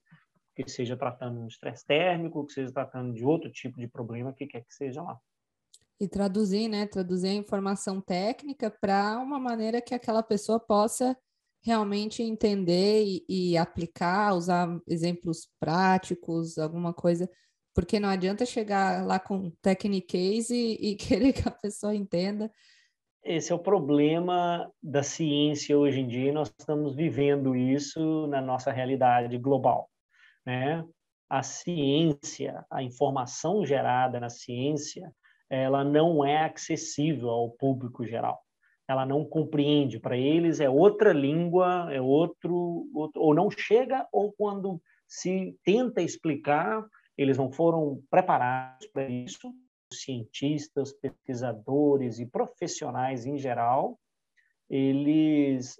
que 0.55 0.67
seja 0.67 0.97
tratando 0.97 1.39
um 1.39 1.47
estresse 1.47 1.85
térmico, 1.85 2.45
que 2.45 2.53
seja 2.53 2.73
tratando 2.73 3.13
de 3.13 3.23
outro 3.23 3.51
tipo 3.51 3.79
de 3.79 3.87
problema, 3.87 4.33
que 4.33 4.47
quer 4.47 4.61
que 4.61 4.73
seja 4.73 5.01
lá. 5.03 5.19
E 5.99 6.07
traduzir, 6.07 6.67
né? 6.67 6.85
Traduzir 6.85 7.29
a 7.29 7.33
informação 7.33 8.01
técnica 8.01 8.69
para 8.69 9.19
uma 9.19 9.39
maneira 9.39 9.81
que 9.81 9.93
aquela 9.93 10.23
pessoa 10.23 10.59
possa 10.59 11.15
realmente 11.63 12.21
entender 12.21 13.05
e, 13.05 13.25
e, 13.29 13.57
aplicar, 13.57 14.35
usar 14.35 14.67
exemplos 14.87 15.47
práticos, 15.59 16.57
alguma 16.57 16.93
coisa 16.93 17.29
porque 17.73 17.99
não 17.99 18.09
adianta 18.09 18.45
chegar 18.45 19.05
lá 19.05 19.19
com 19.19 19.49
techniquez 19.61 20.49
e, 20.49 20.77
e 20.79 20.95
querer 20.95 21.33
que 21.33 21.47
a 21.47 21.51
pessoa 21.51 21.95
entenda. 21.95 22.51
Esse 23.23 23.51
é 23.51 23.55
o 23.55 23.59
problema 23.59 24.69
da 24.81 25.01
ciência 25.01 25.77
hoje 25.77 26.01
em 26.01 26.07
dia, 26.07 26.33
nós 26.33 26.49
estamos 26.59 26.93
vivendo 26.93 27.55
isso 27.55 28.27
na 28.27 28.41
nossa 28.41 28.69
realidade 28.71 29.37
global. 29.37 29.89
Né? 30.45 30.83
A 31.29 31.41
ciência, 31.41 32.65
a 32.69 32.83
informação 32.83 33.65
gerada 33.65 34.19
na 34.19 34.29
ciência, 34.29 35.09
ela 35.53 35.83
não 35.83 36.25
é 36.25 36.45
acessível 36.45 37.29
ao 37.29 37.51
público 37.51 38.05
geral. 38.05 38.41
Ela 38.87 39.05
não 39.05 39.23
compreende. 39.23 39.99
Para 39.99 40.17
eles 40.17 40.59
é 40.59 40.69
outra 40.69 41.13
língua, 41.13 41.87
é 41.91 42.01
outro, 42.01 42.89
outro, 42.93 43.21
ou 43.21 43.33
não 43.33 43.49
chega, 43.49 44.07
ou 44.11 44.33
quando 44.33 44.81
se 45.07 45.55
tenta 45.63 46.01
explicar, 46.01 46.85
eles 47.17 47.37
não 47.37 47.51
foram 47.51 48.01
preparados 48.09 48.87
para 48.87 49.07
isso. 49.07 49.53
Cientistas, 49.93 50.91
pesquisadores 50.91 52.17
e 52.17 52.25
profissionais 52.25 53.27
em 53.27 53.37
geral, 53.37 53.99
eles, 54.67 55.77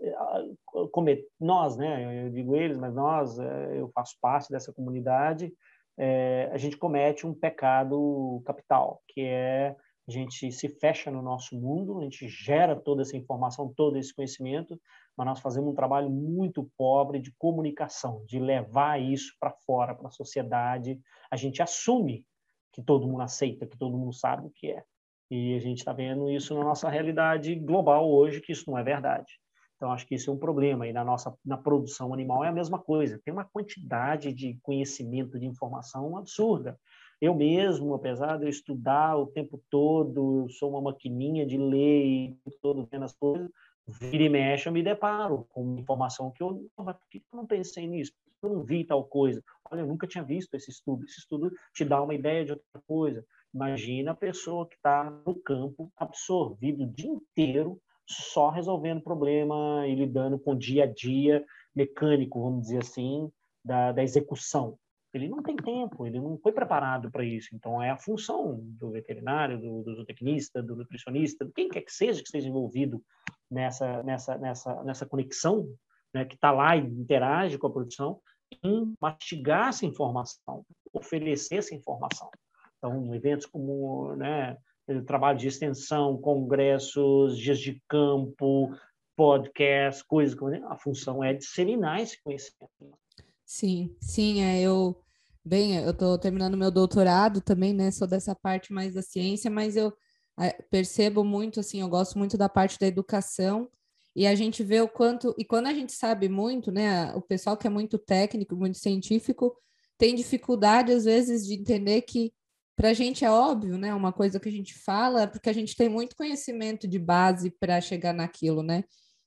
como 0.91 1.09
nós, 1.39 1.75
né? 1.77 2.25
Eu 2.25 2.29
digo 2.29 2.55
eles, 2.55 2.77
mas 2.77 2.93
nós, 2.93 3.39
é, 3.39 3.79
eu 3.79 3.89
faço 3.89 4.15
parte 4.21 4.51
dessa 4.51 4.71
comunidade. 4.71 5.51
É, 5.97 6.49
a 6.51 6.57
gente 6.57 6.77
comete 6.77 7.25
um 7.25 7.33
pecado 7.33 8.41
capital, 8.45 9.01
que 9.07 9.21
é 9.21 9.75
a 10.07 10.11
gente 10.11 10.51
se 10.51 10.67
fecha 10.67 11.09
no 11.09 11.21
nosso 11.21 11.57
mundo, 11.57 11.99
a 11.99 12.03
gente 12.03 12.27
gera 12.27 12.75
toda 12.75 13.03
essa 13.03 13.15
informação, 13.15 13.73
todo 13.73 13.97
esse 13.97 14.13
conhecimento, 14.13 14.79
mas 15.15 15.25
nós 15.25 15.39
fazemos 15.39 15.71
um 15.71 15.75
trabalho 15.75 16.09
muito 16.09 16.69
pobre 16.77 17.19
de 17.19 17.31
comunicação, 17.37 18.23
de 18.25 18.37
levar 18.37 19.01
isso 19.01 19.33
para 19.39 19.51
fora, 19.65 19.95
para 19.95 20.07
a 20.07 20.11
sociedade. 20.11 20.99
A 21.31 21.37
gente 21.37 21.61
assume 21.61 22.25
que 22.73 22.83
todo 22.83 23.07
mundo 23.07 23.21
aceita, 23.21 23.65
que 23.65 23.77
todo 23.77 23.97
mundo 23.97 24.13
sabe 24.13 24.47
o 24.47 24.51
que 24.51 24.71
é. 24.71 24.83
E 25.31 25.55
a 25.55 25.59
gente 25.59 25.79
está 25.79 25.93
vendo 25.93 26.29
isso 26.29 26.53
na 26.53 26.63
nossa 26.63 26.89
realidade 26.89 27.55
global 27.55 28.11
hoje, 28.11 28.41
que 28.41 28.51
isso 28.51 28.69
não 28.69 28.77
é 28.77 28.83
verdade. 28.83 29.39
Então, 29.83 29.91
acho 29.91 30.07
que 30.07 30.15
isso 30.15 30.29
é 30.29 30.33
um 30.33 30.37
problema. 30.37 30.87
E 30.87 30.93
na 30.93 31.03
nossa 31.03 31.37
na 31.43 31.57
produção 31.57 32.13
animal 32.13 32.41
é 32.41 32.47
a 32.47 32.53
mesma 32.53 32.79
coisa. 32.79 33.19
Tem 33.25 33.33
uma 33.33 33.43
quantidade 33.43 34.31
de 34.31 34.57
conhecimento, 34.63 35.37
de 35.37 35.45
informação 35.45 36.17
absurda. 36.17 36.79
Eu 37.19 37.35
mesmo, 37.35 37.93
apesar 37.93 38.37
de 38.37 38.45
eu 38.45 38.49
estudar 38.49 39.17
o 39.17 39.27
tempo 39.27 39.61
todo, 39.69 40.47
sou 40.51 40.69
uma 40.69 40.81
maquininha 40.81 41.45
de 41.45 41.57
ler 41.57 42.05
e 42.05 42.37
todo 42.61 42.87
vendo 42.89 43.03
as 43.03 43.11
coisas, 43.11 43.49
vira 43.85 44.23
e 44.23 44.29
mexe, 44.29 44.69
eu 44.69 44.73
me 44.73 44.81
deparo 44.81 45.45
com 45.49 45.77
informação 45.77 46.31
que 46.31 46.41
eu, 46.41 46.65
mas 46.77 46.95
por 46.95 47.09
que 47.09 47.17
eu 47.17 47.37
não 47.37 47.45
pensei 47.45 47.85
nisso? 47.85 48.13
Eu 48.41 48.53
não 48.53 48.63
vi 48.63 48.85
tal 48.85 49.03
coisa. 49.03 49.43
Olha, 49.69 49.81
eu 49.81 49.87
nunca 49.87 50.07
tinha 50.07 50.23
visto 50.23 50.53
esse 50.53 50.71
estudo. 50.71 51.03
Esse 51.03 51.19
estudo 51.19 51.51
te 51.73 51.83
dá 51.83 52.01
uma 52.01 52.15
ideia 52.15 52.45
de 52.45 52.51
outra 52.53 52.81
coisa. 52.87 53.25
Imagina 53.53 54.11
a 54.11 54.15
pessoa 54.15 54.65
que 54.65 54.75
está 54.75 55.11
no 55.25 55.35
campo, 55.35 55.91
absorvido 55.97 56.85
o 56.85 56.89
dia 56.89 57.11
inteiro, 57.11 57.81
só 58.07 58.49
resolvendo 58.49 59.01
problema 59.01 59.87
e 59.87 59.95
lidando 59.95 60.39
com 60.39 60.51
o 60.51 60.57
dia 60.57 60.83
a 60.83 60.87
dia 60.87 61.43
mecânico, 61.75 62.41
vamos 62.41 62.63
dizer 62.63 62.79
assim, 62.79 63.31
da, 63.63 63.91
da 63.91 64.03
execução. 64.03 64.77
Ele 65.13 65.29
não 65.29 65.43
tem 65.43 65.55
tempo, 65.55 66.07
ele 66.07 66.19
não 66.19 66.37
foi 66.39 66.51
preparado 66.51 67.11
para 67.11 67.23
isso. 67.23 67.49
Então, 67.53 67.81
é 67.81 67.91
a 67.91 67.97
função 67.97 68.59
do 68.63 68.91
veterinário, 68.91 69.59
do, 69.59 69.83
do 69.83 69.95
zootecnista, 69.95 70.61
do 70.61 70.75
nutricionista, 70.75 71.49
quem 71.55 71.69
quer 71.69 71.81
que 71.81 71.91
seja 71.91 72.19
que 72.19 72.27
esteja 72.27 72.49
envolvido 72.49 73.01
nessa, 73.49 74.01
nessa, 74.01 74.37
nessa, 74.37 74.83
nessa 74.83 75.05
conexão, 75.05 75.67
né, 76.13 76.25
que 76.25 76.33
está 76.33 76.51
lá 76.51 76.75
e 76.75 76.81
interage 76.81 77.59
com 77.59 77.67
a 77.67 77.71
produção, 77.71 78.19
em 78.63 78.95
mastigar 78.99 79.69
essa 79.69 79.85
informação, 79.85 80.65
oferecer 80.91 81.57
essa 81.57 81.75
informação. 81.75 82.29
Então, 82.77 83.13
eventos 83.13 83.45
como 83.45 84.15
né, 84.15 84.57
trabalho 85.05 85.37
de 85.37 85.47
extensão, 85.47 86.17
congressos, 86.17 87.37
dias 87.37 87.59
de 87.59 87.81
campo, 87.87 88.75
podcast, 89.15 90.03
coisas 90.05 90.35
como 90.35 90.53
a 90.67 90.77
função 90.77 91.23
é 91.23 91.33
disseminar 91.33 92.01
esse 92.01 92.21
conhecimento. 92.21 92.97
Sim, 93.45 93.95
sim, 94.01 94.41
é, 94.41 94.61
eu 94.61 94.99
bem, 95.45 95.75
eu 95.77 95.91
estou 95.91 96.17
terminando 96.17 96.57
meu 96.57 96.71
doutorado 96.71 97.41
também, 97.41 97.73
né? 97.73 97.91
Sou 97.91 98.07
dessa 98.07 98.33
parte 98.33 98.73
mais 98.73 98.93
da 98.93 99.01
ciência, 99.01 99.51
mas 99.51 99.75
eu 99.75 99.93
é, 100.39 100.51
percebo 100.71 101.23
muito 101.23 101.59
assim, 101.59 101.81
eu 101.81 101.89
gosto 101.89 102.17
muito 102.17 102.37
da 102.37 102.49
parte 102.49 102.79
da 102.79 102.87
educação 102.87 103.69
e 104.15 104.25
a 104.25 104.35
gente 104.35 104.63
vê 104.63 104.81
o 104.81 104.87
quanto 104.87 105.33
e 105.37 105.45
quando 105.45 105.67
a 105.67 105.73
gente 105.73 105.91
sabe 105.91 106.29
muito, 106.29 106.71
né? 106.71 107.13
O 107.13 107.21
pessoal 107.21 107.57
que 107.57 107.67
é 107.67 107.69
muito 107.69 107.97
técnico, 107.97 108.55
muito 108.55 108.77
científico, 108.77 109.55
tem 109.97 110.15
dificuldade 110.15 110.91
às 110.91 111.05
vezes 111.05 111.45
de 111.45 111.53
entender 111.53 112.01
que 112.01 112.33
para 112.75 112.89
a 112.89 112.93
gente 112.93 113.23
é 113.23 113.31
óbvio, 113.31 113.77
né? 113.77 113.93
Uma 113.93 114.11
coisa 114.11 114.39
que 114.39 114.49
a 114.49 114.51
gente 114.51 114.73
fala, 114.79 115.27
porque 115.27 115.49
a 115.49 115.53
gente 115.53 115.75
tem 115.75 115.89
muito 115.89 116.15
conhecimento 116.15 116.87
de 116.87 116.99
base 116.99 117.51
para 117.51 117.79
chegar 117.81 118.13
naquilo, 118.13 118.63
né? 118.63 118.83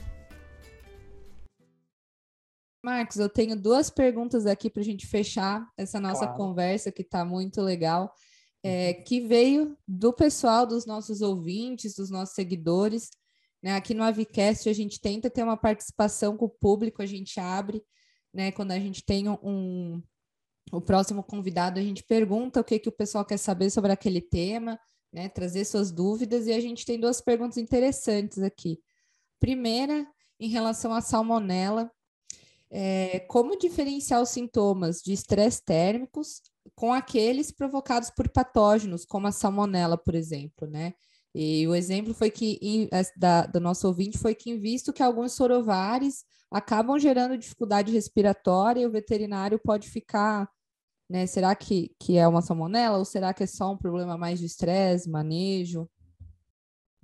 Marcos, 2.84 3.16
eu 3.16 3.28
tenho 3.28 3.56
duas 3.56 3.90
perguntas 3.90 4.46
aqui 4.46 4.70
para 4.70 4.82
a 4.82 4.84
gente 4.84 5.06
fechar 5.06 5.66
essa 5.78 5.98
nossa 5.98 6.26
claro. 6.26 6.36
conversa 6.36 6.92
que 6.92 7.00
está 7.02 7.24
muito 7.24 7.62
legal, 7.62 8.12
é, 8.62 8.90
uhum. 8.90 9.02
que 9.04 9.20
veio 9.22 9.74
do 9.88 10.12
pessoal, 10.12 10.66
dos 10.66 10.84
nossos 10.84 11.22
ouvintes, 11.22 11.96
dos 11.96 12.10
nossos 12.10 12.34
seguidores. 12.34 13.08
Né? 13.62 13.74
Aqui 13.74 13.94
no 13.94 14.02
Avicast 14.04 14.68
a 14.68 14.74
gente 14.74 15.00
tenta 15.00 15.30
ter 15.30 15.42
uma 15.42 15.56
participação 15.56 16.36
com 16.36 16.44
o 16.44 16.50
público, 16.50 17.00
a 17.02 17.06
gente 17.06 17.40
abre 17.40 17.82
né? 18.36 18.52
Quando 18.52 18.72
a 18.72 18.78
gente 18.78 19.02
tem 19.02 19.26
um, 19.30 20.02
o 20.70 20.78
próximo 20.78 21.22
convidado, 21.22 21.80
a 21.80 21.82
gente 21.82 22.04
pergunta 22.04 22.60
o 22.60 22.64
que, 22.64 22.78
que 22.78 22.88
o 22.88 22.92
pessoal 22.92 23.24
quer 23.24 23.38
saber 23.38 23.70
sobre 23.70 23.90
aquele 23.90 24.20
tema, 24.20 24.78
né? 25.10 25.30
Trazer 25.30 25.64
suas 25.64 25.90
dúvidas, 25.90 26.46
e 26.46 26.52
a 26.52 26.60
gente 26.60 26.84
tem 26.84 27.00
duas 27.00 27.18
perguntas 27.18 27.56
interessantes 27.56 28.40
aqui. 28.40 28.78
Primeira, 29.40 30.06
em 30.38 30.48
relação 30.48 30.92
à 30.92 31.00
salmonela, 31.00 31.90
é, 32.70 33.20
como 33.20 33.58
diferenciar 33.58 34.20
os 34.20 34.28
sintomas 34.28 35.00
de 35.00 35.14
estresse 35.14 35.64
térmicos 35.64 36.42
com 36.74 36.92
aqueles 36.92 37.50
provocados 37.50 38.10
por 38.10 38.28
patógenos, 38.28 39.06
como 39.06 39.26
a 39.28 39.32
salmonela, 39.32 39.96
por 39.96 40.14
exemplo, 40.14 40.68
né? 40.68 40.92
E 41.38 41.68
o 41.68 41.74
exemplo 41.74 42.14
foi 42.14 42.30
que 42.30 42.88
da, 43.14 43.44
do 43.44 43.60
nosso 43.60 43.86
ouvinte 43.86 44.16
foi 44.16 44.34
que, 44.34 44.56
visto 44.56 44.90
que 44.90 45.02
alguns 45.02 45.34
sorovares 45.34 46.24
acabam 46.50 46.98
gerando 46.98 47.36
dificuldade 47.36 47.92
respiratória 47.92 48.80
e 48.80 48.86
o 48.86 48.90
veterinário 48.90 49.58
pode 49.58 49.86
ficar, 49.90 50.48
né? 51.10 51.26
Será 51.26 51.54
que, 51.54 51.94
que 52.00 52.16
é 52.16 52.26
uma 52.26 52.40
salmonela 52.40 52.96
ou 52.96 53.04
será 53.04 53.34
que 53.34 53.42
é 53.42 53.46
só 53.46 53.70
um 53.70 53.76
problema 53.76 54.16
mais 54.16 54.38
de 54.38 54.46
estresse, 54.46 55.10
manejo? 55.10 55.86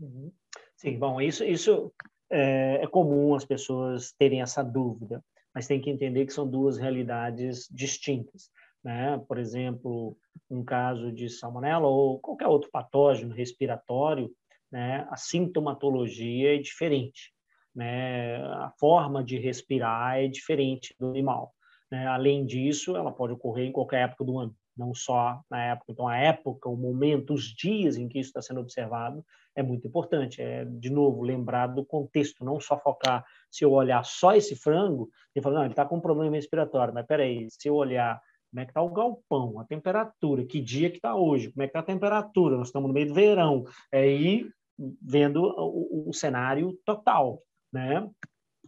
Uhum. 0.00 0.32
Sim, 0.78 0.98
bom, 0.98 1.20
isso, 1.20 1.44
isso 1.44 1.92
é, 2.30 2.82
é 2.82 2.86
comum 2.86 3.34
as 3.34 3.44
pessoas 3.44 4.14
terem 4.18 4.40
essa 4.40 4.62
dúvida, 4.62 5.22
mas 5.54 5.66
tem 5.66 5.78
que 5.78 5.90
entender 5.90 6.24
que 6.24 6.32
são 6.32 6.48
duas 6.48 6.78
realidades 6.78 7.68
distintas. 7.70 8.50
Né? 8.84 9.22
Por 9.28 9.38
exemplo, 9.38 10.16
um 10.50 10.64
caso 10.64 11.12
de 11.12 11.28
salmonela 11.28 11.86
ou 11.86 12.18
qualquer 12.18 12.48
outro 12.48 12.70
patógeno 12.70 13.34
respiratório, 13.34 14.30
né? 14.70 15.06
a 15.10 15.16
sintomatologia 15.16 16.56
é 16.56 16.58
diferente 16.58 17.32
né? 17.74 18.36
A 18.36 18.70
forma 18.78 19.24
de 19.24 19.38
respirar 19.38 20.18
é 20.18 20.28
diferente 20.28 20.94
do 20.98 21.08
animal. 21.08 21.54
Né? 21.90 22.06
Além 22.06 22.44
disso, 22.44 22.96
ela 22.96 23.12
pode 23.12 23.32
ocorrer 23.32 23.66
em 23.66 23.72
qualquer 23.72 24.04
época 24.04 24.24
do 24.24 24.38
ano, 24.38 24.54
não 24.76 24.94
só 24.94 25.40
na 25.50 25.62
época. 25.64 25.92
Então, 25.92 26.08
a 26.08 26.16
época, 26.16 26.68
o 26.68 26.76
momento, 26.76 27.34
os 27.34 27.44
dias 27.44 27.96
em 27.96 28.08
que 28.08 28.18
isso 28.18 28.30
está 28.30 28.42
sendo 28.42 28.60
observado 28.60 29.24
é 29.54 29.62
muito 29.62 29.86
importante. 29.86 30.40
É, 30.40 30.64
de 30.64 30.90
novo, 30.90 31.22
lembrar 31.22 31.66
do 31.68 31.84
contexto, 31.84 32.44
não 32.44 32.60
só 32.60 32.78
focar. 32.78 33.24
Se 33.50 33.64
eu 33.64 33.72
olhar 33.72 34.04
só 34.04 34.34
esse 34.34 34.56
frango 34.56 35.10
e 35.34 35.42
falar, 35.42 35.56
não, 35.56 35.64
ele 35.64 35.72
está 35.72 35.84
com 35.84 35.96
um 35.96 36.00
problema 36.00 36.36
respiratório, 36.36 36.94
mas 36.94 37.06
peraí, 37.06 37.48
se 37.50 37.68
eu 37.68 37.74
olhar 37.74 38.20
como 38.52 38.60
é 38.60 38.64
que 38.66 38.70
está 38.70 38.82
o 38.82 38.90
galpão, 38.90 39.58
a 39.58 39.64
temperatura, 39.64 40.44
que 40.44 40.60
dia 40.60 40.90
que 40.90 40.96
está 40.96 41.16
hoje, 41.16 41.50
como 41.50 41.62
é 41.62 41.66
que 41.66 41.70
está 41.70 41.80
a 41.80 41.94
temperatura, 41.94 42.58
nós 42.58 42.68
estamos 42.68 42.86
no 42.86 42.94
meio 42.94 43.08
do 43.08 43.14
verão, 43.14 43.64
é 43.90 44.06
ir 44.06 44.52
vendo 45.00 45.42
o, 45.42 46.10
o 46.10 46.12
cenário 46.12 46.78
total, 46.84 47.42
né? 47.72 48.08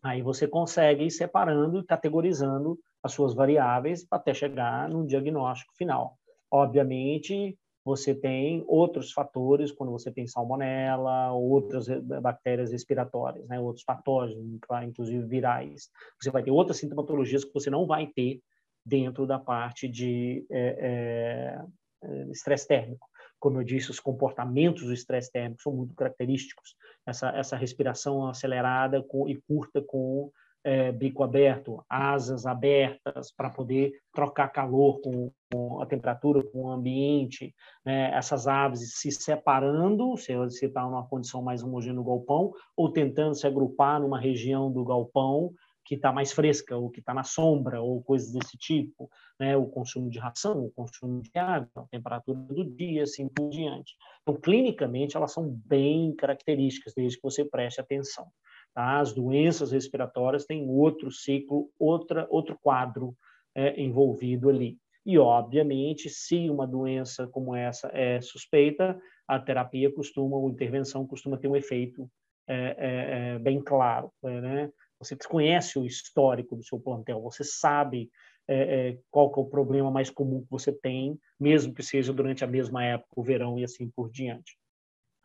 Aí 0.03 0.23
você 0.23 0.49
consegue 0.49 1.05
ir 1.05 1.11
separando 1.11 1.79
e 1.79 1.85
categorizando 1.85 2.79
as 3.03 3.13
suas 3.13 3.35
variáveis 3.35 4.07
até 4.11 4.33
chegar 4.33 4.89
no 4.89 5.07
diagnóstico 5.07 5.75
final. 5.77 6.17
Obviamente, 6.51 7.59
você 7.85 8.15
tem 8.15 8.65
outros 8.67 9.13
fatores, 9.13 9.71
quando 9.71 9.93
você 9.93 10.11
tem 10.11 10.27
salmonela, 10.27 11.33
outras 11.33 11.87
bactérias 12.23 12.73
respiratórias, 12.73 13.47
né? 13.47 13.61
outros 13.61 13.85
patógenos, 13.85 14.43
inclusive 14.85 15.27
virais. 15.27 15.91
Você 16.19 16.31
vai 16.31 16.43
ter 16.43 16.51
outras 16.51 16.79
sintomatologias 16.79 17.45
que 17.45 17.53
você 17.53 17.69
não 17.69 17.87
vai 17.87 18.07
ter 18.07 18.41
dentro 18.85 19.27
da 19.27 19.39
parte 19.39 19.89
de 19.89 20.47
é, 20.51 21.65
é, 22.03 22.31
estresse 22.31 22.67
térmico. 22.69 23.09
Como 23.39 23.61
eu 23.61 23.65
disse, 23.65 23.91
os 23.91 24.01
comportamentos 24.01 24.85
do 24.85 24.93
estresse 24.93 25.31
térmico 25.31 25.63
são 25.63 25.73
muito 25.73 25.95
característicos. 25.95 26.77
Essa, 27.07 27.29
essa 27.31 27.57
respiração 27.57 28.27
acelerada 28.27 29.03
com, 29.03 29.29
e 29.29 29.41
curta 29.47 29.83
com 29.83 30.31
é, 30.65 30.91
bico 30.91 31.23
aberto, 31.23 31.85
asas 31.89 32.47
abertas 32.47 33.31
para 33.31 33.51
poder 33.51 33.93
trocar 34.15 34.49
calor 34.49 34.99
com, 35.03 35.31
com, 35.53 35.83
a 35.83 35.87
temperatura, 35.87 36.43
com 36.43 36.63
o 36.63 36.71
ambiente, 36.71 37.55
né? 37.85 38.11
essas 38.15 38.49
aves 38.49 38.95
se 38.99 39.13
separando, 39.13 40.17
se 40.17 40.35
você 40.35 40.67
está 40.67 40.83
numa 40.83 41.07
condição 41.07 41.43
mais 41.43 41.63
homogênea 41.63 41.97
no 41.97 42.05
galpão, 42.05 42.51
ou 42.75 42.91
tentando 42.91 43.35
se 43.35 43.47
agrupar 43.47 44.01
numa 44.01 44.19
região 44.19 44.73
do 44.73 44.83
galpão 44.85 45.53
que 45.85 45.97
está 45.97 46.13
mais 46.13 46.33
fresca, 46.33 46.77
ou 46.77 46.91
que 46.91 47.01
está 47.01 47.13
na 47.13 47.23
sombra, 47.23 47.81
ou 47.81 48.03
coisas 48.03 48.33
desse 48.33 48.57
tipo, 48.57 49.11
né? 49.39 49.57
o 49.57 49.67
consumo 49.67 50.09
de 50.09 50.19
ração, 50.19 50.65
o 50.65 50.71
consumo 50.71 51.21
de 51.21 51.39
água, 51.39 51.69
a 51.77 51.89
temperatura 51.89 52.39
do 52.39 52.65
dia, 52.65 53.03
assim 53.03 53.29
por 53.29 53.51
diante. 53.51 53.95
Então, 54.23 54.41
clinicamente, 54.41 55.17
elas 55.17 55.33
são 55.33 55.49
bem 55.67 56.15
características, 56.15 56.95
desde 56.97 57.19
que 57.19 57.23
você 57.23 57.45
preste 57.45 57.81
atenção. 57.81 58.27
Tá? 58.73 58.99
As 58.99 59.13
doenças 59.13 59.73
respiratórias 59.73 60.47
têm 60.47 60.69
outro 60.69 61.11
ciclo, 61.11 61.71
outra, 61.79 62.27
outro 62.31 62.59
quadro 62.61 63.15
é, 63.55 63.81
envolvido 63.81 64.49
ali. 64.49 64.79
E, 65.05 65.19
obviamente, 65.19 66.09
se 66.09 66.49
uma 66.49 66.67
doença 66.67 67.27
como 67.27 67.55
essa 67.55 67.91
é 67.93 68.23
suspeita, 68.23 68.99
a 69.29 69.39
terapia 69.39 69.93
costuma, 69.93 70.37
ou 70.37 70.49
intervenção 70.49 71.07
costuma 71.07 71.37
ter 71.37 71.49
um 71.49 71.57
efeito 71.57 72.11
é, 72.49 72.77
é, 72.79 73.35
é 73.35 73.39
bem 73.39 73.61
claro. 73.61 74.11
Né? 74.23 74.71
Você 75.05 75.17
conhece 75.17 75.79
o 75.79 75.85
histórico 75.85 76.57
do 76.57 76.65
seu 76.65 76.81
plantel, 76.81 77.21
você 77.21 77.45
sabe 77.45 78.11
é, 78.49 78.89
é, 78.89 78.99
qual 79.11 79.33
é 79.37 79.41
o 79.41 79.45
problema 79.45 79.91
mais 79.91 80.11
comum 80.11 80.43
que 80.43 80.51
você 80.51 80.73
tem, 80.73 81.19
mesmo 81.39 81.75
que 81.75 81.83
seja 81.83 82.13
durante 82.13 82.43
a 82.43 82.47
mesma 82.47 82.85
época, 82.85 83.11
o 83.15 83.23
verão 83.23 83.59
e 83.59 83.65
assim 83.65 83.89
por 83.89 84.11
diante. 84.11 84.57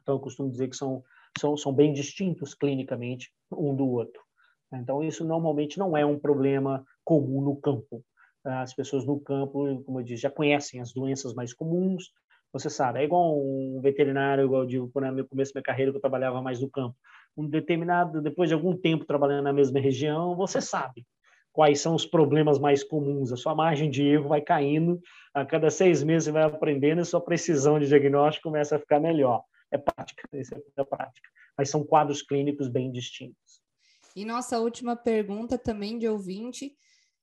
Então, 0.02 0.16
eu 0.16 0.20
costumo 0.20 0.52
dizer 0.52 0.70
que 0.70 0.76
são 0.76 1.04
são, 1.38 1.56
são 1.56 1.74
bem 1.74 1.94
distintos 1.94 2.54
clinicamente 2.54 3.32
um 3.52 3.76
do 3.76 3.88
outro. 3.88 4.22
Então, 4.74 5.04
isso 5.04 5.26
normalmente 5.26 5.80
não 5.80 5.96
é 5.98 6.06
um 6.06 6.20
problema 6.20 6.86
comum 7.04 7.42
no 7.42 7.56
campo. 7.56 8.04
As 8.44 8.74
pessoas 8.74 9.06
no 9.06 9.20
campo, 9.20 9.84
como 9.84 10.00
eu 10.00 10.04
disse, 10.04 10.24
já 10.24 10.30
conhecem 10.30 10.80
as 10.80 10.94
doenças 10.94 11.34
mais 11.34 11.54
comuns. 11.54 12.12
Você 12.54 12.70
sabe, 12.70 13.00
é 13.00 13.04
igual 13.04 13.38
um 13.38 13.80
veterinário, 13.82 14.46
igual 14.46 14.62
eu 14.64 14.68
digo, 14.68 14.90
quando 14.92 15.12
no 15.12 15.28
começo 15.28 15.54
da 15.54 15.60
minha 15.60 15.64
carreira, 15.64 15.92
que 15.92 15.98
eu 15.98 16.02
trabalhava 16.02 16.42
mais 16.42 16.60
no 16.62 16.70
campo. 16.70 16.96
Um 17.38 17.48
determinado, 17.48 18.22
depois 18.22 18.50
de 18.50 18.54
algum 18.54 18.76
tempo 18.76 19.06
trabalhando 19.06 19.44
na 19.44 19.54
mesma 19.54 19.80
região, 19.80 20.36
você 20.36 20.60
sabe 20.60 21.06
quais 21.52 21.82
são 21.82 21.96
os 21.96 22.06
problemas 22.06 22.60
mais 22.60 22.84
comuns. 22.84 23.32
A 23.32 23.38
sua 23.38 23.56
margem 23.56 23.90
de 23.90 24.04
erro 24.04 24.30
vai 24.30 24.42
caindo, 24.42 25.00
a 25.34 25.46
cada 25.46 25.70
seis 25.70 26.04
meses 26.04 26.26
você 26.26 26.32
vai 26.32 26.44
aprendendo 26.44 27.02
e 27.02 27.06
sua 27.06 27.22
precisão 27.22 27.80
de 27.80 27.88
diagnóstico 27.88 28.50
começa 28.50 28.76
a 28.76 28.80
ficar 28.80 29.00
melhor 29.00 29.44
é 29.72 29.78
prática, 29.78 30.28
isso 30.34 30.56
é 30.56 30.84
prática. 30.84 31.30
Mas 31.58 31.70
são 31.70 31.84
quadros 31.84 32.22
clínicos 32.22 32.68
bem 32.68 32.92
distintos. 32.92 33.62
E 34.16 34.26
nossa 34.26 34.60
última 34.60 34.96
pergunta 34.96 35.58
também 35.58 35.98
de 35.98 36.08
ouvinte 36.08 36.76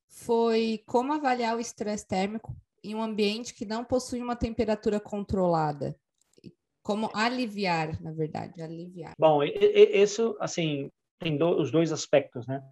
foi 0.08 0.82
como 0.86 1.12
avaliar 1.12 1.56
o 1.56 1.60
estresse 1.60 2.06
térmico 2.06 2.56
em 2.82 2.94
um 2.94 3.02
ambiente 3.02 3.54
que 3.54 3.64
não 3.64 3.84
possui 3.84 4.20
uma 4.20 4.36
temperatura 4.36 5.00
controlada? 5.00 5.98
Como 6.86 7.10
aliviar, 7.12 8.00
na 8.00 8.12
verdade, 8.12 8.62
aliviar. 8.62 9.12
Bom, 9.18 9.42
isso, 9.42 10.36
assim, 10.38 10.88
tem 11.18 11.36
do, 11.36 11.60
os 11.60 11.72
dois 11.72 11.90
aspectos, 11.90 12.46
né? 12.46 12.62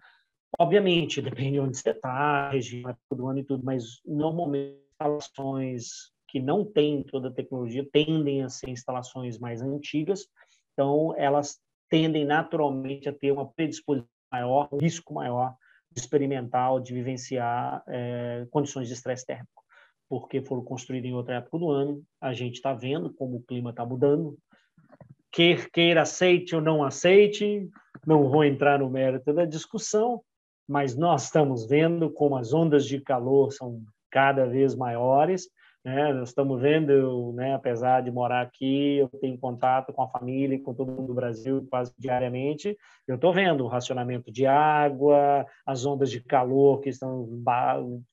Obviamente, 0.57 1.19
depende 1.21 1.51
de 1.51 1.59
onde 1.59 1.77
você 1.77 1.89
está, 1.89 2.49
região 2.49 2.95
do 3.11 3.27
ano 3.27 3.39
e 3.39 3.43
tudo, 3.43 3.65
mas 3.65 3.99
normalmente 4.05 4.85
instalações 4.95 6.13
que 6.29 6.39
não 6.39 6.63
têm 6.63 7.03
toda 7.03 7.27
a 7.27 7.33
tecnologia 7.33 7.85
tendem 7.91 8.41
a 8.41 8.47
ser 8.47 8.69
instalações 8.69 9.37
mais 9.37 9.61
antigas, 9.61 10.25
então 10.71 11.13
elas 11.17 11.59
tendem 11.89 12.23
naturalmente 12.23 13.09
a 13.09 13.13
ter 13.13 13.31
uma 13.31 13.51
predisposição 13.51 14.07
maior, 14.31 14.69
um 14.71 14.77
risco 14.77 15.13
maior 15.13 15.57
de 15.91 15.99
experimentar 15.99 16.71
ou 16.71 16.79
de 16.79 16.93
vivenciar 16.93 17.83
é, 17.85 18.47
condições 18.49 18.87
de 18.87 18.93
estresse 18.93 19.25
térmico, 19.25 19.64
porque 20.09 20.41
foram 20.41 20.63
construídas 20.63 21.09
em 21.09 21.13
outra 21.13 21.35
época 21.35 21.57
do 21.57 21.69
ano. 21.69 22.03
A 22.21 22.33
gente 22.33 22.55
está 22.55 22.73
vendo 22.73 23.13
como 23.13 23.37
o 23.37 23.43
clima 23.43 23.71
está 23.71 23.85
mudando. 23.85 24.37
Quer 25.31 25.69
queira 25.69 26.03
aceite 26.03 26.55
ou 26.55 26.61
não 26.61 26.83
aceite, 26.83 27.69
não 28.05 28.29
vou 28.29 28.43
entrar 28.43 28.79
no 28.79 28.89
mérito 28.89 29.33
da 29.33 29.45
discussão, 29.45 30.21
mas 30.67 30.95
nós 30.95 31.25
estamos 31.25 31.65
vendo 31.65 32.09
como 32.09 32.37
as 32.37 32.53
ondas 32.53 32.85
de 32.85 33.01
calor 33.01 33.51
são 33.51 33.81
cada 34.09 34.45
vez 34.45 34.75
maiores 34.75 35.49
né? 35.85 36.11
Nós 36.11 36.29
estamos 36.29 36.59
vendo, 36.59 37.31
né, 37.33 37.53
apesar 37.53 38.01
de 38.01 38.09
morar 38.09 38.41
aqui, 38.41 38.97
eu 38.97 39.07
tenho 39.07 39.37
contato 39.37 39.93
com 39.93 40.01
a 40.01 40.07
família, 40.07 40.59
com 40.59 40.73
todo 40.73 40.91
mundo 40.91 41.09
do 41.09 41.13
Brasil 41.13 41.65
quase 41.69 41.93
diariamente. 41.95 42.75
Eu 43.07 43.15
estou 43.15 43.31
vendo 43.31 43.63
o 43.63 43.67
racionamento 43.67 44.31
de 44.31 44.47
água, 44.47 45.45
as 45.63 45.85
ondas 45.85 46.09
de 46.09 46.19
calor 46.21 46.81
que 46.81 46.89
estão 46.89 47.29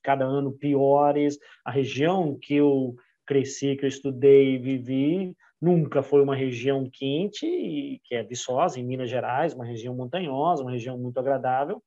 cada 0.03 0.23
ano 0.23 0.51
piores. 0.51 1.39
A 1.65 1.71
região 1.71 2.37
que 2.39 2.53
eu 2.53 2.95
cresci, 3.25 3.75
que 3.75 3.85
eu 3.85 3.89
estudei 3.89 4.53
e 4.53 4.59
vivi, 4.59 5.35
nunca 5.59 6.03
foi 6.03 6.21
uma 6.21 6.35
região 6.35 6.87
quente, 6.87 7.99
que 8.03 8.13
é 8.13 8.21
Viçosa, 8.21 8.79
em 8.79 8.85
Minas 8.85 9.09
Gerais, 9.09 9.55
uma 9.55 9.65
região 9.65 9.95
montanhosa, 9.95 10.61
uma 10.61 10.71
região 10.71 10.95
muito 10.95 11.19
agradável 11.19 11.81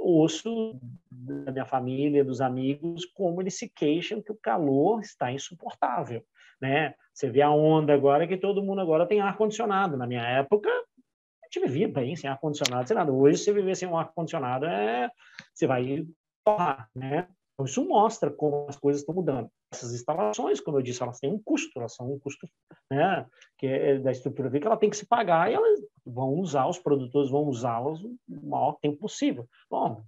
ouço 0.00 0.78
da 1.10 1.52
minha 1.52 1.64
família, 1.64 2.24
dos 2.24 2.40
amigos, 2.40 3.04
como 3.06 3.40
eles 3.40 3.56
se 3.56 3.68
queixam 3.68 4.22
que 4.22 4.32
o 4.32 4.38
calor 4.40 5.00
está 5.00 5.32
insuportável, 5.32 6.24
né? 6.60 6.94
Você 7.12 7.30
vê 7.30 7.42
a 7.42 7.50
onda 7.50 7.92
agora 7.92 8.26
que 8.26 8.36
todo 8.36 8.62
mundo 8.62 8.80
agora 8.80 9.06
tem 9.06 9.20
ar 9.20 9.36
condicionado. 9.36 9.96
Na 9.96 10.06
minha 10.06 10.22
época, 10.22 10.68
a 10.70 11.46
gente 11.46 11.66
vivia 11.66 11.88
bem 11.88 12.16
sem 12.16 12.28
ar 12.28 12.38
condicionado, 12.38 12.88
sem 12.88 12.96
nada. 12.96 13.12
Hoje, 13.12 13.38
se 13.38 13.52
viver 13.52 13.76
sem 13.76 13.88
um 13.88 13.96
ar 13.96 14.12
condicionado, 14.12 14.66
é 14.66 15.10
você 15.52 15.66
vai 15.66 16.06
torrar, 16.44 16.88
né? 16.94 17.28
Então, 17.62 17.64
isso 17.64 17.86
mostra 17.86 18.30
como 18.30 18.66
as 18.68 18.76
coisas 18.76 19.02
estão 19.02 19.14
mudando. 19.14 19.48
Essas 19.72 19.94
instalações, 19.94 20.60
como 20.60 20.78
eu 20.78 20.82
disse, 20.82 21.02
elas 21.02 21.20
têm 21.20 21.30
um 21.30 21.40
custo, 21.40 21.78
elas 21.78 21.94
são 21.94 22.12
um 22.12 22.18
custo 22.18 22.48
né, 22.90 23.24
que 23.56 23.66
é 23.66 23.98
da 23.98 24.10
estrutura 24.10 24.50
que 24.50 24.66
ela 24.66 24.76
tem 24.76 24.90
que 24.90 24.96
se 24.96 25.06
pagar 25.06 25.50
e 25.50 25.54
elas 25.54 25.80
vão 26.04 26.30
usar, 26.34 26.66
os 26.66 26.78
produtores 26.78 27.30
vão 27.30 27.44
usá-las 27.44 28.02
o 28.02 28.16
maior 28.28 28.76
tempo 28.80 28.98
possível. 28.98 29.48
Bom, 29.70 30.02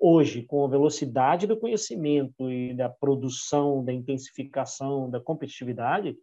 hoje, 0.00 0.42
com 0.42 0.64
a 0.64 0.68
velocidade 0.68 1.46
do 1.46 1.56
conhecimento 1.56 2.48
e 2.48 2.72
da 2.72 2.88
produção, 2.88 3.84
da 3.84 3.92
intensificação, 3.92 5.10
da 5.10 5.20
competitividade, 5.20 6.16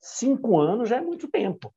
cinco 0.00 0.58
anos 0.58 0.88
já 0.88 0.96
é 0.96 1.00
muito 1.02 1.28
tempo. 1.28 1.72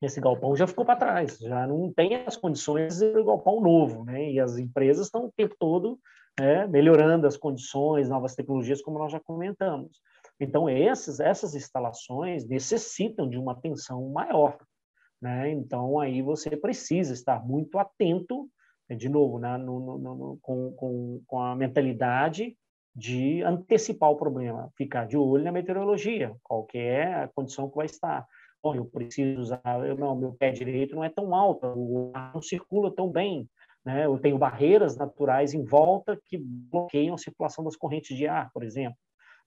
Esse 0.00 0.20
galpão 0.20 0.56
já 0.56 0.66
ficou 0.66 0.84
para 0.84 0.96
trás, 0.96 1.38
já 1.38 1.66
não 1.66 1.92
tem 1.92 2.14
as 2.14 2.36
condições 2.36 3.00
do 3.00 3.24
galpão 3.24 3.60
novo, 3.60 4.04
né? 4.04 4.30
E 4.30 4.40
as 4.40 4.56
empresas 4.56 5.06
estão 5.06 5.26
o 5.26 5.32
tempo 5.32 5.54
todo 5.58 5.98
né, 6.38 6.66
melhorando 6.66 7.26
as 7.26 7.36
condições, 7.36 8.08
novas 8.08 8.34
tecnologias, 8.34 8.82
como 8.82 8.98
nós 8.98 9.12
já 9.12 9.20
comentamos. 9.20 10.00
Então, 10.38 10.68
essas, 10.68 11.20
essas 11.20 11.54
instalações 11.54 12.46
necessitam 12.48 13.28
de 13.28 13.38
uma 13.38 13.52
atenção 13.52 14.08
maior. 14.10 14.58
Né? 15.20 15.50
Então, 15.50 16.00
aí 16.00 16.22
você 16.22 16.56
precisa 16.56 17.12
estar 17.12 17.44
muito 17.44 17.78
atento, 17.78 18.48
né, 18.88 18.96
de 18.96 19.08
novo, 19.08 19.38
né, 19.38 19.58
no, 19.58 19.80
no, 19.80 19.98
no, 19.98 20.38
com, 20.40 20.72
com, 20.72 21.22
com 21.26 21.42
a 21.42 21.54
mentalidade 21.54 22.56
de 22.94 23.42
antecipar 23.42 24.10
o 24.10 24.16
problema, 24.16 24.70
ficar 24.76 25.06
de 25.06 25.16
olho 25.16 25.44
na 25.44 25.52
meteorologia, 25.52 26.34
qual 26.42 26.64
que 26.64 26.78
é 26.78 27.14
a 27.14 27.28
condição 27.28 27.68
que 27.68 27.76
vai 27.76 27.86
estar. 27.86 28.26
Bom, 28.62 28.74
eu 28.74 28.84
preciso 28.84 29.40
usar, 29.40 29.62
eu, 29.86 29.96
não, 29.96 30.16
meu 30.16 30.32
pé 30.32 30.50
direito 30.50 30.94
não 30.94 31.04
é 31.04 31.08
tão 31.08 31.34
alto, 31.34 31.66
o 31.66 32.10
ar 32.14 32.32
não 32.34 32.42
circula 32.42 32.94
tão 32.94 33.08
bem, 33.08 33.48
né? 33.84 34.06
Eu 34.06 34.18
tenho 34.18 34.38
barreiras 34.38 34.96
naturais 34.96 35.54
em 35.54 35.64
volta 35.64 36.20
que 36.26 36.38
bloqueiam 36.38 37.14
a 37.14 37.18
circulação 37.18 37.64
das 37.64 37.76
correntes 37.76 38.16
de 38.16 38.26
ar, 38.26 38.50
por 38.52 38.62
exemplo. 38.62 38.98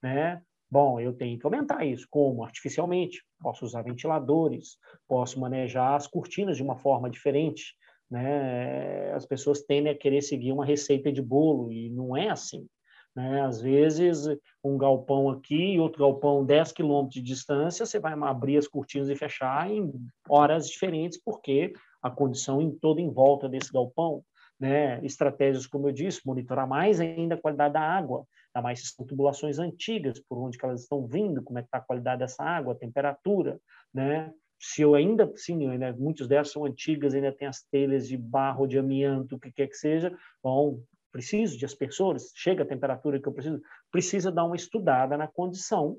Né? 0.02 0.42
Bom, 0.70 1.00
eu 1.00 1.14
tenho 1.14 1.38
que 1.38 1.46
aumentar 1.46 1.86
isso. 1.86 2.08
Como? 2.10 2.44
Artificialmente. 2.44 3.24
Posso 3.40 3.64
usar 3.64 3.84
ventiladores, 3.84 4.78
posso 5.08 5.40
manejar 5.40 5.96
as 5.96 6.08
cortinas 6.08 6.58
de 6.58 6.64
uma 6.64 6.76
forma 6.76 7.10
diferente. 7.10 7.76
Né? 8.10 9.12
As 9.14 9.26
pessoas 9.26 9.62
tendem 9.62 9.92
a 9.92 9.98
querer 9.98 10.22
seguir 10.22 10.52
uma 10.52 10.66
receita 10.66 11.12
de 11.12 11.22
bolo 11.22 11.72
e 11.72 11.90
não 11.90 12.18
é 12.18 12.30
assim. 12.30 12.68
Né? 13.16 13.44
Às 13.44 13.62
vezes, 13.62 14.26
um 14.64 14.78
galpão 14.78 15.30
aqui 15.30 15.74
e 15.74 15.80
outro 15.80 16.00
galpão 16.00 16.44
10 16.44 16.72
quilômetros 16.72 17.14
de 17.14 17.22
distância, 17.22 17.86
você 17.86 18.00
vai 18.00 18.14
abrir 18.14 18.58
as 18.58 18.68
cortinas 18.68 19.10
e 19.10 19.16
fechar 19.16 19.70
em 19.70 19.94
horas 20.28 20.68
diferentes, 20.68 21.22
porque 21.24 21.74
a 22.04 22.12
condição 22.12 22.62
em 22.62 22.70
toda 22.70 23.00
em 23.00 23.10
volta 23.10 23.48
desse 23.48 23.72
galpão, 23.72 24.24
né? 24.60 25.04
Estratégias, 25.04 25.66
como 25.66 25.88
eu 25.88 25.94
disse, 25.94 26.22
monitorar 26.26 26.68
mais 26.68 27.00
ainda 27.00 27.36
a 27.36 27.42
qualidade 27.42 27.74
da 27.74 27.82
água, 27.82 28.28
ainda 28.54 28.64
mais 28.64 28.94
são 28.94 29.06
tubulações 29.06 29.58
antigas, 29.58 30.20
por 30.20 30.38
onde 30.38 30.58
elas 30.62 30.82
estão 30.82 31.08
vindo, 31.08 31.42
como 31.42 31.58
é 31.58 31.62
que 31.62 31.68
está 31.68 31.78
a 31.78 31.82
qualidade 31.82 32.20
dessa 32.20 32.44
água, 32.44 32.74
a 32.74 32.78
temperatura, 32.78 33.60
né? 33.94 34.32
Se 34.60 34.82
eu 34.82 34.96
ainda, 34.96 35.32
sim, 35.36 35.68
ainda, 35.68 35.92
muitos 35.94 36.28
delas 36.28 36.52
são 36.52 36.66
antigas, 36.66 37.14
ainda 37.14 37.32
tem 37.32 37.48
as 37.48 37.64
telhas 37.64 38.08
de 38.08 38.18
barro, 38.18 38.68
de 38.68 38.78
amianto, 38.78 39.36
o 39.36 39.40
que 39.40 39.52
quer 39.52 39.68
que 39.68 39.76
seja, 39.76 40.16
bom, 40.42 40.80
preciso 41.12 41.58
de 41.58 41.66
aspersores, 41.66 42.32
chega 42.36 42.64
a 42.64 42.68
temperatura 42.68 43.20
que 43.20 43.28
eu 43.28 43.34
preciso, 43.34 43.62
precisa 43.92 44.32
dar 44.32 44.46
uma 44.46 44.56
estudada 44.56 45.18
na 45.18 45.28
condição 45.28 45.98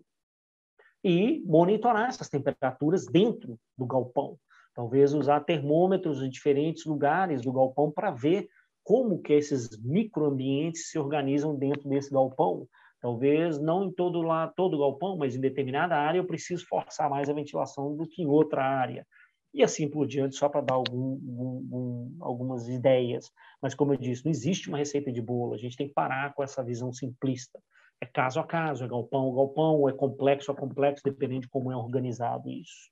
e 1.05 1.43
monitorar 1.45 2.09
essas 2.09 2.29
temperaturas 2.29 3.05
dentro 3.07 3.59
do 3.77 3.87
galpão. 3.87 4.39
Talvez 4.75 5.15
usar 5.15 5.41
termômetros 5.41 6.23
em 6.23 6.29
diferentes 6.29 6.85
lugares 6.85 7.43
do 7.43 7.53
galpão 7.53 7.91
para 7.91 8.11
ver 8.11 8.49
como 8.83 9.23
que 9.23 9.33
esses 9.33 9.81
microambientes 9.83 10.91
se 10.91 10.99
organizam 10.99 11.57
dentro 11.57 11.89
desse 11.89 12.11
galpão. 12.11 12.67
Talvez 13.01 13.61
não 13.61 13.85
em 13.85 13.93
todo 13.93 14.23
lá 14.23 14.49
todo 14.49 14.79
galpão, 14.79 15.17
mas 15.17 15.37
em 15.37 15.41
determinada 15.41 15.97
área 15.97 16.19
eu 16.19 16.27
preciso 16.27 16.67
forçar 16.67 17.09
mais 17.09 17.29
a 17.29 17.35
ventilação 17.35 17.97
do 17.97 18.07
que 18.07 18.23
em 18.23 18.27
outra 18.27 18.65
área. 18.65 19.07
E 19.53 19.63
assim 19.63 19.89
por 19.89 20.07
diante, 20.07 20.35
só 20.35 20.49
para 20.49 20.63
dar 20.63 20.75
algum, 20.75 21.13
algum, 21.39 22.17
algumas 22.21 22.69
ideias. 22.69 23.31
Mas, 23.63 23.73
como 23.73 23.93
eu 23.93 23.97
disse, 23.97 24.25
não 24.25 24.33
existe 24.33 24.69
uma 24.69 24.79
receita 24.79 25.13
de 25.13 25.23
bolo. 25.23 25.55
A 25.55 25.59
gente 25.59 25.77
tem 25.77 25.87
que 25.87 25.95
parar 25.95 26.35
com 26.35 26.43
essa 26.43 26.65
visão 26.65 26.93
simplista 26.93 27.61
é 28.01 28.07
caso 28.07 28.39
a 28.41 28.45
caso, 28.45 28.85
é 28.85 28.89
galpão 28.89 29.33
a 29.33 29.35
galpão, 29.35 29.89
é 29.89 29.93
complexo 29.93 30.53
a 30.53 30.55
complexo, 30.55 31.03
dependendo 31.05 31.43
de 31.43 31.49
como 31.49 31.73
é 31.73 31.77
organizado 31.77 32.51
isso. 32.51 32.91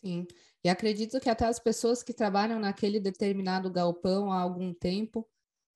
Sim, 0.00 0.26
e 0.64 0.68
acredito 0.68 1.20
que 1.20 1.30
até 1.30 1.46
as 1.46 1.58
pessoas 1.58 2.02
que 2.02 2.12
trabalham 2.12 2.58
naquele 2.58 2.98
determinado 2.98 3.70
galpão 3.70 4.32
há 4.32 4.40
algum 4.40 4.72
tempo 4.74 5.26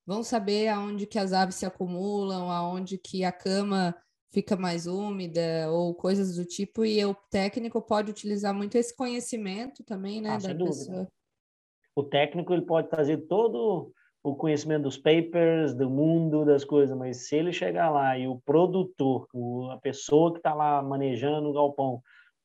vão 0.05 0.23
saber 0.23 0.69
aonde 0.69 1.07
que 1.07 1.19
as 1.19 1.33
aves 1.33 1.55
se 1.55 1.65
acumulam, 1.65 2.51
aonde 2.51 2.99
que 2.99 3.25
a 3.25 3.31
cama 3.31 3.95
fica 4.33 4.57
mais 4.57 4.87
úmida 4.87 5.71
ou 5.71 5.95
coisas 5.95 6.37
do 6.37 6.45
tipo, 6.45 6.85
e 6.85 7.05
o 7.05 7.15
técnico 7.31 7.81
pode 7.81 8.11
utilizar 8.11 8.55
muito 8.55 8.77
esse 8.77 8.97
conhecimento 8.97 9.85
também, 9.85 10.21
né, 10.21 10.31
ah, 10.31 10.39
da 10.39 10.55
pessoa. 10.55 11.07
O 11.95 12.03
técnico 12.03 12.53
ele 12.53 12.63
pode 12.63 12.89
trazer 12.89 13.19
todo 13.29 13.93
o 14.25 14.35
conhecimento 14.35 14.85
dos 14.85 14.97
papers, 14.97 15.75
do 15.75 15.91
mundo, 15.91 16.45
das 16.45 16.65
coisas, 16.65 16.97
mas 16.97 17.29
se 17.29 17.37
ele 17.37 17.53
chegar 17.53 17.91
lá 17.91 18.17
e 18.17 18.27
o 18.27 18.41
produtor, 18.41 19.29
a 19.73 19.77
pessoa 19.79 20.33
que 20.33 20.39
está 20.39 20.55
lá 20.55 20.81
manejando 20.81 21.51
o 21.51 21.53
galpão, 21.53 22.01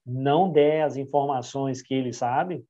não 0.07 0.51
der 0.51 0.83
as 0.83 0.95
informações 0.95 1.81
que 1.81 1.93
ele 1.93 2.13
sabe, 2.13 2.63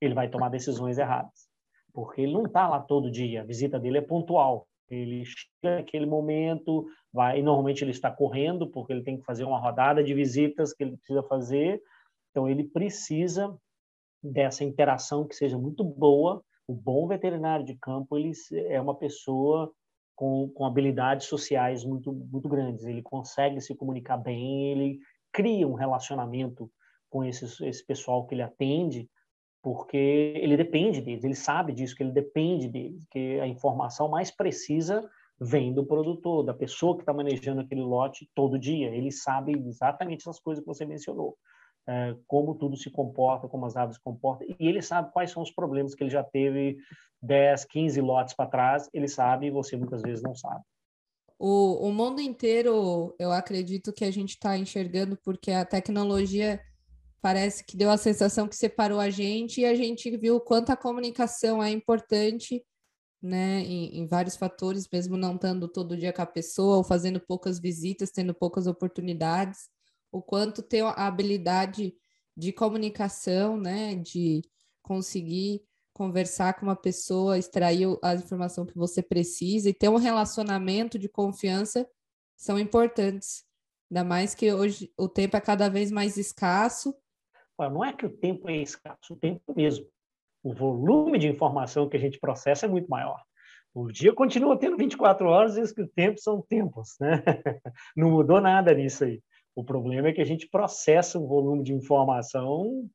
ele 0.00 0.14
vai 0.14 0.28
tomar 0.28 0.48
decisões 0.48 0.98
erradas. 0.98 1.48
Porque 1.92 2.22
ele 2.22 2.32
não 2.32 2.46
está 2.46 2.68
lá 2.68 2.80
todo 2.80 3.10
dia, 3.10 3.42
a 3.42 3.44
visita 3.44 3.78
dele 3.78 3.98
é 3.98 4.02
pontual. 4.02 4.66
Ele 4.88 5.24
chega 5.24 5.76
naquele 5.76 6.06
momento, 6.06 6.86
vai, 7.12 7.38
e 7.38 7.42
normalmente 7.42 7.84
ele 7.84 7.92
está 7.92 8.10
correndo, 8.10 8.68
porque 8.68 8.92
ele 8.92 9.04
tem 9.04 9.18
que 9.18 9.24
fazer 9.24 9.44
uma 9.44 9.60
rodada 9.60 10.02
de 10.02 10.12
visitas 10.12 10.72
que 10.72 10.82
ele 10.82 10.96
precisa 10.96 11.22
fazer. 11.22 11.80
Então, 12.30 12.48
ele 12.48 12.64
precisa 12.64 13.56
dessa 14.22 14.64
interação 14.64 15.26
que 15.26 15.34
seja 15.34 15.56
muito 15.56 15.84
boa 15.84 16.42
o 16.70 16.72
bom 16.72 17.08
veterinário 17.08 17.64
de 17.64 17.74
campo 17.74 18.16
ele 18.16 18.30
é 18.68 18.80
uma 18.80 18.94
pessoa 18.94 19.72
com, 20.14 20.48
com 20.54 20.64
habilidades 20.64 21.26
sociais 21.26 21.84
muito, 21.84 22.12
muito 22.12 22.48
grandes. 22.48 22.84
Ele 22.84 23.02
consegue 23.02 23.60
se 23.60 23.74
comunicar 23.74 24.16
bem, 24.16 24.70
ele 24.70 25.00
cria 25.32 25.66
um 25.66 25.74
relacionamento 25.74 26.70
com 27.10 27.24
esses, 27.24 27.60
esse 27.60 27.84
pessoal 27.84 28.26
que 28.26 28.34
ele 28.34 28.42
atende, 28.42 29.08
porque 29.62 30.32
ele 30.36 30.56
depende 30.56 31.02
deles, 31.02 31.24
ele 31.24 31.34
sabe 31.34 31.72
disso, 31.72 31.94
que 31.94 32.02
ele 32.02 32.12
depende 32.12 32.68
deles, 32.68 33.04
que 33.10 33.38
a 33.40 33.46
informação 33.46 34.08
mais 34.08 34.30
precisa 34.30 35.06
vem 35.38 35.72
do 35.72 35.84
produtor, 35.84 36.44
da 36.44 36.54
pessoa 36.54 36.94
que 36.94 37.02
está 37.02 37.12
manejando 37.12 37.62
aquele 37.62 37.82
lote 37.82 38.28
todo 38.34 38.58
dia. 38.58 38.88
Ele 38.94 39.10
sabe 39.10 39.52
exatamente 39.52 40.20
essas 40.20 40.38
coisas 40.38 40.62
que 40.62 40.68
você 40.68 40.84
mencionou. 40.84 41.36
É, 41.88 42.14
como 42.26 42.54
tudo 42.54 42.76
se 42.76 42.90
comporta, 42.90 43.48
como 43.48 43.64
as 43.64 43.74
aves 43.74 43.96
se 43.96 44.02
comportam, 44.02 44.46
e 44.46 44.68
ele 44.68 44.82
sabe 44.82 45.10
quais 45.12 45.30
são 45.30 45.42
os 45.42 45.50
problemas 45.50 45.94
que 45.94 46.04
ele 46.04 46.10
já 46.10 46.22
teve 46.22 46.76
10, 47.22 47.64
15 47.64 48.00
lotes 48.02 48.34
para 48.34 48.50
trás, 48.50 48.88
ele 48.92 49.08
sabe 49.08 49.46
e 49.46 49.50
você 49.50 49.76
muitas 49.76 50.02
vezes 50.02 50.22
não 50.22 50.34
sabe. 50.34 50.62
O, 51.38 51.88
o 51.88 51.92
mundo 51.92 52.20
inteiro, 52.20 53.14
eu 53.18 53.32
acredito 53.32 53.94
que 53.94 54.04
a 54.04 54.10
gente 54.10 54.30
está 54.30 54.58
enxergando 54.58 55.16
porque 55.24 55.50
a 55.50 55.64
tecnologia 55.64 56.60
parece 57.20 57.64
que 57.64 57.76
deu 57.76 57.90
a 57.90 57.96
sensação 57.96 58.48
que 58.48 58.56
separou 58.56 59.00
a 59.00 59.10
gente 59.10 59.60
e 59.60 59.64
a 59.64 59.74
gente 59.74 60.10
viu 60.16 60.36
o 60.36 60.40
quanto 60.40 60.70
a 60.70 60.76
comunicação 60.76 61.62
é 61.62 61.70
importante, 61.70 62.64
né, 63.22 63.60
em, 63.60 63.98
em 63.98 64.06
vários 64.06 64.36
fatores, 64.36 64.88
mesmo 64.92 65.16
não 65.16 65.34
estando 65.34 65.68
todo 65.68 65.96
dia 65.96 66.12
com 66.12 66.22
a 66.22 66.26
pessoa, 66.26 66.78
ou 66.78 66.84
fazendo 66.84 67.20
poucas 67.20 67.60
visitas, 67.60 68.10
tendo 68.10 68.34
poucas 68.34 68.66
oportunidades 68.66 69.68
o 70.12 70.20
quanto 70.20 70.62
ter 70.62 70.82
a 70.82 71.06
habilidade 71.06 71.94
de 72.36 72.52
comunicação, 72.52 73.56
né, 73.56 73.94
de 73.94 74.42
conseguir 74.82 75.62
conversar 75.92 76.54
com 76.54 76.66
uma 76.66 76.76
pessoa, 76.76 77.38
extrair 77.38 77.86
a 78.02 78.14
informação 78.14 78.64
que 78.64 78.76
você 78.76 79.02
precisa 79.02 79.68
e 79.68 79.74
ter 79.74 79.88
um 79.88 79.96
relacionamento 79.96 80.98
de 80.98 81.08
confiança 81.08 81.86
são 82.36 82.58
importantes. 82.58 83.44
Ainda 83.90 84.04
mais 84.04 84.34
que 84.34 84.52
hoje 84.52 84.92
o 84.96 85.08
tempo 85.08 85.36
é 85.36 85.40
cada 85.40 85.68
vez 85.68 85.90
mais 85.90 86.16
escasso. 86.16 86.94
Não 87.68 87.84
é 87.84 87.92
que 87.92 88.06
o 88.06 88.10
tempo 88.10 88.48
é 88.48 88.56
escasso, 88.56 89.14
o 89.14 89.16
tempo 89.16 89.42
mesmo. 89.54 89.86
O 90.42 90.54
volume 90.54 91.18
de 91.18 91.28
informação 91.28 91.88
que 91.88 91.96
a 91.96 92.00
gente 92.00 92.18
processa 92.18 92.66
é 92.66 92.68
muito 92.68 92.88
maior. 92.88 93.20
O 93.74 93.90
dia 93.90 94.12
continua 94.12 94.58
tendo 94.58 94.76
24 94.76 95.28
horas 95.28 95.56
e 95.56 95.60
os 95.60 95.72
tempos 95.94 96.22
são 96.22 96.40
tempos, 96.42 96.96
né? 96.98 97.22
Não 97.96 98.10
mudou 98.10 98.40
nada 98.40 98.72
nisso 98.74 99.04
aí. 99.04 99.22
O 99.54 99.64
problema 99.64 100.08
é 100.08 100.12
que 100.12 100.20
a 100.20 100.24
gente 100.24 100.48
processa 100.48 101.18
um 101.18 101.26
volume 101.26 101.62
de 101.62 101.72
informação 101.72 102.88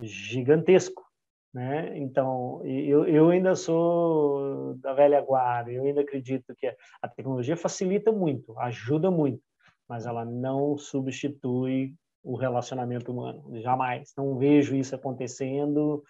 gigantesco. 0.00 1.04
Né? 1.52 1.98
Então, 1.98 2.64
eu, 2.64 3.04
eu 3.06 3.30
ainda 3.30 3.56
sou 3.56 4.74
da 4.76 4.92
velha 4.92 5.20
guarda, 5.20 5.70
eu 5.70 5.82
ainda 5.82 6.00
acredito 6.00 6.54
que 6.56 6.66
a 7.02 7.08
tecnologia 7.08 7.56
facilita 7.56 8.12
muito, 8.12 8.56
ajuda 8.60 9.10
muito, 9.10 9.42
mas 9.88 10.06
ela 10.06 10.24
não 10.24 10.78
substitui 10.78 11.92
o 12.22 12.36
relacionamento 12.36 13.12
humano, 13.12 13.60
jamais. 13.60 14.12
Não 14.16 14.36
vejo 14.36 14.74
isso 14.74 14.94
acontecendo, 14.94 16.02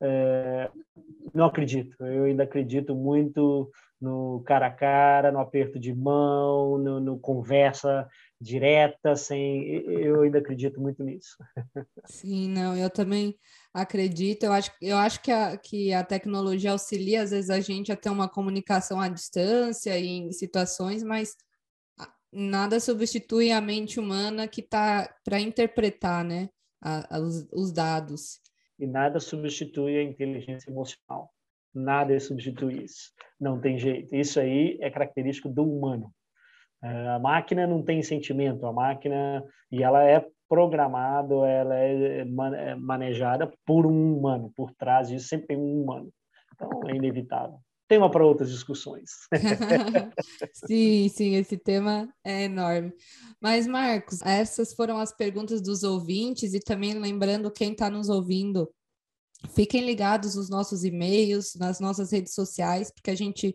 é, 0.00 0.70
não 1.34 1.46
acredito. 1.46 1.96
Eu 2.04 2.24
ainda 2.24 2.44
acredito 2.44 2.94
muito 2.94 3.70
no 4.00 4.42
cara 4.44 4.66
a 4.66 4.70
cara, 4.70 5.32
no 5.32 5.38
aperto 5.38 5.78
de 5.78 5.94
mão, 5.94 6.78
no, 6.78 7.00
no 7.00 7.18
conversa 7.18 8.06
direta, 8.40 9.16
sem. 9.16 9.64
Eu 9.86 10.22
ainda 10.22 10.38
acredito 10.38 10.80
muito 10.80 11.02
nisso. 11.02 11.36
Sim, 12.04 12.48
não, 12.48 12.76
eu 12.76 12.90
também 12.90 13.34
acredito. 13.72 14.44
Eu 14.44 14.52
acho, 14.52 14.70
eu 14.82 14.96
acho 14.98 15.22
que, 15.22 15.32
a, 15.32 15.56
que 15.56 15.92
a 15.92 16.04
tecnologia 16.04 16.72
auxilia, 16.72 17.22
às 17.22 17.30
vezes, 17.30 17.50
a 17.50 17.60
gente 17.60 17.90
a 17.90 17.96
ter 17.96 18.10
uma 18.10 18.28
comunicação 18.28 19.00
à 19.00 19.08
distância 19.08 19.98
em 19.98 20.30
situações, 20.30 21.02
mas 21.02 21.34
nada 22.36 22.78
substitui 22.78 23.50
a 23.50 23.60
mente 23.60 23.98
humana 23.98 24.46
que 24.46 24.60
está 24.60 25.08
para 25.24 25.40
interpretar 25.40 26.22
né, 26.22 26.50
a, 26.80 27.16
a, 27.16 27.20
os, 27.20 27.48
os 27.52 27.72
dados. 27.72 28.40
E 28.78 28.86
nada 28.86 29.18
substitui 29.18 29.96
a 29.96 30.02
inteligência 30.02 30.70
emocional. 30.70 31.32
Nada 31.74 32.18
substitui 32.20 32.84
isso. 32.84 33.12
Não 33.40 33.58
tem 33.60 33.78
jeito. 33.78 34.14
Isso 34.14 34.38
aí 34.38 34.78
é 34.80 34.90
característico 34.90 35.48
do 35.48 35.64
humano. 35.64 36.12
É, 36.82 37.08
a 37.08 37.18
máquina 37.18 37.66
não 37.66 37.82
tem 37.82 38.02
sentimento, 38.02 38.66
a 38.66 38.72
máquina 38.72 39.42
e 39.72 39.82
ela 39.82 40.04
é 40.04 40.24
programada, 40.48 41.34
ela 41.34 41.74
é, 41.74 42.20
é 42.20 42.74
manejada 42.76 43.50
por 43.64 43.86
um 43.86 44.16
humano, 44.16 44.52
por 44.54 44.72
trás 44.74 45.08
disso 45.08 45.26
sempre 45.26 45.48
tem 45.48 45.56
um 45.56 45.82
humano. 45.82 46.12
Então 46.54 46.70
é 46.88 46.94
inevitável. 46.94 47.58
Tema 47.88 48.10
para 48.10 48.26
outras 48.26 48.50
discussões. 48.50 49.10
sim, 50.66 51.08
sim, 51.08 51.34
esse 51.36 51.56
tema 51.56 52.12
é 52.24 52.44
enorme. 52.44 52.92
Mas, 53.40 53.66
Marcos, 53.66 54.22
essas 54.22 54.74
foram 54.74 54.98
as 54.98 55.12
perguntas 55.12 55.62
dos 55.62 55.84
ouvintes, 55.84 56.52
e 56.52 56.58
também 56.58 56.94
lembrando 56.94 57.50
quem 57.50 57.72
está 57.72 57.88
nos 57.88 58.08
ouvindo, 58.08 58.68
fiquem 59.54 59.84
ligados 59.84 60.34
nos 60.34 60.50
nossos 60.50 60.82
e-mails, 60.82 61.54
nas 61.54 61.78
nossas 61.78 62.10
redes 62.10 62.34
sociais, 62.34 62.90
porque 62.90 63.10
a 63.10 63.16
gente 63.16 63.54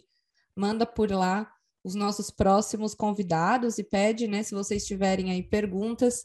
manda 0.55 0.85
por 0.85 1.11
lá 1.11 1.51
os 1.83 1.95
nossos 1.95 2.29
próximos 2.29 2.93
convidados 2.93 3.77
e 3.77 3.83
pede, 3.83 4.27
né, 4.27 4.43
se 4.43 4.53
vocês 4.53 4.85
tiverem 4.85 5.31
aí 5.31 5.43
perguntas, 5.43 6.23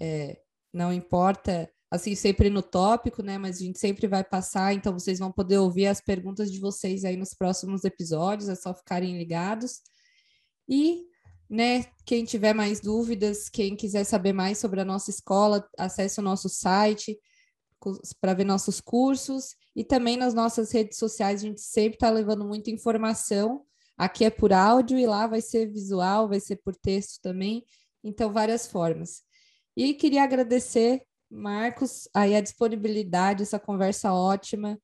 é, 0.00 0.40
não 0.72 0.92
importa, 0.92 1.70
assim, 1.94 2.14
sempre 2.14 2.50
no 2.50 2.62
tópico, 2.62 3.22
né, 3.22 3.38
mas 3.38 3.58
a 3.58 3.64
gente 3.64 3.78
sempre 3.78 4.06
vai 4.06 4.24
passar, 4.24 4.74
então 4.74 4.92
vocês 4.92 5.18
vão 5.18 5.30
poder 5.30 5.58
ouvir 5.58 5.86
as 5.86 6.00
perguntas 6.00 6.50
de 6.50 6.58
vocês 6.60 7.04
aí 7.04 7.16
nos 7.16 7.34
próximos 7.34 7.84
episódios, 7.84 8.48
é 8.48 8.54
só 8.54 8.74
ficarem 8.74 9.16
ligados. 9.16 9.80
E, 10.68 11.04
né, 11.48 11.84
quem 12.04 12.24
tiver 12.24 12.54
mais 12.54 12.80
dúvidas, 12.80 13.48
quem 13.48 13.76
quiser 13.76 14.04
saber 14.04 14.32
mais 14.32 14.58
sobre 14.58 14.80
a 14.80 14.84
nossa 14.84 15.10
escola, 15.10 15.68
acesse 15.78 16.20
o 16.20 16.22
nosso 16.22 16.48
site 16.48 17.18
para 18.20 18.34
ver 18.34 18.44
nossos 18.44 18.80
cursos 18.80 19.54
e 19.76 19.84
também 19.84 20.16
nas 20.16 20.32
nossas 20.32 20.72
redes 20.72 20.96
sociais 20.98 21.40
a 21.40 21.46
gente 21.46 21.60
sempre 21.60 21.96
está 21.96 22.08
levando 22.08 22.44
muita 22.44 22.70
informação 22.70 23.64
Aqui 23.96 24.24
é 24.24 24.30
por 24.30 24.52
áudio 24.52 24.98
e 24.98 25.06
lá 25.06 25.26
vai 25.26 25.40
ser 25.40 25.66
visual, 25.66 26.28
vai 26.28 26.40
ser 26.40 26.56
por 26.56 26.74
texto 26.74 27.20
também. 27.22 27.64
Então, 28.02 28.32
várias 28.32 28.66
formas. 28.66 29.22
E 29.76 29.94
queria 29.94 30.24
agradecer, 30.24 31.02
Marcos, 31.34 32.08
aí 32.14 32.34
a 32.34 32.40
disponibilidade, 32.40 33.42
essa 33.42 33.58
conversa 33.58 34.12
ótima, 34.12 34.78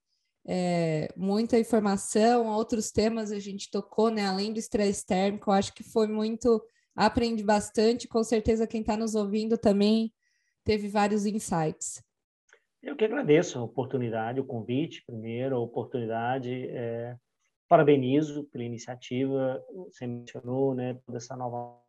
é, 0.46 1.08
muita 1.16 1.58
informação, 1.58 2.48
outros 2.48 2.90
temas 2.90 3.30
a 3.30 3.38
gente 3.38 3.70
tocou, 3.70 4.10
né? 4.10 4.26
Além 4.26 4.52
do 4.52 4.58
estresse 4.58 5.06
térmico, 5.06 5.50
eu 5.50 5.54
acho 5.54 5.72
que 5.72 5.84
foi 5.84 6.06
muito, 6.06 6.62
aprendi 6.96 7.42
bastante, 7.44 8.08
com 8.08 8.24
certeza 8.24 8.66
quem 8.66 8.80
está 8.80 8.96
nos 8.96 9.14
ouvindo 9.14 9.56
também 9.56 10.12
teve 10.64 10.88
vários 10.88 11.24
insights. 11.24 12.02
Eu 12.82 12.96
que 12.96 13.04
agradeço 13.04 13.58
a 13.58 13.62
oportunidade, 13.62 14.40
o 14.40 14.44
convite, 14.44 15.04
primeiro, 15.06 15.54
a 15.54 15.58
oportunidade. 15.58 16.66
É, 16.68 17.16
parabenizo 17.68 18.44
pela 18.44 18.64
iniciativa, 18.64 19.62
você 19.72 20.06
mencionou, 20.06 20.74
né, 20.74 20.94
toda 21.06 21.18
essa 21.18 21.36
nova. 21.36 21.80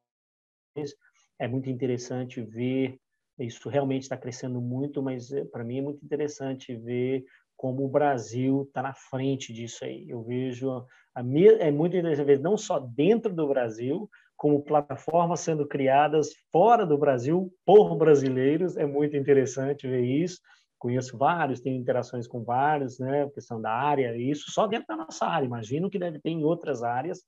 É 1.39 1.47
muito 1.47 1.69
interessante 1.69 2.39
ver, 2.41 2.99
isso 3.43 3.69
realmente 3.69 4.03
está 4.03 4.17
crescendo 4.17 4.61
muito, 4.61 5.01
mas 5.01 5.31
é, 5.31 5.43
para 5.45 5.63
mim 5.63 5.79
é 5.79 5.81
muito 5.81 6.03
interessante 6.03 6.75
ver 6.75 7.23
como 7.55 7.85
o 7.85 7.89
Brasil 7.89 8.63
está 8.63 8.81
na 8.81 8.93
frente 8.93 9.53
disso 9.53 9.85
aí. 9.85 10.09
Eu 10.09 10.23
vejo, 10.23 10.71
a, 10.71 11.21
é 11.59 11.71
muito 11.71 11.95
interessante 11.95 12.25
ver 12.25 12.39
não 12.39 12.57
só 12.57 12.79
dentro 12.79 13.33
do 13.33 13.47
Brasil, 13.47 14.09
como 14.35 14.63
plataformas 14.63 15.41
sendo 15.41 15.67
criadas 15.67 16.31
fora 16.51 16.83
do 16.83 16.97
Brasil 16.97 17.53
por 17.63 17.95
brasileiros, 17.95 18.75
é 18.75 18.87
muito 18.87 19.15
interessante 19.15 19.87
ver 19.87 20.03
isso. 20.03 20.39
Conheço 20.79 21.15
vários, 21.15 21.59
tenho 21.61 21.79
interações 21.79 22.27
com 22.27 22.43
vários, 22.43 22.97
né, 22.97 23.29
questão 23.29 23.61
da 23.61 23.71
área, 23.71 24.17
isso 24.17 24.49
só 24.49 24.65
dentro 24.65 24.87
da 24.87 24.97
nossa 24.97 25.27
área, 25.27 25.45
imagino 25.45 25.91
que 25.91 25.99
deve 25.99 26.19
ter 26.19 26.31
em 26.31 26.43
outras 26.43 26.81
áreas, 26.81 27.19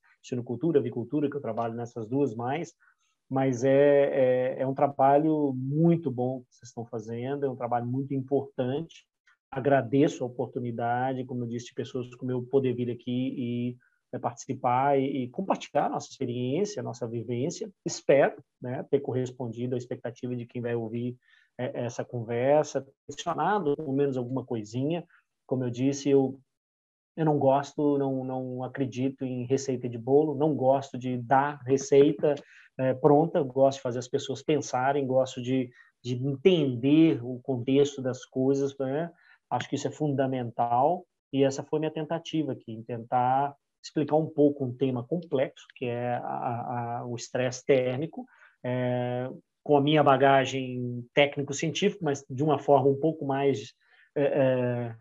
cultura, 0.43 0.79
avicultura, 0.79 1.29
que 1.29 1.37
eu 1.37 1.41
trabalho 1.41 1.75
nessas 1.75 2.07
duas 2.07 2.33
mais, 2.33 2.73
mas 3.33 3.63
é, 3.63 3.71
é, 3.71 4.61
é 4.61 4.67
um 4.67 4.75
trabalho 4.75 5.53
muito 5.55 6.11
bom 6.11 6.41
que 6.41 6.53
vocês 6.53 6.69
estão 6.69 6.85
fazendo, 6.85 7.47
é 7.47 7.49
um 7.49 7.55
trabalho 7.55 7.87
muito 7.87 8.13
importante, 8.13 9.07
agradeço 9.49 10.23
a 10.23 10.27
oportunidade, 10.27 11.25
como 11.25 11.43
eu 11.43 11.47
disse, 11.47 11.65
de 11.65 11.73
pessoas 11.73 12.13
como 12.13 12.29
eu 12.29 12.43
poder 12.43 12.75
vir 12.75 12.91
aqui 12.91 13.33
e 13.35 13.77
é, 14.13 14.19
participar 14.19 14.99
e, 14.99 15.23
e, 15.23 15.29
compartilhar 15.29 15.89
nossa 15.89 16.07
experiência, 16.11 16.83
nossa 16.83 17.07
vivência. 17.07 17.71
Espero 17.83 18.35
né, 18.61 18.83
ter 18.83 18.99
correspondido 18.99 19.73
à 19.73 19.79
expectativa 19.79 20.35
de 20.35 20.45
quem 20.45 20.61
vai 20.61 20.75
ouvir 20.75 21.17
é, 21.57 21.85
essa 21.85 22.05
conversa, 22.05 22.85
adicionado 23.09 23.75
pelo 23.75 23.93
menos 23.93 24.15
alguma 24.15 24.45
coisinha. 24.45 25.03
Como 25.47 25.63
eu 25.63 25.71
disse, 25.71 26.07
eu 26.07 26.39
eu 27.15 27.25
não 27.25 27.37
gosto, 27.37 27.97
não, 27.97 28.23
não 28.23 28.63
acredito 28.63 29.23
em 29.23 29.45
receita 29.45 29.87
de 29.87 29.97
bolo, 29.97 30.35
não 30.35 30.55
gosto 30.55 30.97
de 30.97 31.17
dar 31.17 31.59
receita 31.65 32.35
é, 32.77 32.93
pronta, 32.93 33.41
gosto 33.41 33.77
de 33.77 33.83
fazer 33.83 33.99
as 33.99 34.07
pessoas 34.07 34.41
pensarem, 34.41 35.05
gosto 35.05 35.41
de, 35.41 35.69
de 36.03 36.15
entender 36.15 37.23
o 37.23 37.39
contexto 37.41 38.01
das 38.01 38.25
coisas, 38.25 38.75
né? 38.77 39.11
acho 39.49 39.69
que 39.69 39.75
isso 39.75 39.87
é 39.87 39.91
fundamental, 39.91 41.05
e 41.31 41.43
essa 41.43 41.63
foi 41.63 41.79
minha 41.79 41.91
tentativa 41.91 42.53
aqui, 42.53 42.83
tentar 42.87 43.55
explicar 43.83 44.15
um 44.15 44.27
pouco 44.27 44.65
um 44.65 44.73
tema 44.73 45.03
complexo, 45.03 45.65
que 45.75 45.85
é 45.85 46.15
a, 46.15 46.99
a, 46.99 47.05
o 47.05 47.15
estresse 47.15 47.63
térmico, 47.65 48.25
é, 48.63 49.29
com 49.63 49.77
a 49.77 49.81
minha 49.81 50.03
bagagem 50.03 51.05
técnico-científica, 51.13 52.03
mas 52.03 52.25
de 52.29 52.43
uma 52.43 52.57
forma 52.57 52.89
um 52.89 52.99
pouco 52.99 53.25
mais 53.25 53.73
é, 54.15 54.95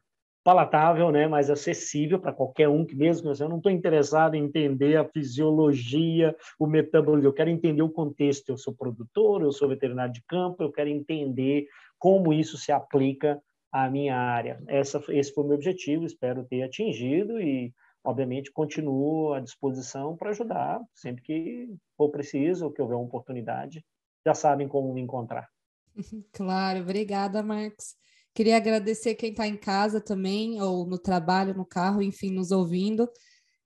palatável, 0.45 1.11
né, 1.13 1.29
mais 1.29 1.49
acessível 1.51 2.19
para 2.19 2.33
qualquer 2.33 2.69
um 2.69 2.85
que 2.85 2.97
mesmo 2.97 3.33
eu 3.33 3.49
não 3.49 3.59
estou 3.59 3.71
interessado 3.71 4.35
em 4.35 4.45
entender 4.45 4.97
a 4.97 5.09
fisiologia, 5.09 6.37
o 6.59 6.67
metabolismo, 6.67 7.29
eu 7.29 7.33
quero 7.33 7.51
entender 7.51 7.83
o 7.83 7.91
contexto. 7.91 8.51
Eu 8.51 8.57
sou 8.57 8.75
produtor, 8.75 9.43
eu 9.43 9.53
sou 9.53 9.69
veterinário 9.69 10.13
de 10.13 10.23
campo, 10.25 10.63
eu 10.63 10.73
quero 10.73 10.89
entender 10.89 11.67
como 11.99 12.33
isso 12.33 12.59
se 12.59 12.73
aplica 12.73 13.41
à 13.71 13.89
minha 13.89 14.17
área. 14.17 14.61
Essa, 14.67 15.03
esse 15.11 15.33
foi 15.33 15.45
o 15.45 15.47
meu 15.47 15.57
objetivo, 15.57 16.05
espero 16.05 16.45
ter 16.45 16.63
atingido 16.63 17.41
e, 17.41 17.73
obviamente, 18.05 18.51
continuo 18.53 19.33
à 19.33 19.41
disposição 19.41 20.17
para 20.17 20.31
ajudar 20.31 20.81
sempre 20.93 21.23
que 21.23 21.69
for 21.97 22.11
preciso, 22.11 22.67
ou 22.67 22.73
que 22.73 22.83
houver 22.83 22.97
uma 22.97 23.05
oportunidade 23.05 23.85
já 24.27 24.35
sabem 24.35 24.69
como 24.69 24.93
me 24.93 25.01
encontrar. 25.01 25.49
Claro, 26.33 26.81
obrigada, 26.81 27.43
Marcos. 27.43 27.97
Queria 28.35 28.57
agradecer 28.57 29.15
quem 29.15 29.31
está 29.31 29.47
em 29.47 29.57
casa 29.57 30.01
também, 30.01 30.61
ou 30.61 30.87
no 30.87 30.99
trabalho, 30.99 31.55
no 31.55 31.67
carro, 31.67 32.03
enfim, 32.03 32.31
nos 32.31 32.51
ouvindo. 32.51 33.09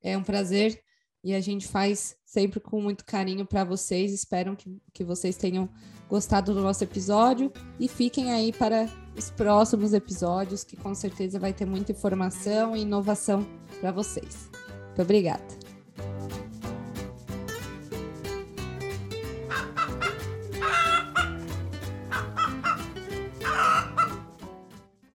É 0.02 0.16
um 0.16 0.22
prazer 0.22 0.80
e 1.22 1.34
a 1.34 1.40
gente 1.40 1.66
faz 1.66 2.16
sempre 2.24 2.60
com 2.60 2.80
muito 2.80 3.04
carinho 3.04 3.44
para 3.44 3.64
vocês. 3.64 4.12
Espero 4.12 4.56
que, 4.56 4.80
que 4.92 5.02
vocês 5.02 5.36
tenham 5.36 5.68
gostado 6.08 6.54
do 6.54 6.60
nosso 6.60 6.84
episódio 6.84 7.52
e 7.80 7.88
fiquem 7.88 8.30
aí 8.30 8.52
para 8.52 8.88
os 9.16 9.30
próximos 9.30 9.92
episódios, 9.92 10.62
que 10.62 10.76
com 10.76 10.94
certeza 10.94 11.38
vai 11.38 11.52
ter 11.52 11.66
muita 11.66 11.92
informação 11.92 12.76
e 12.76 12.82
inovação 12.82 13.44
para 13.80 13.90
vocês. 13.90 14.48
Muito 14.86 15.02
obrigada. 15.02 15.65